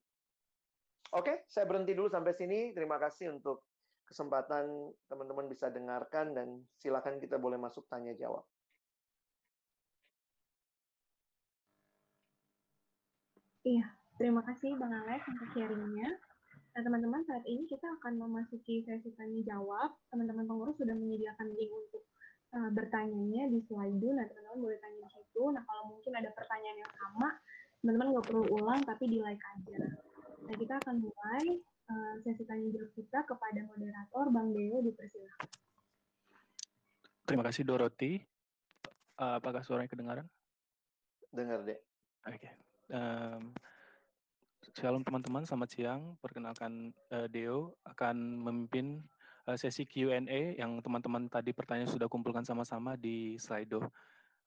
Oke, 1.14 1.46
saya 1.46 1.70
berhenti 1.70 1.94
dulu 1.94 2.10
sampai 2.10 2.34
sini. 2.34 2.74
Terima 2.74 2.98
kasih 2.98 3.34
untuk 3.34 3.66
kesempatan 4.10 4.94
teman-teman 5.10 5.46
bisa 5.46 5.70
dengarkan 5.70 6.34
dan 6.34 6.48
silakan 6.82 7.22
kita 7.22 7.38
boleh 7.38 7.58
masuk 7.58 7.86
tanya 7.90 8.14
jawab. 8.18 8.46
Iya, 13.64 13.88
terima 14.20 14.44
kasih 14.44 14.76
Bang 14.76 14.92
Alex 14.92 15.24
untuk 15.30 15.48
sharingnya. 15.56 16.20
Nah, 16.74 16.82
teman-teman, 16.82 17.22
saat 17.30 17.46
ini 17.46 17.70
kita 17.70 17.86
akan 18.02 18.18
memasuki 18.18 18.82
sesi 18.82 19.14
tanya 19.14 19.42
jawab. 19.46 19.94
Teman-teman 20.10 20.50
pengurus 20.50 20.74
sudah 20.82 20.98
menyediakan 20.98 21.54
link 21.54 21.70
untuk 21.70 22.02
uh, 22.58 22.70
bertanyanya 22.74 23.46
di 23.54 23.62
slide 23.70 23.94
Nah, 23.94 24.26
teman-teman 24.26 24.58
boleh 24.58 24.78
tanya 24.82 25.06
di 25.06 25.10
situ. 25.14 25.44
Nah, 25.54 25.62
kalau 25.70 25.94
mungkin 25.94 26.12
ada 26.18 26.34
pertanyaan 26.34 26.78
yang 26.82 26.94
sama, 26.98 27.30
teman-teman 27.86 28.08
nggak 28.18 28.26
perlu 28.26 28.46
ulang, 28.58 28.82
tapi 28.90 29.06
di 29.06 29.22
like 29.22 29.46
aja. 29.54 29.78
Nah, 30.50 30.56
kita 30.58 30.74
akan 30.82 30.96
mulai 30.98 31.46
uh, 31.94 32.14
sesi 32.26 32.44
tanya 32.50 32.68
jawab 32.74 32.90
kita 32.98 33.20
kepada 33.22 33.60
moderator 33.70 34.26
Bang 34.34 34.50
Deo 34.58 34.82
dipersilakan. 34.82 35.50
Terima 37.30 37.44
kasih 37.46 37.64
Doroti. 37.70 38.18
Uh, 39.22 39.38
apakah 39.38 39.62
suaranya 39.62 39.94
kedengaran? 39.94 40.26
Dengar 41.30 41.62
deh. 41.62 41.78
Oke. 42.26 42.50
Okay. 42.50 42.52
Um, 42.90 43.54
Shalom 44.74 45.06
teman-teman, 45.06 45.46
selamat 45.46 45.70
siang. 45.70 46.02
Perkenalkan 46.18 46.90
uh, 47.14 47.30
Deo 47.30 47.78
akan 47.86 48.42
memimpin 48.42 49.06
uh, 49.46 49.54
sesi 49.54 49.86
Q&A 49.86 50.58
yang 50.58 50.82
teman-teman 50.82 51.30
tadi 51.30 51.54
pertanyaan 51.54 51.94
sudah 51.94 52.10
kumpulkan 52.10 52.42
sama-sama 52.42 52.98
di 52.98 53.38
Slido. 53.38 53.86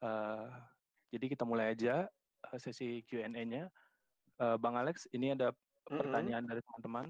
Uh, 0.03 0.51
jadi 1.15 1.31
kita 1.31 1.47
mulai 1.47 1.79
aja 1.79 2.11
uh, 2.43 2.59
sesi 2.59 3.07
Q&A-nya. 3.07 3.71
Uh, 4.43 4.59
Bang 4.59 4.75
Alex, 4.75 5.07
ini 5.15 5.31
ada 5.31 5.55
pertanyaan 5.87 6.43
mm 6.43 6.51
-hmm. 6.51 6.51
dari 6.51 6.61
teman-teman. 6.67 7.07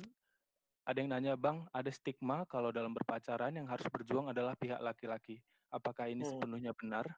Ada 0.84 0.96
yang 1.00 1.10
nanya, 1.16 1.32
Bang, 1.40 1.64
ada 1.72 1.88
stigma 1.88 2.44
kalau 2.52 2.68
dalam 2.68 2.92
berpacaran 2.92 3.56
yang 3.56 3.64
harus 3.64 3.88
berjuang 3.88 4.28
adalah 4.28 4.52
pihak 4.60 4.78
laki-laki. 4.84 5.40
Apakah 5.72 6.12
ini 6.12 6.20
hmm. 6.20 6.36
sepenuhnya 6.36 6.72
benar? 6.76 7.08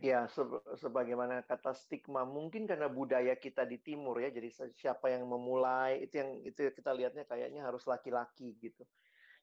Ya, 0.00 0.24
se 0.24 0.40
sebagaimana 0.80 1.44
kata 1.44 1.76
stigma, 1.76 2.24
mungkin 2.24 2.64
karena 2.64 2.88
budaya 2.88 3.36
kita 3.36 3.68
di 3.68 3.76
timur 3.76 4.16
ya, 4.24 4.32
jadi 4.32 4.48
siapa 4.72 5.12
yang 5.12 5.28
memulai 5.28 6.00
itu 6.08 6.16
yang 6.16 6.30
itu 6.48 6.72
kita 6.72 6.96
lihatnya 6.96 7.28
kayaknya 7.28 7.60
harus 7.60 7.84
laki-laki 7.84 8.56
gitu. 8.56 8.88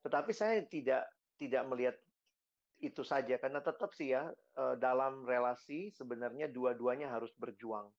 Tetapi 0.01 0.31
saya 0.33 0.65
tidak 0.65 1.05
tidak 1.37 1.63
melihat 1.69 1.95
itu 2.81 3.05
saja 3.05 3.37
karena 3.37 3.61
tetap 3.61 3.93
sih 3.93 4.11
ya 4.11 4.33
eh, 4.33 4.75
dalam 4.81 5.21
relasi 5.21 5.93
sebenarnya 5.93 6.49
dua-duanya 6.49 7.13
harus 7.13 7.29
berjuang. 7.37 7.93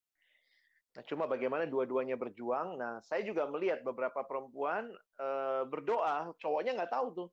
Nah, 0.95 1.03
cuma 1.03 1.26
bagaimana 1.26 1.66
dua-duanya 1.66 2.14
berjuang. 2.14 2.78
Nah, 2.78 3.03
saya 3.03 3.26
juga 3.26 3.51
melihat 3.51 3.82
beberapa 3.82 4.22
perempuan 4.22 4.95
e, 5.18 5.28
berdoa, 5.66 6.30
cowoknya 6.39 6.78
nggak 6.78 6.93
tahu 6.95 7.07
tuh. 7.11 7.28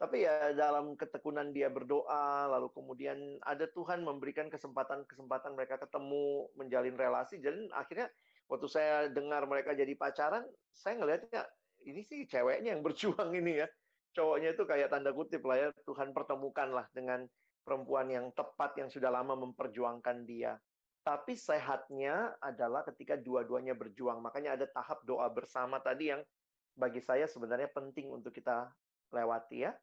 Tapi 0.00 0.24
ya 0.24 0.56
dalam 0.56 0.96
ketekunan 0.96 1.52
dia 1.52 1.68
berdoa, 1.68 2.48
lalu 2.48 2.72
kemudian 2.72 3.36
ada 3.44 3.68
Tuhan 3.68 4.00
memberikan 4.00 4.48
kesempatan-kesempatan 4.48 5.52
mereka 5.52 5.76
ketemu, 5.76 6.48
menjalin 6.56 6.96
relasi. 6.96 7.36
Jadi 7.36 7.68
akhirnya 7.68 8.08
waktu 8.48 8.64
saya 8.72 9.12
dengar 9.12 9.44
mereka 9.44 9.76
jadi 9.76 9.92
pacaran, 9.92 10.48
saya 10.72 10.96
ngelihatnya 10.96 11.44
ini 11.84 12.00
sih 12.00 12.24
ceweknya 12.24 12.72
yang 12.72 12.80
berjuang 12.80 13.28
ini 13.36 13.60
ya. 13.60 13.68
Cowoknya 14.16 14.56
itu 14.56 14.64
kayak 14.64 14.88
tanda 14.88 15.12
kutip 15.12 15.44
lah 15.44 15.68
ya, 15.68 15.68
Tuhan 15.84 16.16
pertemukan 16.16 16.72
lah 16.72 16.88
dengan 16.96 17.28
perempuan 17.60 18.08
yang 18.08 18.32
tepat 18.32 18.80
yang 18.80 18.88
sudah 18.88 19.12
lama 19.12 19.36
memperjuangkan 19.36 20.24
dia. 20.24 20.56
Tapi 21.04 21.36
sehatnya 21.36 22.40
adalah 22.40 22.88
ketika 22.88 23.20
dua-duanya 23.20 23.76
berjuang. 23.76 24.24
Makanya 24.24 24.56
ada 24.56 24.64
tahap 24.64 25.04
doa 25.04 25.28
bersama 25.28 25.76
tadi 25.84 26.08
yang 26.08 26.24
bagi 26.72 27.04
saya 27.04 27.28
sebenarnya 27.28 27.68
penting 27.68 28.08
untuk 28.08 28.32
kita 28.32 28.72
lewati 29.12 29.68
ya. 29.68 29.76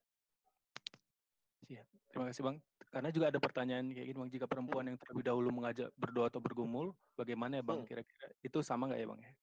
Siap. 1.67 1.87
Terima 2.07 2.25
kasih 2.31 2.43
Bang. 2.47 2.57
Karena 2.87 3.09
juga 3.11 3.25
ada 3.27 3.39
pertanyaan 3.43 3.91
kayak 3.91 4.07
gini 4.07 4.17
Bang, 4.17 4.31
jika 4.31 4.45
perempuan 4.47 4.87
hmm. 4.87 4.89
yang 4.95 4.97
terlebih 5.03 5.23
dahulu 5.27 5.49
mengajak 5.51 5.91
berdoa 5.99 6.31
atau 6.31 6.39
bergumul, 6.39 6.95
bagaimana 7.19 7.59
ya 7.59 7.63
Bang 7.67 7.83
hmm. 7.83 7.89
kira-kira? 7.91 8.27
Itu 8.39 8.63
sama 8.63 8.87
nggak 8.87 9.01
ya 9.03 9.07
Bang 9.11 9.21
ya? 9.21 9.33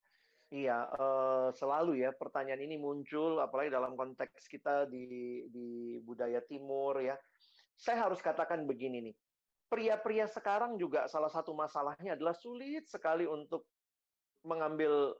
Iya, 0.54 0.78
uh, 0.86 1.48
selalu 1.50 2.06
ya 2.06 2.14
pertanyaan 2.14 2.62
ini 2.62 2.78
muncul, 2.78 3.42
apalagi 3.42 3.74
dalam 3.74 3.98
konteks 3.98 4.46
kita 4.46 4.86
di 4.86 5.44
di 5.50 5.98
budaya 6.00 6.38
Timur 6.46 7.02
ya. 7.02 7.18
Saya 7.74 8.06
harus 8.06 8.22
katakan 8.22 8.62
begini 8.62 9.10
nih, 9.10 9.14
pria-pria 9.66 10.30
sekarang 10.30 10.78
juga 10.78 11.10
salah 11.10 11.26
satu 11.26 11.50
masalahnya 11.58 12.14
adalah 12.14 12.38
sulit 12.38 12.86
sekali 12.86 13.26
untuk 13.26 13.66
mengambil 14.46 15.10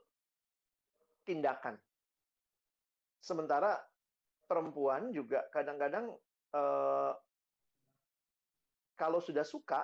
tindakan. 1.27 1.75
Sementara 3.19 3.75
perempuan 4.47 5.11
juga 5.11 5.43
kadang-kadang 5.51 6.15
kalau 8.95 9.19
sudah 9.19 9.43
suka 9.43 9.83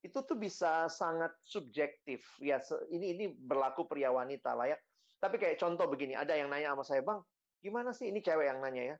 itu 0.00 0.14
tuh 0.22 0.38
bisa 0.38 0.86
sangat 0.86 1.34
subjektif 1.42 2.22
ya 2.38 2.62
ini 2.94 3.18
ini 3.18 3.24
berlaku 3.34 3.84
pria 3.84 4.14
wanita 4.14 4.54
lah 4.54 4.70
ya 4.70 4.78
tapi 5.18 5.36
kayak 5.42 5.58
contoh 5.58 5.90
begini 5.90 6.14
ada 6.14 6.38
yang 6.38 6.46
nanya 6.48 6.72
sama 6.72 6.84
saya 6.86 7.02
bang 7.02 7.20
gimana 7.58 7.90
sih 7.90 8.08
ini 8.08 8.22
cewek 8.22 8.46
yang 8.46 8.62
nanya 8.62 8.94
ya 8.94 8.96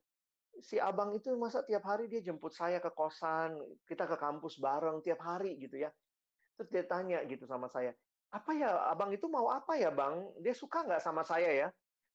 si 0.58 0.76
abang 0.80 1.14
itu 1.14 1.30
masa 1.38 1.62
tiap 1.62 1.86
hari 1.86 2.10
dia 2.10 2.18
jemput 2.22 2.50
saya 2.50 2.82
ke 2.82 2.90
kosan, 2.90 3.58
kita 3.86 4.08
ke 4.10 4.16
kampus 4.18 4.58
bareng 4.58 5.00
tiap 5.06 5.22
hari 5.22 5.54
gitu 5.60 5.86
ya. 5.86 5.90
Terus 6.58 6.68
dia 6.74 6.84
tanya 6.86 7.22
gitu 7.26 7.46
sama 7.46 7.70
saya, 7.70 7.94
apa 8.34 8.50
ya 8.52 8.90
abang 8.90 9.14
itu 9.14 9.30
mau 9.30 9.46
apa 9.48 9.78
ya 9.78 9.94
bang? 9.94 10.26
Dia 10.42 10.54
suka 10.54 10.82
nggak 10.82 11.02
sama 11.02 11.22
saya 11.22 11.50
ya? 11.54 11.68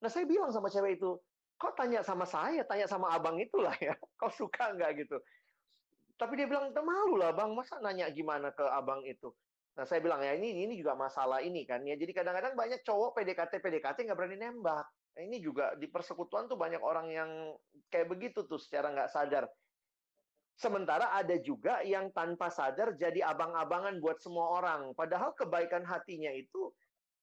Nah 0.03 0.09
saya 0.11 0.27
bilang 0.27 0.51
sama 0.51 0.67
cewek 0.67 0.99
itu, 0.99 1.15
kok 1.63 1.79
tanya 1.79 2.03
sama 2.03 2.27
saya, 2.27 2.67
tanya 2.67 2.91
sama 2.91 3.15
abang 3.15 3.39
itulah 3.39 3.71
ya, 3.79 3.95
kau 4.19 4.27
suka 4.27 4.75
nggak 4.75 5.07
gitu? 5.07 5.15
Tapi 6.19 6.35
dia 6.35 6.47
bilang, 6.51 6.75
malu 6.75 7.15
lah 7.15 7.31
bang, 7.31 7.55
masa 7.55 7.79
nanya 7.79 8.11
gimana 8.11 8.51
ke 8.51 8.67
abang 8.67 8.99
itu? 9.07 9.31
Nah 9.73 9.89
saya 9.89 10.05
bilang 10.05 10.21
ya 10.21 10.37
ini 10.37 10.53
ini 10.53 10.77
juga 10.77 10.93
masalah 10.93 11.41
ini 11.41 11.65
kan 11.65 11.81
ya. 11.81 11.97
Jadi 11.97 12.13
kadang-kadang 12.13 12.53
banyak 12.53 12.85
cowok 12.85 13.17
PDKT 13.17 13.57
PDKT 13.57 14.05
nggak 14.05 14.17
berani 14.19 14.37
nembak. 14.37 14.85
Nah, 15.13 15.21
ini 15.21 15.41
juga 15.41 15.73
di 15.77 15.89
persekutuan 15.89 16.45
tuh 16.45 16.57
banyak 16.57 16.81
orang 16.81 17.09
yang 17.09 17.29
kayak 17.89 18.09
begitu 18.09 18.45
tuh 18.45 18.61
secara 18.61 18.93
nggak 18.93 19.09
sadar. 19.09 19.45
Sementara 20.53 21.09
ada 21.17 21.33
juga 21.41 21.81
yang 21.81 22.13
tanpa 22.13 22.53
sadar 22.53 22.93
jadi 22.93 23.25
abang-abangan 23.25 23.97
buat 23.97 24.21
semua 24.21 24.61
orang. 24.61 24.93
Padahal 24.93 25.33
kebaikan 25.33 25.81
hatinya 25.81 26.29
itu 26.29 26.69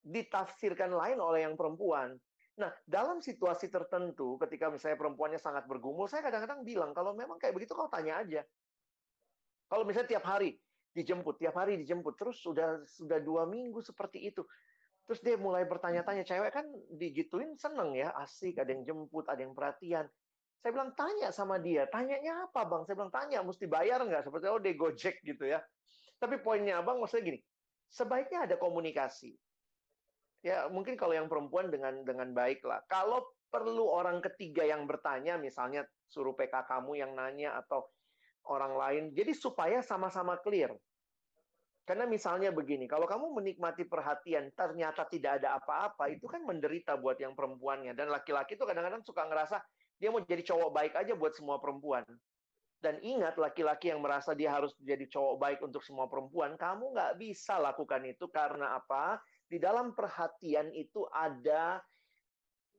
ditafsirkan 0.02 0.90
lain 0.90 1.22
oleh 1.22 1.46
yang 1.46 1.54
perempuan. 1.54 2.18
Nah, 2.58 2.74
dalam 2.82 3.22
situasi 3.22 3.70
tertentu, 3.70 4.34
ketika 4.42 4.68
misalnya 4.72 4.98
perempuannya 4.98 5.38
sangat 5.38 5.70
bergumul, 5.70 6.10
saya 6.10 6.26
kadang-kadang 6.26 6.66
bilang, 6.66 6.90
kalau 6.90 7.14
memang 7.14 7.38
kayak 7.38 7.54
begitu, 7.54 7.72
kau 7.72 7.86
tanya 7.86 8.20
aja. 8.20 8.42
Kalau 9.70 9.86
misalnya 9.86 10.18
tiap 10.18 10.26
hari 10.26 10.58
dijemput, 10.90 11.38
tiap 11.38 11.54
hari 11.54 11.78
dijemput, 11.78 12.18
terus 12.18 12.42
sudah 12.42 12.82
sudah 12.84 13.22
dua 13.22 13.46
minggu 13.46 13.78
seperti 13.78 14.34
itu, 14.34 14.42
Terus 15.10 15.26
dia 15.26 15.34
mulai 15.34 15.66
bertanya-tanya, 15.66 16.22
cewek 16.22 16.54
kan 16.54 16.70
digituin 16.94 17.58
seneng 17.58 17.98
ya, 17.98 18.14
asik, 18.22 18.62
ada 18.62 18.70
yang 18.70 18.86
jemput, 18.86 19.26
ada 19.26 19.42
yang 19.42 19.58
perhatian. 19.58 20.06
Saya 20.62 20.70
bilang, 20.70 20.94
tanya 20.94 21.34
sama 21.34 21.58
dia. 21.58 21.90
Tanyanya 21.90 22.46
apa, 22.46 22.62
Bang? 22.62 22.86
Saya 22.86 22.94
bilang, 22.94 23.10
tanya, 23.10 23.42
mesti 23.42 23.66
bayar 23.66 24.06
nggak? 24.06 24.30
Seperti, 24.30 24.46
oh, 24.46 24.62
dia 24.62 24.70
gojek 24.78 25.18
gitu 25.26 25.50
ya. 25.50 25.66
Tapi 26.22 26.38
poinnya, 26.38 26.78
Bang, 26.86 27.02
maksudnya 27.02 27.26
gini, 27.26 27.40
sebaiknya 27.90 28.46
ada 28.46 28.54
komunikasi. 28.54 29.34
Ya, 30.40 30.72
mungkin 30.72 30.96
kalau 30.96 31.12
yang 31.12 31.28
perempuan 31.28 31.68
dengan 31.68 32.00
dengan 32.00 32.32
baik 32.32 32.64
lah. 32.64 32.80
Kalau 32.88 33.20
perlu 33.52 33.84
orang 33.92 34.24
ketiga 34.24 34.64
yang 34.64 34.88
bertanya, 34.88 35.36
misalnya 35.36 35.84
suruh 36.08 36.32
PK 36.32 36.64
kamu 36.64 36.96
yang 36.96 37.12
nanya 37.12 37.60
atau 37.60 37.84
orang 38.48 38.72
lain, 38.72 39.04
jadi 39.12 39.36
supaya 39.36 39.84
sama-sama 39.84 40.40
clear. 40.40 40.72
Karena 41.84 42.06
misalnya 42.06 42.54
begini, 42.54 42.86
kalau 42.86 43.04
kamu 43.04 43.34
menikmati 43.34 43.82
perhatian, 43.84 44.54
ternyata 44.54 45.10
tidak 45.10 45.42
ada 45.42 45.58
apa-apa, 45.58 46.06
itu 46.08 46.24
kan 46.30 46.46
menderita 46.46 46.94
buat 46.96 47.18
yang 47.18 47.34
perempuannya. 47.34 47.98
Dan 47.98 48.14
laki-laki 48.14 48.54
itu 48.54 48.62
kadang-kadang 48.62 49.02
suka 49.02 49.26
ngerasa, 49.26 49.58
dia 49.98 50.08
mau 50.14 50.22
jadi 50.22 50.40
cowok 50.46 50.70
baik 50.70 50.94
aja 50.94 51.12
buat 51.18 51.34
semua 51.34 51.58
perempuan. 51.58 52.06
Dan 52.80 53.02
ingat, 53.02 53.36
laki-laki 53.36 53.92
yang 53.92 54.00
merasa 54.00 54.32
dia 54.32 54.54
harus 54.54 54.72
jadi 54.80 55.04
cowok 55.04 55.36
baik 55.36 55.58
untuk 55.66 55.82
semua 55.84 56.06
perempuan, 56.06 56.54
kamu 56.54 56.94
nggak 56.94 57.12
bisa 57.18 57.58
lakukan 57.58 58.06
itu 58.06 58.24
karena 58.30 58.78
apa? 58.78 59.20
Di 59.50 59.58
dalam 59.58 59.98
perhatian 59.98 60.70
itu 60.70 61.02
ada 61.10 61.82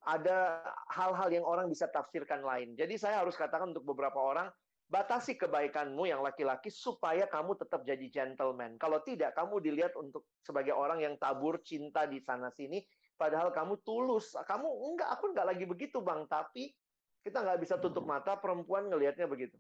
ada 0.01 0.65
hal-hal 0.89 1.29
yang 1.29 1.45
orang 1.45 1.69
bisa 1.69 1.85
tafsirkan 1.91 2.41
lain. 2.41 2.73
Jadi 2.73 2.97
saya 2.97 3.21
harus 3.21 3.37
katakan 3.37 3.69
untuk 3.69 3.85
beberapa 3.85 4.17
orang, 4.17 4.49
batasi 4.89 5.37
kebaikanmu 5.37 6.09
yang 6.09 6.25
laki-laki 6.25 6.73
supaya 6.73 7.29
kamu 7.29 7.53
tetap 7.59 7.85
jadi 7.85 8.07
gentleman. 8.09 8.81
Kalau 8.81 9.03
tidak, 9.05 9.37
kamu 9.37 9.61
dilihat 9.61 9.93
untuk 9.93 10.25
sebagai 10.41 10.73
orang 10.73 11.05
yang 11.05 11.15
tabur 11.21 11.61
cinta 11.61 12.09
di 12.09 12.17
sana 12.17 12.49
sini, 12.49 12.81
padahal 13.13 13.53
kamu 13.53 13.77
tulus. 13.85 14.33
Kamu 14.33 14.67
enggak, 14.67 15.09
aku 15.13 15.37
enggak 15.37 15.47
lagi 15.53 15.65
begitu 15.69 16.01
bang, 16.01 16.25
tapi 16.25 16.73
kita 17.21 17.45
nggak 17.45 17.61
bisa 17.61 17.77
tutup 17.77 18.03
mata 18.03 18.33
perempuan 18.41 18.89
ngelihatnya 18.89 19.29
begitu. 19.29 19.55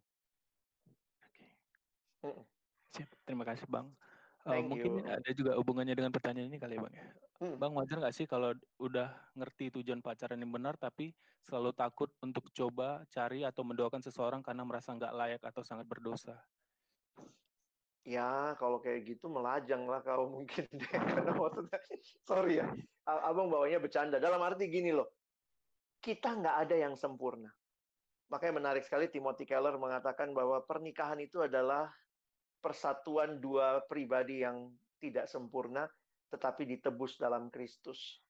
Oke. 2.25 3.05
Terima 3.23 3.45
kasih 3.45 3.69
Bang. 3.69 3.93
Uh, 4.41 4.57
mungkin 4.65 5.05
ada 5.05 5.29
juga 5.37 5.53
hubungannya 5.53 5.93
dengan 5.93 6.09
pertanyaan 6.09 6.49
ini 6.49 6.57
kali 6.57 6.77
ya 6.77 6.81
Bang 6.81 6.95
ya. 6.97 7.05
Hmm. 7.41 7.55
Bang 7.61 7.73
wajar 7.77 8.01
nggak 8.01 8.15
sih 8.15 8.25
kalau 8.25 8.53
udah 8.81 9.13
ngerti 9.37 9.69
tujuan 9.77 10.01
pacaran 10.01 10.41
yang 10.41 10.49
benar 10.49 10.77
tapi 10.81 11.13
selalu 11.45 11.73
takut 11.77 12.09
untuk 12.25 12.49
coba 12.53 13.05
cari 13.13 13.45
atau 13.45 13.61
mendoakan 13.61 14.01
seseorang 14.01 14.41
karena 14.41 14.65
merasa 14.65 14.93
nggak 14.97 15.13
layak 15.13 15.41
atau 15.45 15.61
sangat 15.61 15.85
berdosa? 15.85 16.37
Ya, 18.01 18.57
kalau 18.57 18.81
kayak 18.81 19.05
gitu 19.05 19.29
melajang 19.29 19.85
lah 19.85 20.01
kau 20.01 20.25
mungkin 20.41 20.65
deh. 20.73 20.89
Karena 20.89 21.37
maksudnya, 21.37 21.79
sorry 22.25 22.57
ya, 22.57 22.67
abang 23.05 23.49
bawanya 23.49 23.77
bercanda. 23.77 24.17
Dalam 24.17 24.41
arti 24.41 24.65
gini 24.65 24.89
loh, 24.89 25.09
kita 26.01 26.33
nggak 26.33 26.65
ada 26.65 26.75
yang 26.81 26.97
sempurna. 26.97 27.53
Makanya 28.33 28.53
menarik 28.57 28.83
sekali 28.87 29.11
Timothy 29.11 29.45
Keller 29.45 29.77
mengatakan 29.77 30.33
bahwa 30.33 30.63
pernikahan 30.65 31.19
itu 31.19 31.43
adalah 31.45 31.93
persatuan 32.61 33.41
dua 33.41 33.81
pribadi 33.89 34.45
yang 34.45 34.69
tidak 35.01 35.25
sempurna, 35.25 35.89
tetapi 36.29 36.63
ditebus 36.69 37.17
dalam 37.17 37.49
Kristus. 37.49 38.21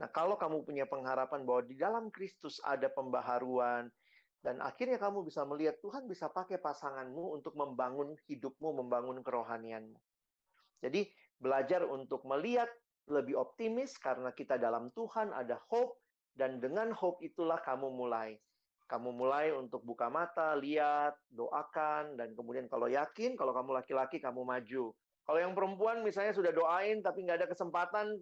Nah, 0.00 0.08
kalau 0.08 0.38
kamu 0.38 0.64
punya 0.64 0.88
pengharapan 0.88 1.44
bahwa 1.44 1.62
di 1.66 1.76
dalam 1.76 2.08
Kristus 2.08 2.62
ada 2.64 2.88
pembaharuan, 2.88 3.90
dan 4.40 4.56
akhirnya 4.64 4.96
kamu 4.96 5.28
bisa 5.28 5.44
melihat 5.44 5.76
Tuhan 5.84 6.08
bisa 6.08 6.32
pakai 6.32 6.56
pasanganmu 6.56 7.36
untuk 7.36 7.52
membangun 7.58 8.16
hidupmu, 8.24 8.80
membangun 8.80 9.20
kerohanianmu. 9.20 10.00
Jadi, 10.80 11.04
belajar 11.36 11.84
untuk 11.84 12.24
melihat 12.24 12.70
lebih 13.10 13.36
optimis 13.36 14.00
karena 14.00 14.32
kita 14.32 14.56
dalam 14.56 14.88
Tuhan 14.96 15.36
ada 15.36 15.60
hope, 15.68 16.00
dan 16.32 16.62
dengan 16.62 16.94
hope 16.96 17.20
itulah 17.20 17.60
kamu 17.60 17.92
mulai. 17.92 18.40
Kamu 18.90 19.14
mulai 19.14 19.54
untuk 19.54 19.86
buka 19.86 20.10
mata, 20.10 20.58
lihat, 20.58 21.14
doakan, 21.30 22.18
dan 22.18 22.34
kemudian 22.34 22.66
kalau 22.66 22.90
yakin, 22.90 23.38
kalau 23.38 23.54
kamu 23.54 23.78
laki-laki, 23.78 24.18
kamu 24.18 24.42
maju. 24.42 24.90
Kalau 25.22 25.38
yang 25.38 25.54
perempuan 25.54 26.02
misalnya 26.02 26.34
sudah 26.34 26.50
doain 26.50 26.98
tapi 27.06 27.22
nggak 27.22 27.38
ada 27.38 27.46
kesempatan, 27.46 28.18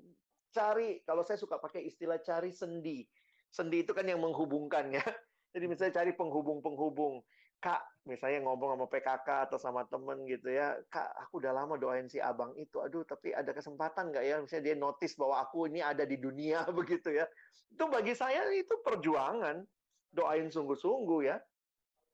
cari. 0.52 1.00
Kalau 1.08 1.24
saya 1.24 1.40
suka 1.40 1.56
pakai 1.56 1.88
istilah 1.88 2.20
cari 2.20 2.52
sendi. 2.52 3.08
Sendi 3.48 3.80
itu 3.80 3.96
kan 3.96 4.04
yang 4.04 4.20
menghubungkan 4.20 4.92
ya. 4.92 5.00
Jadi 5.56 5.64
misalnya 5.72 6.04
cari 6.04 6.12
penghubung-penghubung. 6.12 7.24
Kak, 7.58 7.82
misalnya 8.06 8.46
ngomong 8.46 8.76
sama 8.76 8.86
PKK 8.86 9.28
atau 9.50 9.58
sama 9.58 9.82
temen 9.88 10.22
gitu 10.28 10.52
ya, 10.52 10.78
Kak, 10.92 11.10
aku 11.26 11.42
udah 11.42 11.50
lama 11.50 11.74
doain 11.74 12.06
si 12.06 12.22
abang 12.22 12.54
itu, 12.54 12.78
aduh, 12.78 13.02
tapi 13.02 13.34
ada 13.34 13.50
kesempatan 13.50 14.14
nggak 14.14 14.24
ya? 14.28 14.36
Misalnya 14.38 14.64
dia 14.68 14.76
notice 14.78 15.18
bahwa 15.18 15.42
aku 15.42 15.66
ini 15.66 15.82
ada 15.82 16.06
di 16.06 16.20
dunia 16.20 16.62
begitu 16.78 17.10
ya. 17.10 17.26
Itu 17.72 17.90
bagi 17.90 18.14
saya 18.14 18.46
itu 18.54 18.78
perjuangan, 18.84 19.64
doain 20.12 20.48
sungguh-sungguh 20.48 21.20
ya. 21.26 21.36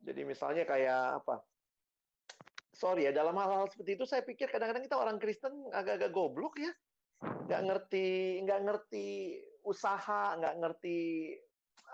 Jadi 0.05 0.23
misalnya 0.27 0.69
kayak 0.69 1.25
apa? 1.25 1.41
Sorry 2.75 3.07
ya, 3.07 3.13
dalam 3.15 3.39
hal-hal 3.39 3.71
seperti 3.71 3.97
itu 3.97 4.05
saya 4.05 4.27
pikir 4.27 4.51
kadang-kadang 4.51 4.85
kita 4.85 4.99
orang 4.99 5.17
Kristen 5.23 5.55
agak-agak 5.71 6.11
goblok 6.11 6.59
ya. 6.59 6.73
Nggak 7.23 7.63
ngerti, 7.71 8.43
nggak 8.43 8.61
ngerti 8.67 9.09
usaha, 9.65 10.35
nggak 10.37 10.55
ngerti 10.61 11.31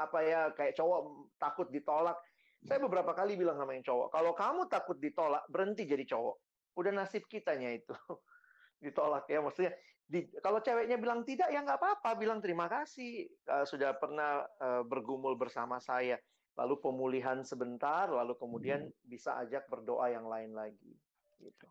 apa 0.01 0.19
ya, 0.25 0.41
kayak 0.57 0.75
cowok 0.75 1.01
takut 1.37 1.69
ditolak 1.69 2.17
saya 2.61 2.79
beberapa 2.85 3.17
kali 3.17 3.41
bilang 3.41 3.57
sama 3.57 3.73
yang 3.73 3.85
cowok, 3.85 4.13
kalau 4.13 4.33
kamu 4.37 4.69
takut 4.69 5.01
ditolak, 5.01 5.41
berhenti 5.49 5.89
jadi 5.89 6.05
cowok. 6.05 6.37
Udah 6.77 6.93
nasib 6.93 7.25
kitanya 7.25 7.73
itu. 7.73 7.97
ditolak 8.85 9.25
ya, 9.29 9.41
maksudnya 9.41 9.73
di, 10.11 10.27
kalau 10.43 10.59
ceweknya 10.59 10.99
bilang 10.99 11.23
tidak 11.23 11.55
ya 11.55 11.63
nggak 11.63 11.79
apa-apa, 11.79 12.19
bilang 12.19 12.43
terima 12.43 12.67
kasih 12.67 13.31
uh, 13.47 13.63
sudah 13.63 13.95
pernah 13.95 14.43
uh, 14.59 14.83
bergumul 14.83 15.39
bersama 15.39 15.79
saya. 15.79 16.19
Lalu 16.59 16.83
pemulihan 16.83 17.47
sebentar, 17.47 18.11
lalu 18.11 18.35
kemudian 18.35 18.91
hmm. 18.91 19.07
bisa 19.07 19.39
ajak 19.39 19.71
berdoa 19.71 20.11
yang 20.11 20.27
lain 20.27 20.51
lagi. 20.51 20.99
Gitu. 21.39 21.67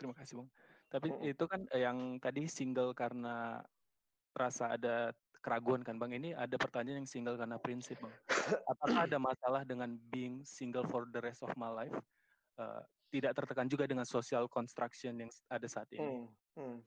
Terima 0.00 0.16
kasih 0.16 0.40
bang. 0.40 0.48
Tapi 0.88 1.08
hmm. 1.12 1.20
itu 1.36 1.44
kan 1.44 1.60
yang 1.76 2.16
tadi 2.16 2.48
single 2.48 2.96
karena 2.96 3.60
rasa 4.32 4.72
ada 4.72 5.12
keraguan 5.44 5.84
kan 5.84 6.00
Bang. 6.00 6.14
Ini 6.14 6.32
ada 6.32 6.54
pertanyaan 6.56 7.04
yang 7.04 7.10
single 7.10 7.36
karena 7.36 7.60
prinsip 7.60 8.00
Bang. 8.00 8.14
Apakah 8.72 9.04
ada 9.04 9.18
masalah 9.20 9.62
dengan 9.68 9.98
being 10.08 10.40
single 10.46 10.86
for 10.88 11.04
the 11.10 11.20
rest 11.20 11.44
of 11.44 11.52
my 11.58 11.68
life? 11.68 11.92
Uh, 12.56 12.80
tidak 13.12 13.36
tertekan 13.36 13.68
juga 13.68 13.84
dengan 13.84 14.08
social 14.08 14.48
construction 14.48 15.20
yang 15.20 15.30
ada 15.52 15.68
saat 15.68 15.86
ini. 15.92 16.24
Hmm, 16.24 16.26
hmm. 16.56 16.78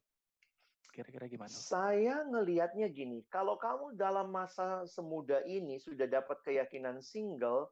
Kira-kira 0.89 1.29
gimana? 1.29 1.51
Saya 1.51 2.25
ngelihatnya 2.25 2.89
gini, 2.89 3.21
kalau 3.29 3.61
kamu 3.61 3.93
dalam 3.93 4.33
masa 4.33 4.87
semuda 4.89 5.45
ini 5.45 5.77
sudah 5.77 6.09
dapat 6.09 6.41
keyakinan 6.41 7.03
single, 7.05 7.69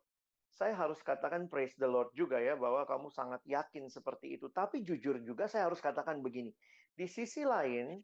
saya 0.53 0.77
harus 0.77 1.01
katakan 1.01 1.49
praise 1.49 1.73
the 1.81 1.89
Lord 1.89 2.13
juga 2.13 2.37
ya 2.37 2.53
bahwa 2.53 2.85
kamu 2.85 3.09
sangat 3.09 3.41
yakin 3.49 3.89
seperti 3.89 4.37
itu. 4.37 4.53
Tapi 4.53 4.85
jujur 4.85 5.17
juga 5.25 5.49
saya 5.49 5.65
harus 5.65 5.81
katakan 5.81 6.21
begini, 6.21 6.53
di 6.93 7.09
sisi 7.09 7.41
lain 7.41 7.97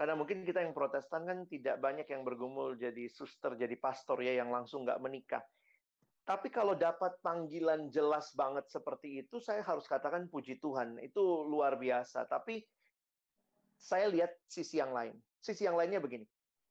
karena 0.00 0.16
mungkin 0.16 0.48
kita 0.48 0.64
yang 0.64 0.72
protestan 0.72 1.28
kan 1.28 1.44
tidak 1.44 1.76
banyak 1.76 2.08
yang 2.08 2.24
bergumul 2.24 2.72
jadi 2.72 3.04
suster, 3.12 3.52
jadi 3.52 3.76
pastor 3.76 4.24
ya 4.24 4.40
yang 4.40 4.48
langsung 4.48 4.88
nggak 4.88 4.96
menikah. 4.96 5.44
Tapi 6.24 6.52
kalau 6.52 6.78
dapat 6.78 7.18
panggilan 7.24 7.90
jelas 7.90 8.30
banget 8.36 8.68
seperti 8.70 9.24
itu, 9.26 9.42
saya 9.42 9.64
harus 9.66 9.88
katakan 9.88 10.30
puji 10.30 10.62
Tuhan. 10.62 11.00
Itu 11.02 11.48
luar 11.48 11.74
biasa. 11.80 12.28
Tapi 12.28 12.62
saya 13.80 14.06
lihat 14.12 14.30
sisi 14.46 14.78
yang 14.78 14.92
lain. 14.92 15.16
Sisi 15.40 15.64
yang 15.64 15.74
lainnya 15.74 15.98
begini. 15.98 16.28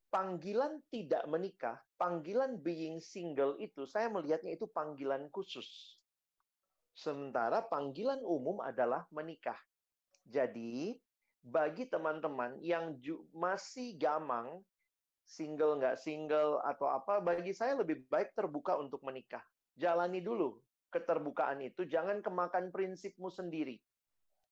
Panggilan 0.10 0.82
tidak 0.90 1.22
menikah, 1.30 1.78
panggilan 2.02 2.58
being 2.66 2.98
single 2.98 3.54
itu, 3.62 3.86
saya 3.86 4.10
melihatnya 4.10 4.58
itu 4.58 4.66
panggilan 4.66 5.30
khusus. 5.30 6.02
Sementara 6.98 7.62
panggilan 7.62 8.26
umum 8.26 8.58
adalah 8.58 9.06
menikah. 9.14 9.58
Jadi, 10.26 10.98
bagi 11.46 11.86
teman-teman 11.86 12.58
yang 12.58 12.98
masih 13.38 14.02
gamang, 14.02 14.66
single 15.30 15.78
nggak 15.78 16.02
single 16.02 16.58
atau 16.66 16.90
apa, 16.90 17.22
bagi 17.22 17.54
saya 17.54 17.78
lebih 17.78 18.10
baik 18.10 18.34
terbuka 18.34 18.74
untuk 18.82 19.06
menikah. 19.06 19.46
Jalani 19.78 20.26
dulu 20.26 20.58
keterbukaan 20.90 21.62
itu, 21.62 21.86
jangan 21.86 22.26
kemakan 22.26 22.74
prinsipmu 22.74 23.30
sendiri. 23.30 23.78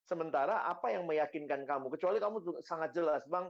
Sementara 0.06 0.70
apa 0.70 0.94
yang 0.94 1.10
meyakinkan 1.10 1.66
kamu, 1.66 1.90
kecuali 1.98 2.22
kamu 2.22 2.62
sangat 2.62 2.94
jelas, 2.94 3.26
Bang, 3.26 3.50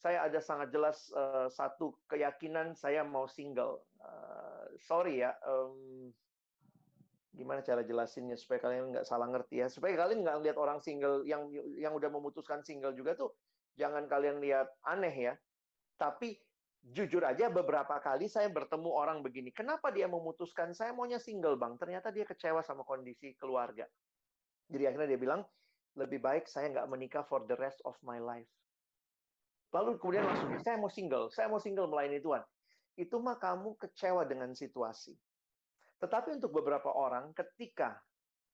saya 0.00 0.24
ada 0.24 0.40
sangat 0.40 0.72
jelas 0.72 1.12
uh, 1.12 1.46
satu 1.52 1.94
keyakinan 2.08 2.72
saya 2.72 3.04
mau 3.04 3.28
single. 3.28 3.84
Uh, 4.00 4.66
sorry 4.80 5.20
ya, 5.22 5.36
um, 5.44 6.10
gimana 7.34 7.60
cara 7.66 7.82
jelasinnya 7.82 8.38
supaya 8.38 8.62
kalian 8.62 8.94
nggak 8.94 9.06
salah 9.06 9.26
ngerti 9.26 9.58
ya 9.58 9.66
supaya 9.66 9.98
kalian 9.98 10.22
nggak 10.22 10.38
lihat 10.46 10.56
orang 10.56 10.78
single 10.78 11.26
yang 11.26 11.50
yang 11.74 11.90
udah 11.90 12.06
memutuskan 12.06 12.62
single 12.62 12.94
juga 12.94 13.18
tuh 13.18 13.34
jangan 13.74 14.06
kalian 14.06 14.38
lihat 14.38 14.70
aneh 14.86 15.10
ya 15.10 15.34
tapi 15.98 16.38
jujur 16.92 17.24
aja 17.24 17.48
beberapa 17.48 17.96
kali 18.02 18.28
saya 18.28 18.52
bertemu 18.52 18.90
orang 18.92 19.24
begini 19.24 19.48
kenapa 19.54 19.88
dia 19.88 20.04
memutuskan 20.04 20.76
saya 20.76 20.92
maunya 20.92 21.16
single 21.16 21.56
bang 21.56 21.80
ternyata 21.80 22.12
dia 22.12 22.28
kecewa 22.28 22.60
sama 22.60 22.84
kondisi 22.84 23.32
keluarga 23.40 23.88
jadi 24.68 24.92
akhirnya 24.92 25.16
dia 25.16 25.20
bilang 25.20 25.40
lebih 25.94 26.18
baik 26.18 26.50
saya 26.50 26.70
nggak 26.74 26.90
menikah 26.90 27.24
for 27.26 27.46
the 27.46 27.54
rest 27.54 27.78
of 27.86 27.94
my 28.02 28.18
life. 28.18 28.48
Lalu 29.74 29.98
kemudian 29.98 30.26
langsung, 30.26 30.54
saya 30.62 30.78
mau 30.78 30.90
single, 30.90 31.30
saya 31.34 31.50
mau 31.50 31.58
single 31.58 31.90
melayani 31.90 32.22
Tuhan. 32.22 32.42
Itu 32.94 33.18
mah 33.18 33.38
kamu 33.42 33.74
kecewa 33.78 34.22
dengan 34.26 34.54
situasi. 34.54 35.14
Tetapi 35.98 36.38
untuk 36.38 36.54
beberapa 36.54 36.94
orang, 36.94 37.34
ketika 37.34 37.98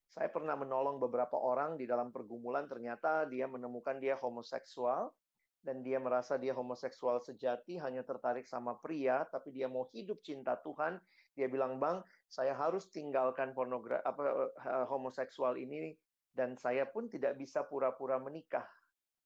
saya 0.08 0.32
pernah 0.32 0.56
menolong 0.56 0.96
beberapa 0.96 1.36
orang 1.36 1.76
di 1.76 1.84
dalam 1.84 2.08
pergumulan, 2.08 2.64
ternyata 2.64 3.28
dia 3.28 3.44
menemukan 3.44 4.00
dia 4.00 4.16
homoseksual, 4.16 5.12
dan 5.61 5.84
dia 5.84 6.00
merasa 6.00 6.40
dia 6.40 6.56
homoseksual 6.56 7.20
sejati, 7.20 7.76
hanya 7.76 8.00
tertarik 8.00 8.48
sama 8.48 8.80
pria, 8.80 9.28
tapi 9.28 9.52
dia 9.52 9.68
mau 9.68 9.88
hidup 9.92 10.24
cinta 10.24 10.56
Tuhan. 10.64 10.96
Dia 11.36 11.46
bilang, 11.52 11.76
Bang, 11.76 12.00
saya 12.26 12.56
harus 12.56 12.88
tinggalkan 12.88 13.52
pornografi 13.52 14.00
apa 14.04 14.22
eh, 14.48 14.86
homoseksual 14.88 15.61
ini 15.61 15.92
dan 16.32 16.56
saya 16.56 16.88
pun 16.88 17.11
tidak 17.11 17.36
bisa 17.36 17.66
pura-pura 17.66 18.16
menikah 18.16 18.64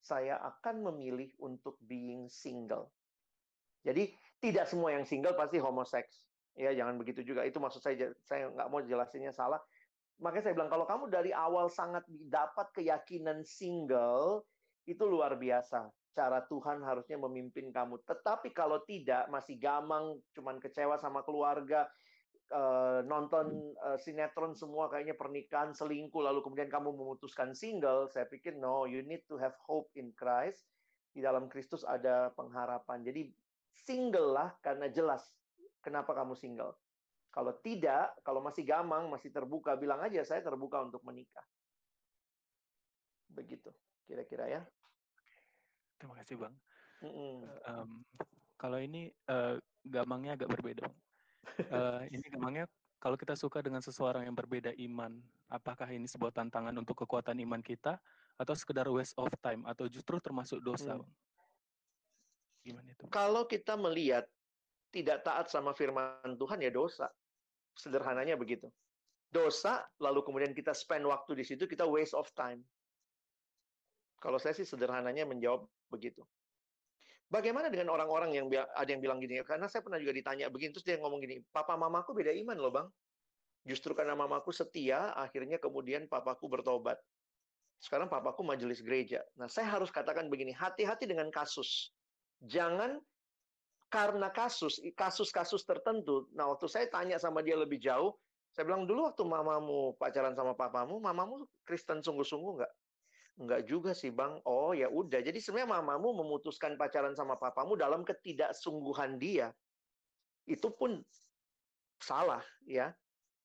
saya 0.05 0.37
akan 0.37 0.85
memilih 0.93 1.33
untuk 1.41 1.81
being 1.81 2.29
single. 2.29 2.93
Jadi 3.81 4.13
tidak 4.45 4.69
semua 4.69 4.93
yang 4.93 5.09
single 5.09 5.33
pasti 5.33 5.57
homoseks. 5.57 6.29
Ya, 6.61 6.77
jangan 6.77 7.01
begitu 7.01 7.25
juga. 7.25 7.41
Itu 7.49 7.57
maksud 7.57 7.81
saya 7.81 8.13
saya 8.21 8.53
nggak 8.53 8.69
mau 8.69 8.85
jelasinnya 8.85 9.33
salah. 9.33 9.59
Makanya 10.21 10.53
saya 10.53 10.55
bilang 10.61 10.71
kalau 10.71 10.85
kamu 10.85 11.09
dari 11.09 11.33
awal 11.33 11.73
sangat 11.73 12.05
dapat 12.29 12.69
keyakinan 12.77 13.43
single, 13.43 14.45
itu 14.85 15.03
luar 15.09 15.35
biasa. 15.41 15.89
Cara 16.15 16.47
Tuhan 16.47 16.81
harusnya 16.87 17.19
memimpin 17.19 17.75
kamu. 17.75 17.99
Tetapi 18.07 18.55
kalau 18.55 18.81
tidak, 18.87 19.27
masih 19.27 19.59
gamang, 19.59 20.15
cuman 20.31 20.63
kecewa 20.63 20.95
sama 20.95 21.27
keluarga, 21.27 21.91
uh, 22.53 23.01
nonton 23.07 23.75
uh, 23.81 23.99
sinetron 23.99 24.53
semua 24.53 24.87
kayaknya 24.93 25.17
pernikahan 25.17 25.73
selingkuh 25.73 26.21
lalu 26.21 26.45
kemudian 26.45 26.69
kamu 26.69 26.93
memutuskan 26.93 27.57
single 27.57 28.11
saya 28.11 28.29
pikir 28.29 28.59
no 28.59 28.85
you 28.85 29.01
need 29.07 29.25
to 29.31 29.41
have 29.41 29.55
hope 29.65 29.89
in 29.97 30.13
Christ. 30.13 30.67
Di 31.15 31.23
dalam 31.23 31.47
Kristus 31.47 31.87
ada 31.87 32.35
pengharapan. 32.35 33.07
Jadi 33.07 33.31
single 33.71 34.35
lah 34.35 34.51
karena 34.59 34.91
jelas 34.91 35.23
kenapa 35.79 36.11
kamu 36.11 36.35
single. 36.35 36.75
Kalau 37.31 37.55
tidak 37.63 38.19
kalau 38.27 38.43
masih 38.43 38.67
gamang 38.67 39.07
masih 39.11 39.31
terbuka 39.31 39.79
bilang 39.79 40.03
aja 40.03 40.27
saya 40.27 40.43
terbuka 40.43 40.83
untuk 40.83 41.03
menikah. 41.07 41.47
Begitu 43.31 43.71
kira-kira 44.05 44.45
ya 44.51 44.63
terima 46.05 46.17
kasih 46.21 46.37
bang 46.37 46.55
mm 47.01 47.09
-mm. 47.09 47.37
um, 47.65 47.91
kalau 48.61 48.77
ini 48.77 49.09
uh, 49.33 49.57
gamangnya 49.89 50.37
agak 50.37 50.53
berbeda 50.53 50.85
uh, 51.73 52.05
ini 52.13 52.29
memangnya 52.37 52.69
kalau 53.05 53.21
kita 53.21 53.37
suka 53.37 53.61
dengan 53.61 53.85
seseorang 53.85 54.25
yang 54.25 54.33
berbeda 54.33 54.73
iman, 54.81 55.21
apakah 55.53 55.85
ini 55.93 56.09
sebuah 56.09 56.33
tantangan 56.33 56.73
untuk 56.81 57.05
kekuatan 57.05 57.37
iman 57.45 57.61
kita 57.61 58.01
atau 58.41 58.55
sekedar 58.57 58.89
waste 58.89 59.13
of 59.21 59.29
time 59.45 59.61
atau 59.69 59.85
justru 59.93 60.17
termasuk 60.25 60.65
dosa? 60.65 60.97
Hmm. 60.97 61.05
Gimana 62.65 62.97
itu? 62.97 63.05
Kalau 63.13 63.45
kita 63.45 63.77
melihat 63.77 64.25
tidak 64.89 65.21
taat 65.21 65.53
sama 65.53 65.77
firman 65.77 66.33
Tuhan 66.41 66.65
ya 66.65 66.73
dosa. 66.73 67.13
Sederhananya 67.77 68.41
begitu. 68.41 68.73
Dosa 69.29 69.85
lalu 70.01 70.25
kemudian 70.25 70.57
kita 70.57 70.73
spend 70.73 71.05
waktu 71.05 71.37
di 71.37 71.45
situ 71.45 71.69
kita 71.69 71.85
waste 71.85 72.17
of 72.17 72.25
time. 72.33 72.65
Kalau 74.17 74.41
saya 74.41 74.57
sih 74.57 74.65
sederhananya 74.65 75.29
menjawab 75.29 75.69
begitu. 75.95 76.27
Bagaimana 77.31 77.73
dengan 77.73 77.95
orang-orang 77.95 78.37
yang 78.37 78.47
ada 78.51 78.87
yang 78.91 79.03
bilang 79.03 79.19
gini, 79.19 79.41
karena 79.43 79.67
saya 79.67 79.81
pernah 79.81 79.99
juga 79.99 80.13
ditanya 80.15 80.51
begini, 80.53 80.71
terus 80.75 80.87
dia 80.87 80.99
ngomong 81.01 81.19
gini, 81.23 81.41
papa 81.51 81.75
mamaku 81.75 82.15
beda 82.15 82.31
iman 82.31 82.59
loh 82.59 82.73
bang. 82.75 82.89
Justru 83.65 83.97
karena 83.97 84.13
mamaku 84.13 84.53
setia, 84.53 85.17
akhirnya 85.17 85.57
kemudian 85.57 86.05
papaku 86.05 86.53
bertobat. 86.53 87.01
Sekarang 87.81 88.13
papaku 88.13 88.45
majelis 88.45 88.85
gereja. 88.85 89.25
Nah, 89.41 89.49
saya 89.49 89.73
harus 89.73 89.89
katakan 89.89 90.29
begini, 90.29 90.53
hati-hati 90.53 91.09
dengan 91.09 91.33
kasus. 91.33 91.91
Jangan 92.45 93.01
karena 93.89 94.29
kasus, 94.29 94.79
kasus-kasus 94.93 95.65
tertentu. 95.65 96.29
Nah, 96.37 96.53
waktu 96.53 96.69
saya 96.69 96.87
tanya 96.93 97.17
sama 97.17 97.41
dia 97.41 97.57
lebih 97.57 97.81
jauh, 97.81 98.13
saya 98.55 98.71
bilang 98.71 98.87
dulu 98.87 99.11
waktu 99.11 99.25
mamamu 99.27 99.99
pacaran 99.99 100.37
sama 100.39 100.55
papamu, 100.55 101.03
mamamu 101.03 101.49
Kristen 101.67 102.05
sungguh-sungguh 102.05 102.63
nggak? 102.63 102.73
Enggak 103.35 103.67
juga 103.67 103.91
sih, 103.99 104.15
Bang. 104.15 104.39
Oh, 104.47 104.71
ya 104.71 104.87
udah. 104.87 105.19
Jadi 105.19 105.43
sebenarnya 105.43 105.83
mamamu 105.83 106.15
memutuskan 106.23 106.79
pacaran 106.79 107.19
sama 107.19 107.35
papamu 107.35 107.75
dalam 107.75 108.07
ketidaksungguhan 108.07 109.19
dia. 109.19 109.51
Itu 110.47 110.71
pun 110.71 111.03
salah, 111.99 112.47
ya. 112.63 112.95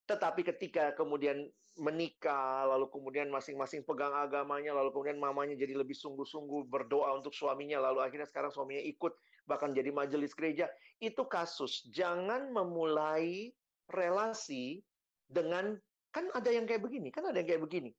Tetapi 0.06 0.46
ketika 0.46 0.94
kemudian 0.94 1.50
menikah, 1.80 2.70
lalu 2.70 2.92
kemudian 2.94 3.34
masing-masing 3.34 3.82
pegang 3.82 4.14
agamanya, 4.14 4.78
lalu 4.78 4.94
kemudian 4.94 5.18
mamanya 5.18 5.58
jadi 5.58 5.74
lebih 5.74 5.98
sungguh-sungguh 5.98 6.70
berdoa 6.70 7.18
untuk 7.18 7.34
suaminya, 7.34 7.82
lalu 7.82 8.06
akhirnya 8.06 8.30
sekarang 8.30 8.54
suaminya 8.54 8.84
ikut, 8.84 9.16
bahkan 9.50 9.74
jadi 9.74 9.90
majelis 9.90 10.36
gereja, 10.38 10.70
itu 11.02 11.24
kasus. 11.26 11.88
Jangan 11.90 12.52
memulai 12.52 13.56
relasi 13.90 14.84
dengan, 15.26 15.80
kan 16.14 16.30
ada 16.36 16.52
yang 16.52 16.68
kayak 16.68 16.84
begini, 16.84 17.10
kan 17.10 17.26
ada 17.26 17.42
yang 17.42 17.48
kayak 17.48 17.64
begini 17.64 17.96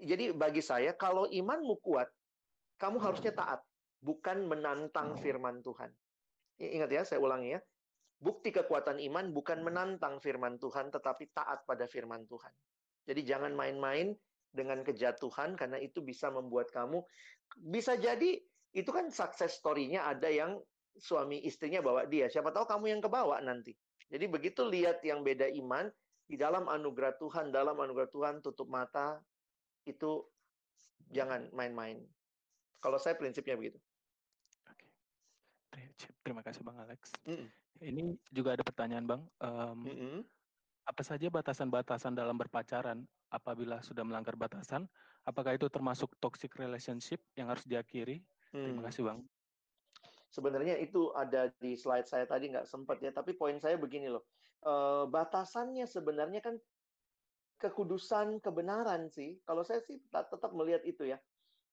jadi 0.00 0.32
bagi 0.32 0.64
saya 0.64 0.96
kalau 0.96 1.28
imanmu 1.28 1.80
kuat, 1.84 2.08
kamu 2.80 2.98
harusnya 2.98 3.32
taat, 3.36 3.60
bukan 4.00 4.48
menantang 4.48 5.14
firman 5.20 5.60
Tuhan. 5.60 5.92
Ingat 6.58 6.90
ya, 6.90 7.02
saya 7.04 7.20
ulangi 7.20 7.54
ya. 7.56 7.60
Bukti 8.22 8.54
kekuatan 8.54 9.02
iman 9.02 9.34
bukan 9.34 9.66
menantang 9.66 10.22
firman 10.22 10.56
Tuhan, 10.62 10.94
tetapi 10.94 11.34
taat 11.34 11.66
pada 11.66 11.90
firman 11.90 12.22
Tuhan. 12.30 12.54
Jadi 13.02 13.20
jangan 13.26 13.50
main-main 13.50 14.14
dengan 14.52 14.84
kejatuhan 14.86 15.58
karena 15.58 15.80
itu 15.80 16.04
bisa 16.04 16.28
membuat 16.28 16.68
kamu 16.70 17.00
bisa 17.72 17.96
jadi 17.96 18.36
itu 18.72 18.90
kan 18.92 19.08
sukses 19.08 19.56
story-nya 19.56 20.04
ada 20.04 20.28
yang 20.28 20.60
suami 20.96 21.40
istrinya 21.44 21.80
bawa 21.80 22.04
dia. 22.08 22.28
Siapa 22.28 22.52
tahu 22.52 22.68
kamu 22.68 22.84
yang 22.96 23.00
kebawa 23.00 23.40
nanti. 23.40 23.72
Jadi 24.12 24.28
begitu 24.28 24.64
lihat 24.68 25.00
yang 25.04 25.24
beda 25.24 25.48
iman 25.48 25.88
di 26.28 26.36
dalam 26.36 26.68
anugerah 26.68 27.16
Tuhan, 27.16 27.48
dalam 27.48 27.76
anugerah 27.76 28.12
Tuhan 28.12 28.34
tutup 28.44 28.68
mata, 28.68 29.20
itu 29.86 30.26
jangan 31.12 31.48
main-main. 31.52 32.00
Kalau 32.82 32.98
saya 32.98 33.14
prinsipnya 33.14 33.54
begitu. 33.54 33.78
Oke. 34.66 34.88
Terima 36.22 36.42
kasih 36.42 36.62
Bang 36.66 36.78
Alex. 36.82 37.14
Mm 37.26 37.46
-mm. 37.46 37.48
Ini 37.82 38.02
juga 38.30 38.54
ada 38.58 38.64
pertanyaan 38.66 39.06
Bang. 39.06 39.22
Um, 39.38 39.78
mm 39.86 39.96
-mm. 39.96 40.16
Apa 40.82 41.02
saja 41.06 41.30
batasan-batasan 41.30 42.18
dalam 42.18 42.34
berpacaran 42.34 43.06
apabila 43.30 43.78
sudah 43.86 44.02
melanggar 44.02 44.34
batasan? 44.34 44.90
Apakah 45.22 45.54
itu 45.54 45.70
termasuk 45.70 46.10
toxic 46.18 46.50
relationship 46.58 47.22
yang 47.38 47.46
harus 47.46 47.62
diakhiri? 47.62 48.22
Mm. 48.50 48.66
Terima 48.66 48.82
kasih 48.90 49.02
Bang. 49.06 49.20
Sebenarnya 50.32 50.80
itu 50.80 51.12
ada 51.12 51.52
di 51.60 51.76
slide 51.76 52.08
saya 52.08 52.24
tadi 52.24 52.48
nggak 52.50 52.66
sempat 52.66 52.98
ya, 53.04 53.12
tapi 53.12 53.36
poin 53.36 53.60
saya 53.60 53.76
begini 53.76 54.08
loh. 54.08 54.24
Uh, 54.62 55.04
batasannya 55.10 55.84
sebenarnya 55.86 56.40
kan 56.40 56.56
kekudusan 57.62 58.42
kebenaran 58.42 59.06
sih. 59.06 59.38
Kalau 59.46 59.62
saya 59.62 59.78
sih 59.86 60.02
tetap 60.10 60.50
melihat 60.50 60.82
itu 60.82 61.06
ya. 61.06 61.22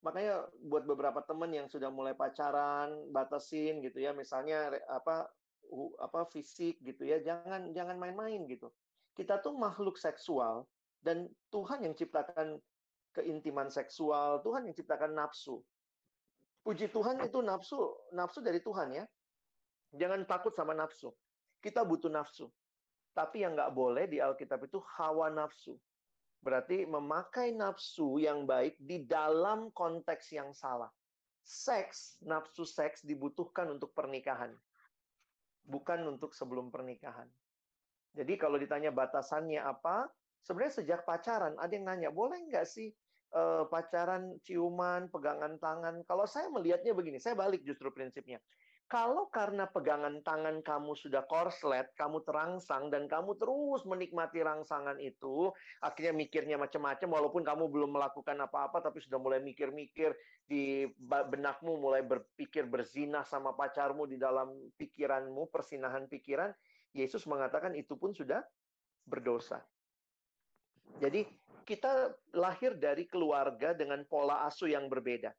Makanya 0.05 0.47
buat 0.63 0.87
beberapa 0.87 1.19
teman 1.27 1.51
yang 1.51 1.67
sudah 1.67 1.91
mulai 1.91 2.15
pacaran, 2.15 3.11
batasin 3.11 3.83
gitu 3.83 3.99
ya, 3.99 4.15
misalnya 4.15 4.71
apa 4.87 5.27
apa 5.99 6.21
fisik 6.31 6.79
gitu 6.79 7.03
ya, 7.03 7.19
jangan 7.19 7.75
jangan 7.75 7.99
main-main 7.99 8.47
gitu. 8.47 8.71
Kita 9.17 9.43
tuh 9.43 9.59
makhluk 9.59 9.99
seksual 9.99 10.63
dan 11.03 11.27
Tuhan 11.51 11.83
yang 11.83 11.99
ciptakan 11.99 12.63
keintiman 13.11 13.67
seksual, 13.67 14.39
Tuhan 14.39 14.71
yang 14.71 14.75
ciptakan 14.77 15.11
nafsu. 15.19 15.59
Puji 16.63 16.87
Tuhan 16.95 17.19
itu 17.19 17.43
nafsu, 17.43 17.79
nafsu 18.15 18.39
dari 18.39 18.63
Tuhan 18.63 18.95
ya. 18.95 19.05
Jangan 19.99 20.23
takut 20.23 20.55
sama 20.55 20.71
nafsu. 20.71 21.11
Kita 21.59 21.83
butuh 21.83 22.07
nafsu. 22.07 22.47
Tapi 23.13 23.43
yang 23.43 23.57
nggak 23.57 23.73
boleh 23.73 24.05
di 24.07 24.21
Alkitab 24.21 24.65
itu 24.65 24.79
hawa 24.99 25.27
nafsu. 25.33 25.75
Berarti 26.39 26.87
memakai 26.87 27.51
nafsu 27.51 28.15
yang 28.21 28.47
baik 28.47 28.79
di 28.79 29.03
dalam 29.03 29.73
konteks 29.75 30.31
yang 30.31 30.55
salah. 30.55 30.87
Seks, 31.43 32.21
nafsu 32.23 32.63
seks 32.63 33.03
dibutuhkan 33.03 33.67
untuk 33.67 33.91
pernikahan. 33.91 34.55
Bukan 35.67 35.99
untuk 36.07 36.31
sebelum 36.31 36.71
pernikahan. 36.71 37.27
Jadi 38.15 38.39
kalau 38.39 38.57
ditanya 38.57 38.89
batasannya 38.89 39.61
apa, 39.61 40.07
sebenarnya 40.41 40.81
sejak 40.81 41.03
pacaran 41.03 41.53
ada 41.59 41.71
yang 41.73 41.85
nanya, 41.85 42.09
boleh 42.09 42.39
nggak 42.49 42.65
sih 42.65 42.89
uh, 43.35 43.67
pacaran 43.69 44.37
ciuman, 44.41 45.11
pegangan 45.11 45.59
tangan? 45.61 46.01
Kalau 46.07 46.25
saya 46.25 46.49
melihatnya 46.49 46.95
begini, 46.95 47.21
saya 47.21 47.37
balik 47.37 47.61
justru 47.67 47.91
prinsipnya. 47.93 48.41
Kalau 48.89 49.29
karena 49.29 49.69
pegangan 49.69 50.25
tangan 50.25 50.65
kamu 50.65 50.97
sudah 50.97 51.21
korslet, 51.29 51.93
kamu 51.93 52.25
terangsang 52.25 52.89
dan 52.89 53.05
kamu 53.05 53.37
terus 53.37 53.85
menikmati 53.85 54.41
rangsangan 54.41 54.97
itu, 54.97 55.53
akhirnya 55.77 56.17
mikirnya 56.17 56.57
macam-macam 56.57 57.05
walaupun 57.05 57.45
kamu 57.45 57.69
belum 57.69 57.93
melakukan 57.93 58.33
apa-apa 58.41 58.81
tapi 58.81 58.97
sudah 58.97 59.21
mulai 59.21 59.45
mikir-mikir 59.45 60.17
di 60.49 60.89
benakmu 61.05 61.77
mulai 61.77 62.01
berpikir 62.01 62.65
berzina 62.65 63.21
sama 63.21 63.53
pacarmu 63.53 64.09
di 64.09 64.17
dalam 64.17 64.57
pikiranmu, 64.81 65.53
persinahan 65.53 66.09
pikiran, 66.09 66.49
Yesus 66.97 67.29
mengatakan 67.29 67.77
itu 67.77 67.93
pun 67.93 68.17
sudah 68.17 68.41
berdosa. 69.05 69.61
Jadi 70.97 71.29
kita 71.61 72.09
lahir 72.33 72.73
dari 72.73 73.05
keluarga 73.05 73.77
dengan 73.77 74.01
pola 74.09 74.49
asuh 74.49 74.73
yang 74.73 74.89
berbeda. 74.89 75.29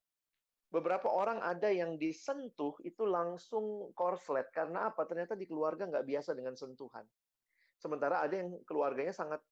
Beberapa 0.70 1.10
orang 1.10 1.42
ada 1.42 1.66
yang 1.66 1.98
disentuh 1.98 2.78
itu 2.86 3.02
langsung 3.02 3.90
korslet. 3.98 4.46
Karena 4.54 4.94
apa? 4.94 5.02
Ternyata 5.02 5.34
di 5.34 5.50
keluarga 5.50 5.82
nggak 5.90 6.06
biasa 6.06 6.30
dengan 6.38 6.54
sentuhan. 6.54 7.02
Sementara 7.74 8.22
ada 8.22 8.38
yang 8.38 8.54
keluarganya 8.62 9.10
sangat 9.10 9.42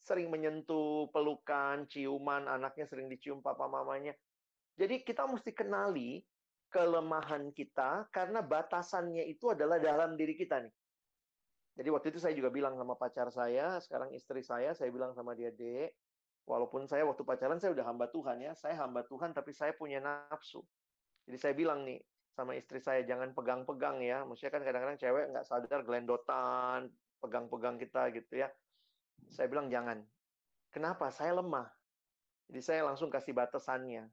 sering 0.00 0.32
menyentuh, 0.32 1.12
pelukan, 1.12 1.84
ciuman, 1.86 2.48
anaknya 2.48 2.88
sering 2.88 3.06
dicium 3.12 3.44
papa 3.44 3.68
mamanya. 3.68 4.16
Jadi 4.74 5.04
kita 5.04 5.28
mesti 5.28 5.52
kenali 5.52 6.24
kelemahan 6.72 7.52
kita 7.52 8.08
karena 8.08 8.40
batasannya 8.40 9.28
itu 9.28 9.52
adalah 9.52 9.76
dalam 9.76 10.16
diri 10.16 10.32
kita 10.32 10.64
nih. 10.64 10.72
Jadi 11.72 11.88
waktu 11.88 12.06
itu 12.12 12.18
saya 12.20 12.32
juga 12.32 12.48
bilang 12.48 12.76
sama 12.76 12.96
pacar 12.96 13.28
saya, 13.28 13.76
sekarang 13.80 14.12
istri 14.12 14.40
saya, 14.40 14.72
saya 14.72 14.88
bilang 14.92 15.12
sama 15.12 15.32
dia, 15.32 15.52
Dek, 15.52 15.92
Walaupun 16.42 16.90
saya 16.90 17.06
waktu 17.06 17.22
pacaran 17.22 17.62
saya 17.62 17.70
udah 17.72 17.86
hamba 17.86 18.10
Tuhan 18.10 18.42
ya, 18.42 18.52
saya 18.58 18.74
hamba 18.82 19.06
Tuhan 19.06 19.30
tapi 19.30 19.54
saya 19.54 19.72
punya 19.78 20.02
nafsu. 20.02 20.62
Jadi 21.26 21.38
saya 21.38 21.54
bilang 21.54 21.86
nih 21.86 22.02
sama 22.34 22.58
istri 22.58 22.82
saya 22.82 23.06
jangan 23.06 23.30
pegang-pegang 23.30 24.02
ya. 24.02 24.26
Maksudnya 24.26 24.52
kan 24.58 24.62
kadang-kadang 24.66 24.98
cewek 24.98 25.24
nggak 25.30 25.46
sadar 25.46 25.80
gelendotan, 25.86 26.90
pegang-pegang 27.22 27.78
kita 27.78 28.10
gitu 28.10 28.42
ya. 28.42 28.50
Saya 29.30 29.46
bilang 29.46 29.70
jangan. 29.70 30.02
Kenapa? 30.74 31.14
Saya 31.14 31.38
lemah. 31.38 31.70
Jadi 32.50 32.60
saya 32.60 32.80
langsung 32.84 33.06
kasih 33.06 33.32
batasannya. 33.36 34.10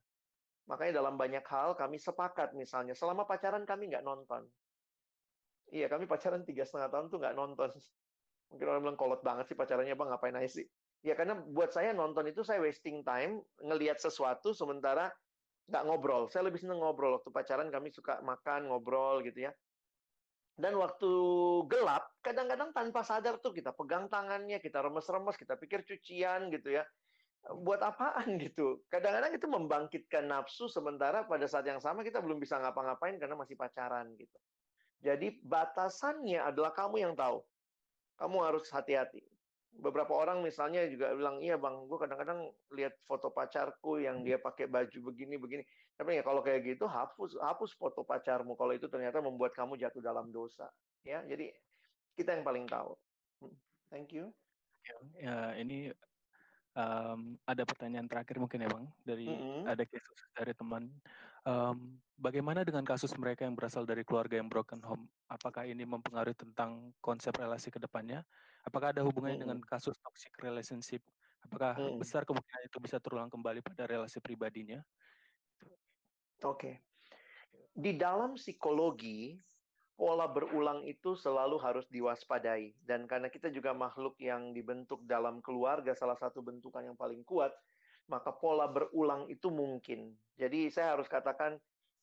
Makanya 0.69 1.01
dalam 1.01 1.17
banyak 1.17 1.41
hal 1.49 1.73
kami 1.73 1.97
sepakat 1.97 2.53
misalnya 2.53 2.93
selama 2.93 3.25
pacaran 3.25 3.65
kami 3.65 3.89
nggak 3.89 4.05
nonton. 4.05 4.45
Iya 5.73 5.89
kami 5.89 6.05
pacaran 6.05 6.45
tiga 6.45 6.61
setengah 6.61 6.93
tahun 6.93 7.05
tuh 7.09 7.17
nggak 7.17 7.33
nonton. 7.33 7.73
Mungkin 8.53 8.65
orang 8.69 8.81
bilang 8.85 8.99
kolot 8.99 9.21
banget 9.25 9.49
sih 9.49 9.57
pacarannya 9.57 9.97
bang 9.97 10.09
ngapain 10.13 10.37
aja 10.37 10.49
sih? 10.61 10.67
Ya 10.99 11.15
karena 11.15 11.39
buat 11.39 11.71
saya 11.71 11.95
nonton 11.95 12.27
itu 12.27 12.43
saya 12.43 12.59
wasting 12.59 13.07
time 13.07 13.39
ngelihat 13.63 14.03
sesuatu 14.03 14.51
sementara 14.51 15.07
nggak 15.71 15.83
ngobrol. 15.87 16.27
Saya 16.27 16.51
lebih 16.51 16.59
seneng 16.59 16.83
ngobrol 16.83 17.15
waktu 17.21 17.31
pacaran 17.31 17.71
kami 17.71 17.93
suka 17.95 18.19
makan 18.19 18.67
ngobrol 18.67 19.23
gitu 19.23 19.47
ya. 19.47 19.51
Dan 20.59 20.75
waktu 20.75 21.07
gelap 21.71 22.19
kadang-kadang 22.19 22.75
tanpa 22.75 22.99
sadar 23.07 23.39
tuh 23.39 23.55
kita 23.55 23.71
pegang 23.71 24.11
tangannya, 24.11 24.59
kita 24.59 24.83
remes-remes, 24.83 25.39
kita 25.39 25.55
pikir 25.55 25.87
cucian 25.87 26.51
gitu 26.51 26.75
ya. 26.75 26.83
Buat 27.47 27.79
apaan 27.79 28.35
gitu? 28.35 28.83
Kadang-kadang 28.91 29.31
itu 29.39 29.47
membangkitkan 29.47 30.27
nafsu 30.27 30.67
sementara 30.67 31.23
pada 31.23 31.47
saat 31.47 31.63
yang 31.63 31.79
sama 31.79 32.03
kita 32.03 32.19
belum 32.19 32.43
bisa 32.43 32.59
ngapa-ngapain 32.59 33.15
karena 33.15 33.39
masih 33.39 33.55
pacaran 33.55 34.11
gitu. 34.19 34.35
Jadi 34.99 35.39
batasannya 35.47 36.43
adalah 36.43 36.75
kamu 36.75 37.07
yang 37.07 37.15
tahu. 37.15 37.39
Kamu 38.19 38.43
harus 38.43 38.67
hati-hati 38.67 39.38
beberapa 39.77 40.11
orang 40.17 40.41
misalnya 40.41 40.83
juga 40.89 41.13
bilang 41.13 41.37
iya 41.39 41.55
bang 41.55 41.85
gue 41.85 41.97
kadang-kadang 41.97 42.49
lihat 42.73 42.97
foto 43.05 43.29
pacarku 43.29 44.01
yang 44.01 44.25
dia 44.25 44.41
pakai 44.41 44.65
baju 44.65 45.13
begini 45.13 45.37
begini. 45.37 45.63
Tapi 45.95 46.19
ya 46.19 46.23
kalau 46.25 46.41
kayak 46.41 46.65
gitu 46.65 46.89
hapus 46.89 47.37
hapus 47.39 47.77
foto 47.77 48.01
pacarmu 48.03 48.57
kalau 48.57 48.73
itu 48.73 48.89
ternyata 48.89 49.21
membuat 49.21 49.53
kamu 49.53 49.79
jatuh 49.79 50.01
dalam 50.03 50.33
dosa 50.33 50.67
ya. 51.05 51.23
Jadi 51.23 51.53
kita 52.17 52.35
yang 52.35 52.43
paling 52.43 52.65
tahu. 52.67 52.97
Hmm, 53.43 53.55
thank 53.93 54.11
you. 54.11 54.33
Ya 55.21 55.53
ini 55.55 55.93
um, 56.73 57.37
ada 57.45 57.63
pertanyaan 57.63 58.09
terakhir 58.09 58.41
mungkin 58.41 58.65
ya 58.65 58.69
bang 58.71 58.85
dari 59.05 59.27
mm 59.29 59.37
-hmm. 59.37 59.61
ada 59.69 59.83
kasus 59.85 60.19
dari 60.33 60.53
teman. 60.57 60.83
Um, 61.47 61.97
bagaimana 62.19 62.67
dengan 62.67 62.83
kasus 62.83 63.15
mereka 63.15 63.47
yang 63.47 63.55
berasal 63.55 63.87
dari 63.87 64.03
keluarga 64.03 64.35
yang 64.35 64.51
broken 64.51 64.83
home? 64.83 65.07
Apakah 65.31 65.63
ini 65.63 65.87
mempengaruhi 65.87 66.35
tentang 66.35 66.91
konsep 66.99 67.31
relasi 67.39 67.71
ke 67.71 67.79
depannya 67.79 68.27
Apakah 68.69 68.93
ada 68.93 69.01
hubungannya 69.01 69.41
hmm. 69.41 69.45
dengan 69.49 69.59
kasus 69.65 69.97
toxic 69.97 70.29
relationship? 70.45 71.01
Apakah 71.49 71.73
hmm. 71.73 71.97
besar 71.97 72.21
kemungkinan 72.21 72.69
itu 72.69 72.77
bisa 72.77 73.01
terulang 73.01 73.33
kembali 73.33 73.65
pada 73.65 73.89
relasi 73.89 74.21
pribadinya? 74.21 74.77
Oke. 76.45 76.45
Okay. 76.45 76.75
Di 77.73 77.97
dalam 77.97 78.37
psikologi, 78.37 79.33
pola 79.97 80.29
berulang 80.29 80.85
itu 80.85 81.17
selalu 81.17 81.57
harus 81.57 81.89
diwaspadai. 81.89 82.77
Dan 82.85 83.09
karena 83.09 83.33
kita 83.33 83.49
juga 83.49 83.73
makhluk 83.73 84.13
yang 84.21 84.53
dibentuk 84.53 85.01
dalam 85.09 85.41
keluarga, 85.41 85.97
salah 85.97 86.15
satu 86.15 86.45
bentukan 86.45 86.85
yang 86.85 86.97
paling 86.99 87.25
kuat, 87.25 87.51
maka 88.05 88.29
pola 88.29 88.69
berulang 88.69 89.25
itu 89.27 89.49
mungkin. 89.49 90.13
Jadi 90.37 90.69
saya 90.69 90.93
harus 90.93 91.09
katakan, 91.09 91.57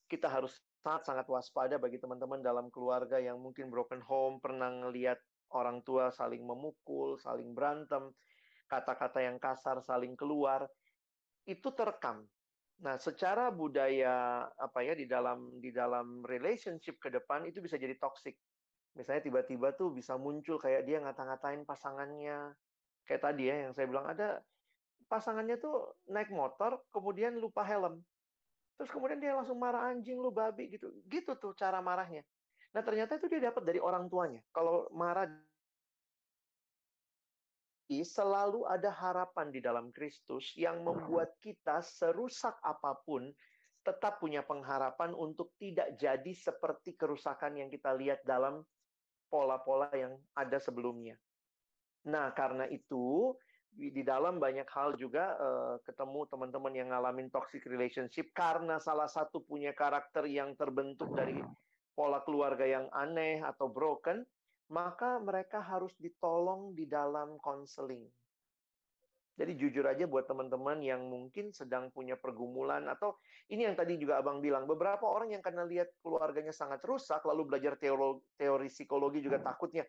kita 0.06 0.30
harus 0.30 0.58
sangat-sangat 0.82 1.26
waspada 1.26 1.76
bagi 1.82 1.98
teman-teman 1.98 2.38
dalam 2.42 2.70
keluarga 2.70 3.18
yang 3.18 3.42
mungkin 3.42 3.70
broken 3.70 3.98
home, 4.02 4.38
pernah 4.38 4.70
ngelihat 4.70 5.18
orang 5.56 5.80
tua 5.80 6.12
saling 6.12 6.44
memukul, 6.44 7.16
saling 7.16 7.56
berantem, 7.56 8.12
kata-kata 8.68 9.24
yang 9.24 9.40
kasar 9.40 9.80
saling 9.80 10.12
keluar, 10.12 10.68
itu 11.48 11.72
terekam. 11.72 12.28
Nah, 12.76 13.00
secara 13.00 13.48
budaya 13.48 14.44
apa 14.52 14.84
ya 14.84 14.92
di 14.92 15.08
dalam 15.08 15.56
di 15.64 15.72
dalam 15.72 16.20
relationship 16.28 17.00
ke 17.00 17.08
depan 17.08 17.48
itu 17.48 17.64
bisa 17.64 17.80
jadi 17.80 17.96
toxic. 17.96 18.36
Misalnya 18.92 19.24
tiba-tiba 19.24 19.72
tuh 19.72 19.92
bisa 19.96 20.20
muncul 20.20 20.60
kayak 20.60 20.84
dia 20.84 21.00
ngata-ngatain 21.00 21.64
pasangannya. 21.64 22.52
Kayak 23.08 23.22
tadi 23.22 23.42
ya 23.48 23.56
yang 23.68 23.72
saya 23.72 23.86
bilang 23.88 24.12
ada 24.12 24.44
pasangannya 25.08 25.56
tuh 25.56 25.96
naik 26.10 26.28
motor 26.28 26.84
kemudian 26.92 27.40
lupa 27.40 27.64
helm. 27.64 28.04
Terus 28.76 28.92
kemudian 28.92 29.20
dia 29.24 29.32
langsung 29.32 29.56
marah 29.56 29.88
anjing 29.88 30.20
lu 30.20 30.28
babi 30.28 30.68
gitu. 30.76 30.92
Gitu 31.08 31.32
tuh 31.40 31.56
cara 31.56 31.80
marahnya. 31.80 32.20
Nah, 32.76 32.84
ternyata 32.84 33.16
itu 33.16 33.32
dia 33.32 33.48
dapat 33.48 33.64
dari 33.64 33.80
orang 33.80 34.04
tuanya. 34.12 34.44
Kalau 34.52 34.84
marah 34.92 35.24
selalu 37.88 38.68
ada 38.68 38.92
harapan 38.92 39.48
di 39.48 39.64
dalam 39.64 39.88
Kristus 39.96 40.52
yang 40.60 40.84
membuat 40.84 41.40
kita 41.40 41.80
serusak 41.80 42.52
apa 42.60 43.00
pun 43.00 43.32
tetap 43.80 44.20
punya 44.20 44.44
pengharapan 44.44 45.14
untuk 45.16 45.56
tidak 45.56 45.94
jadi 45.96 46.32
seperti 46.36 46.98
kerusakan 46.98 47.56
yang 47.56 47.72
kita 47.72 47.96
lihat 47.96 48.20
dalam 48.28 48.60
pola-pola 49.30 49.88
yang 49.96 50.18
ada 50.36 50.58
sebelumnya. 50.60 51.16
Nah, 52.10 52.34
karena 52.36 52.68
itu 52.68 53.32
di 53.72 54.04
dalam 54.04 54.36
banyak 54.36 54.68
hal 54.68 55.00
juga 55.00 55.32
uh, 55.38 55.76
ketemu 55.86 56.28
teman-teman 56.28 56.74
yang 56.76 56.88
ngalamin 56.92 57.32
toxic 57.32 57.64
relationship 57.64 58.28
karena 58.36 58.76
salah 58.82 59.08
satu 59.08 59.40
punya 59.40 59.72
karakter 59.72 60.28
yang 60.28 60.52
terbentuk 60.58 61.12
dari 61.16 61.40
pola 61.96 62.20
keluarga 62.20 62.68
yang 62.68 62.86
aneh 62.92 63.40
atau 63.40 63.72
broken, 63.72 64.20
maka 64.68 65.16
mereka 65.16 65.64
harus 65.64 65.96
ditolong 65.96 66.76
di 66.76 66.84
dalam 66.84 67.40
konseling. 67.40 68.04
Jadi 69.36 69.52
jujur 69.56 69.84
aja 69.84 70.08
buat 70.08 70.24
teman-teman 70.24 70.80
yang 70.80 71.12
mungkin 71.12 71.52
sedang 71.52 71.92
punya 71.92 72.16
pergumulan 72.16 72.88
atau 72.88 73.20
ini 73.52 73.68
yang 73.68 73.76
tadi 73.76 74.00
juga 74.00 74.16
Abang 74.16 74.40
bilang, 74.40 74.64
beberapa 74.64 75.04
orang 75.04 75.36
yang 75.36 75.44
karena 75.44 75.64
lihat 75.68 75.92
keluarganya 76.00 76.56
sangat 76.56 76.80
rusak 76.88 77.20
lalu 77.24 77.44
belajar 77.44 77.76
teori, 77.76 78.16
teori 78.40 78.68
psikologi 78.72 79.20
juga 79.20 79.36
takutnya 79.44 79.84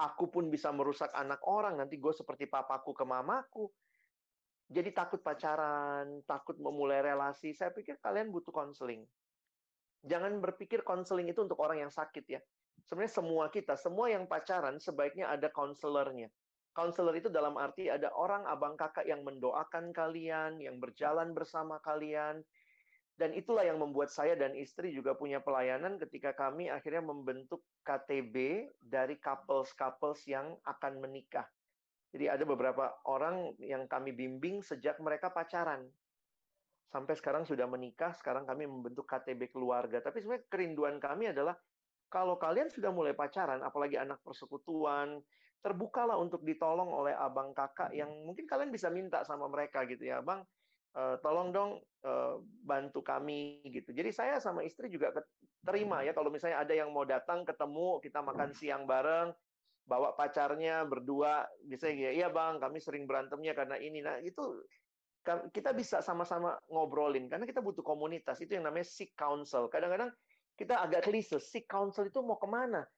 aku 0.00 0.32
pun 0.32 0.48
bisa 0.48 0.72
merusak 0.72 1.12
anak 1.12 1.44
orang, 1.44 1.76
nanti 1.76 2.00
gue 2.00 2.12
seperti 2.12 2.48
papaku 2.48 2.96
ke 2.96 3.04
mamaku. 3.04 3.68
Jadi 4.70 4.94
takut 4.94 5.18
pacaran, 5.18 6.22
takut 6.24 6.54
memulai 6.56 7.02
relasi. 7.02 7.50
Saya 7.50 7.74
pikir 7.74 7.98
kalian 7.98 8.30
butuh 8.30 8.54
konseling. 8.54 9.02
Jangan 10.00 10.40
berpikir 10.40 10.80
konseling 10.80 11.28
itu 11.28 11.44
untuk 11.44 11.60
orang 11.60 11.84
yang 11.84 11.92
sakit 11.92 12.24
ya. 12.24 12.40
Sebenarnya 12.88 13.12
semua 13.12 13.44
kita, 13.52 13.76
semua 13.76 14.08
yang 14.08 14.24
pacaran 14.24 14.80
sebaiknya 14.80 15.28
ada 15.28 15.52
konselornya. 15.52 16.32
Konselor 16.72 17.12
itu 17.18 17.28
dalam 17.28 17.58
arti 17.60 17.92
ada 17.92 18.08
orang 18.16 18.48
abang 18.48 18.78
kakak 18.78 19.04
yang 19.04 19.20
mendoakan 19.26 19.92
kalian, 19.92 20.62
yang 20.62 20.80
berjalan 20.80 21.36
bersama 21.36 21.76
kalian. 21.84 22.40
Dan 23.20 23.36
itulah 23.36 23.68
yang 23.68 23.76
membuat 23.76 24.08
saya 24.08 24.32
dan 24.32 24.56
istri 24.56 24.96
juga 24.96 25.12
punya 25.12 25.44
pelayanan 25.44 26.00
ketika 26.00 26.32
kami 26.32 26.72
akhirnya 26.72 27.04
membentuk 27.04 27.60
KTB 27.84 28.64
dari 28.80 29.20
couples-couples 29.20 30.24
yang 30.24 30.56
akan 30.64 31.04
menikah. 31.04 31.44
Jadi 32.16 32.32
ada 32.32 32.48
beberapa 32.48 32.96
orang 33.04 33.52
yang 33.60 33.84
kami 33.84 34.16
bimbing 34.16 34.64
sejak 34.64 34.96
mereka 35.04 35.28
pacaran 35.28 35.84
sampai 36.90 37.14
sekarang 37.14 37.46
sudah 37.46 37.70
menikah, 37.70 38.10
sekarang 38.18 38.44
kami 38.44 38.66
membentuk 38.66 39.06
KTB 39.06 39.54
keluarga. 39.54 40.02
Tapi 40.02 40.20
sebenarnya 40.20 40.46
kerinduan 40.50 40.98
kami 40.98 41.30
adalah 41.30 41.54
kalau 42.10 42.34
kalian 42.34 42.66
sudah 42.66 42.90
mulai 42.90 43.14
pacaran, 43.14 43.62
apalagi 43.62 43.94
anak 43.94 44.18
persekutuan, 44.26 45.22
terbukalah 45.62 46.18
untuk 46.18 46.42
ditolong 46.42 46.90
oleh 46.90 47.14
abang 47.14 47.54
kakak 47.54 47.94
yang 47.94 48.10
mungkin 48.26 48.50
kalian 48.50 48.74
bisa 48.74 48.90
minta 48.90 49.22
sama 49.22 49.46
mereka 49.46 49.86
gitu 49.86 50.10
ya, 50.10 50.18
bang, 50.18 50.42
uh, 50.98 51.14
tolong 51.22 51.54
dong 51.54 51.70
uh, 52.02 52.42
bantu 52.66 53.06
kami 53.06 53.62
gitu. 53.70 53.94
Jadi 53.94 54.10
saya 54.10 54.42
sama 54.42 54.66
istri 54.66 54.90
juga 54.90 55.14
terima 55.62 56.02
ya 56.02 56.10
kalau 56.16 56.32
misalnya 56.32 56.64
ada 56.64 56.74
yang 56.74 56.90
mau 56.90 57.06
datang 57.06 57.46
ketemu 57.46 58.02
kita 58.02 58.18
makan 58.24 58.50
siang 58.50 58.88
bareng, 58.90 59.30
bawa 59.86 60.18
pacarnya 60.18 60.82
berdua 60.86 61.46
bisa 61.62 61.86
ya, 61.86 62.10
iya 62.10 62.26
bang, 62.32 62.58
kami 62.58 62.82
sering 62.82 63.06
berantemnya 63.06 63.54
karena 63.54 63.78
ini. 63.78 64.02
Nah 64.02 64.18
itu 64.18 64.42
kita 65.52 65.76
bisa 65.76 66.00
sama-sama 66.00 66.56
ngobrolin 66.72 67.28
karena 67.28 67.44
kita 67.44 67.60
butuh 67.60 67.84
komunitas 67.84 68.40
itu 68.40 68.56
yang 68.56 68.64
namanya 68.64 68.88
seek 68.88 69.12
counsel 69.12 69.68
kadang-kadang 69.68 70.08
kita 70.56 70.80
agak 70.80 71.04
klise 71.04 71.36
seek 71.36 71.68
counsel 71.68 72.08
itu 72.08 72.24
mau 72.24 72.40
ke 72.40 72.48
mana 72.48 72.88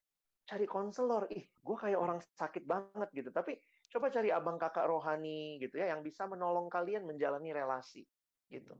cari 0.47 0.67
konselor 0.67 1.27
ih 1.31 1.43
gue 1.43 1.77
kayak 1.79 1.99
orang 1.99 2.19
sakit 2.35 2.63
banget 2.67 3.09
gitu 3.15 3.31
tapi 3.35 3.59
coba 3.93 4.09
cari 4.09 4.31
abang 4.33 4.57
kakak 4.57 4.89
rohani 4.89 5.61
gitu 5.61 5.79
ya 5.79 5.93
yang 5.93 6.01
bisa 6.01 6.25
menolong 6.25 6.73
kalian 6.73 7.05
menjalani 7.05 7.53
relasi 7.53 8.07
gitu. 8.49 8.73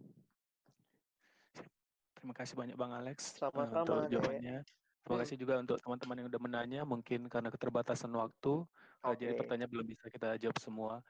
Terima 2.17 2.39
kasih 2.39 2.55
banyak 2.55 2.77
Bang 2.79 2.95
Alex 2.95 3.43
uh, 3.43 3.51
Sama-sama, 3.51 4.07
untuk 4.07 4.09
jawabannya. 4.15 4.63
Terima 5.03 5.17
Hmm. 5.19 5.23
kasih 5.27 5.35
juga 5.35 5.59
untuk 5.59 5.77
teman-teman 5.83 6.17
yang 6.23 6.29
udah 6.31 6.43
menanya. 6.47 6.81
Mungkin 6.87 7.27
karena 7.27 7.51
keterbatasan 7.51 8.15
waktu, 8.15 8.63
uh, 9.03 9.15
jadi 9.19 9.35
Oke. 9.35 9.41
pertanyaan 9.43 9.71
belum 9.75 9.87
bisa 9.91 10.07
kita 10.07 10.39
jawab 10.39 10.55
semua. 10.63 11.03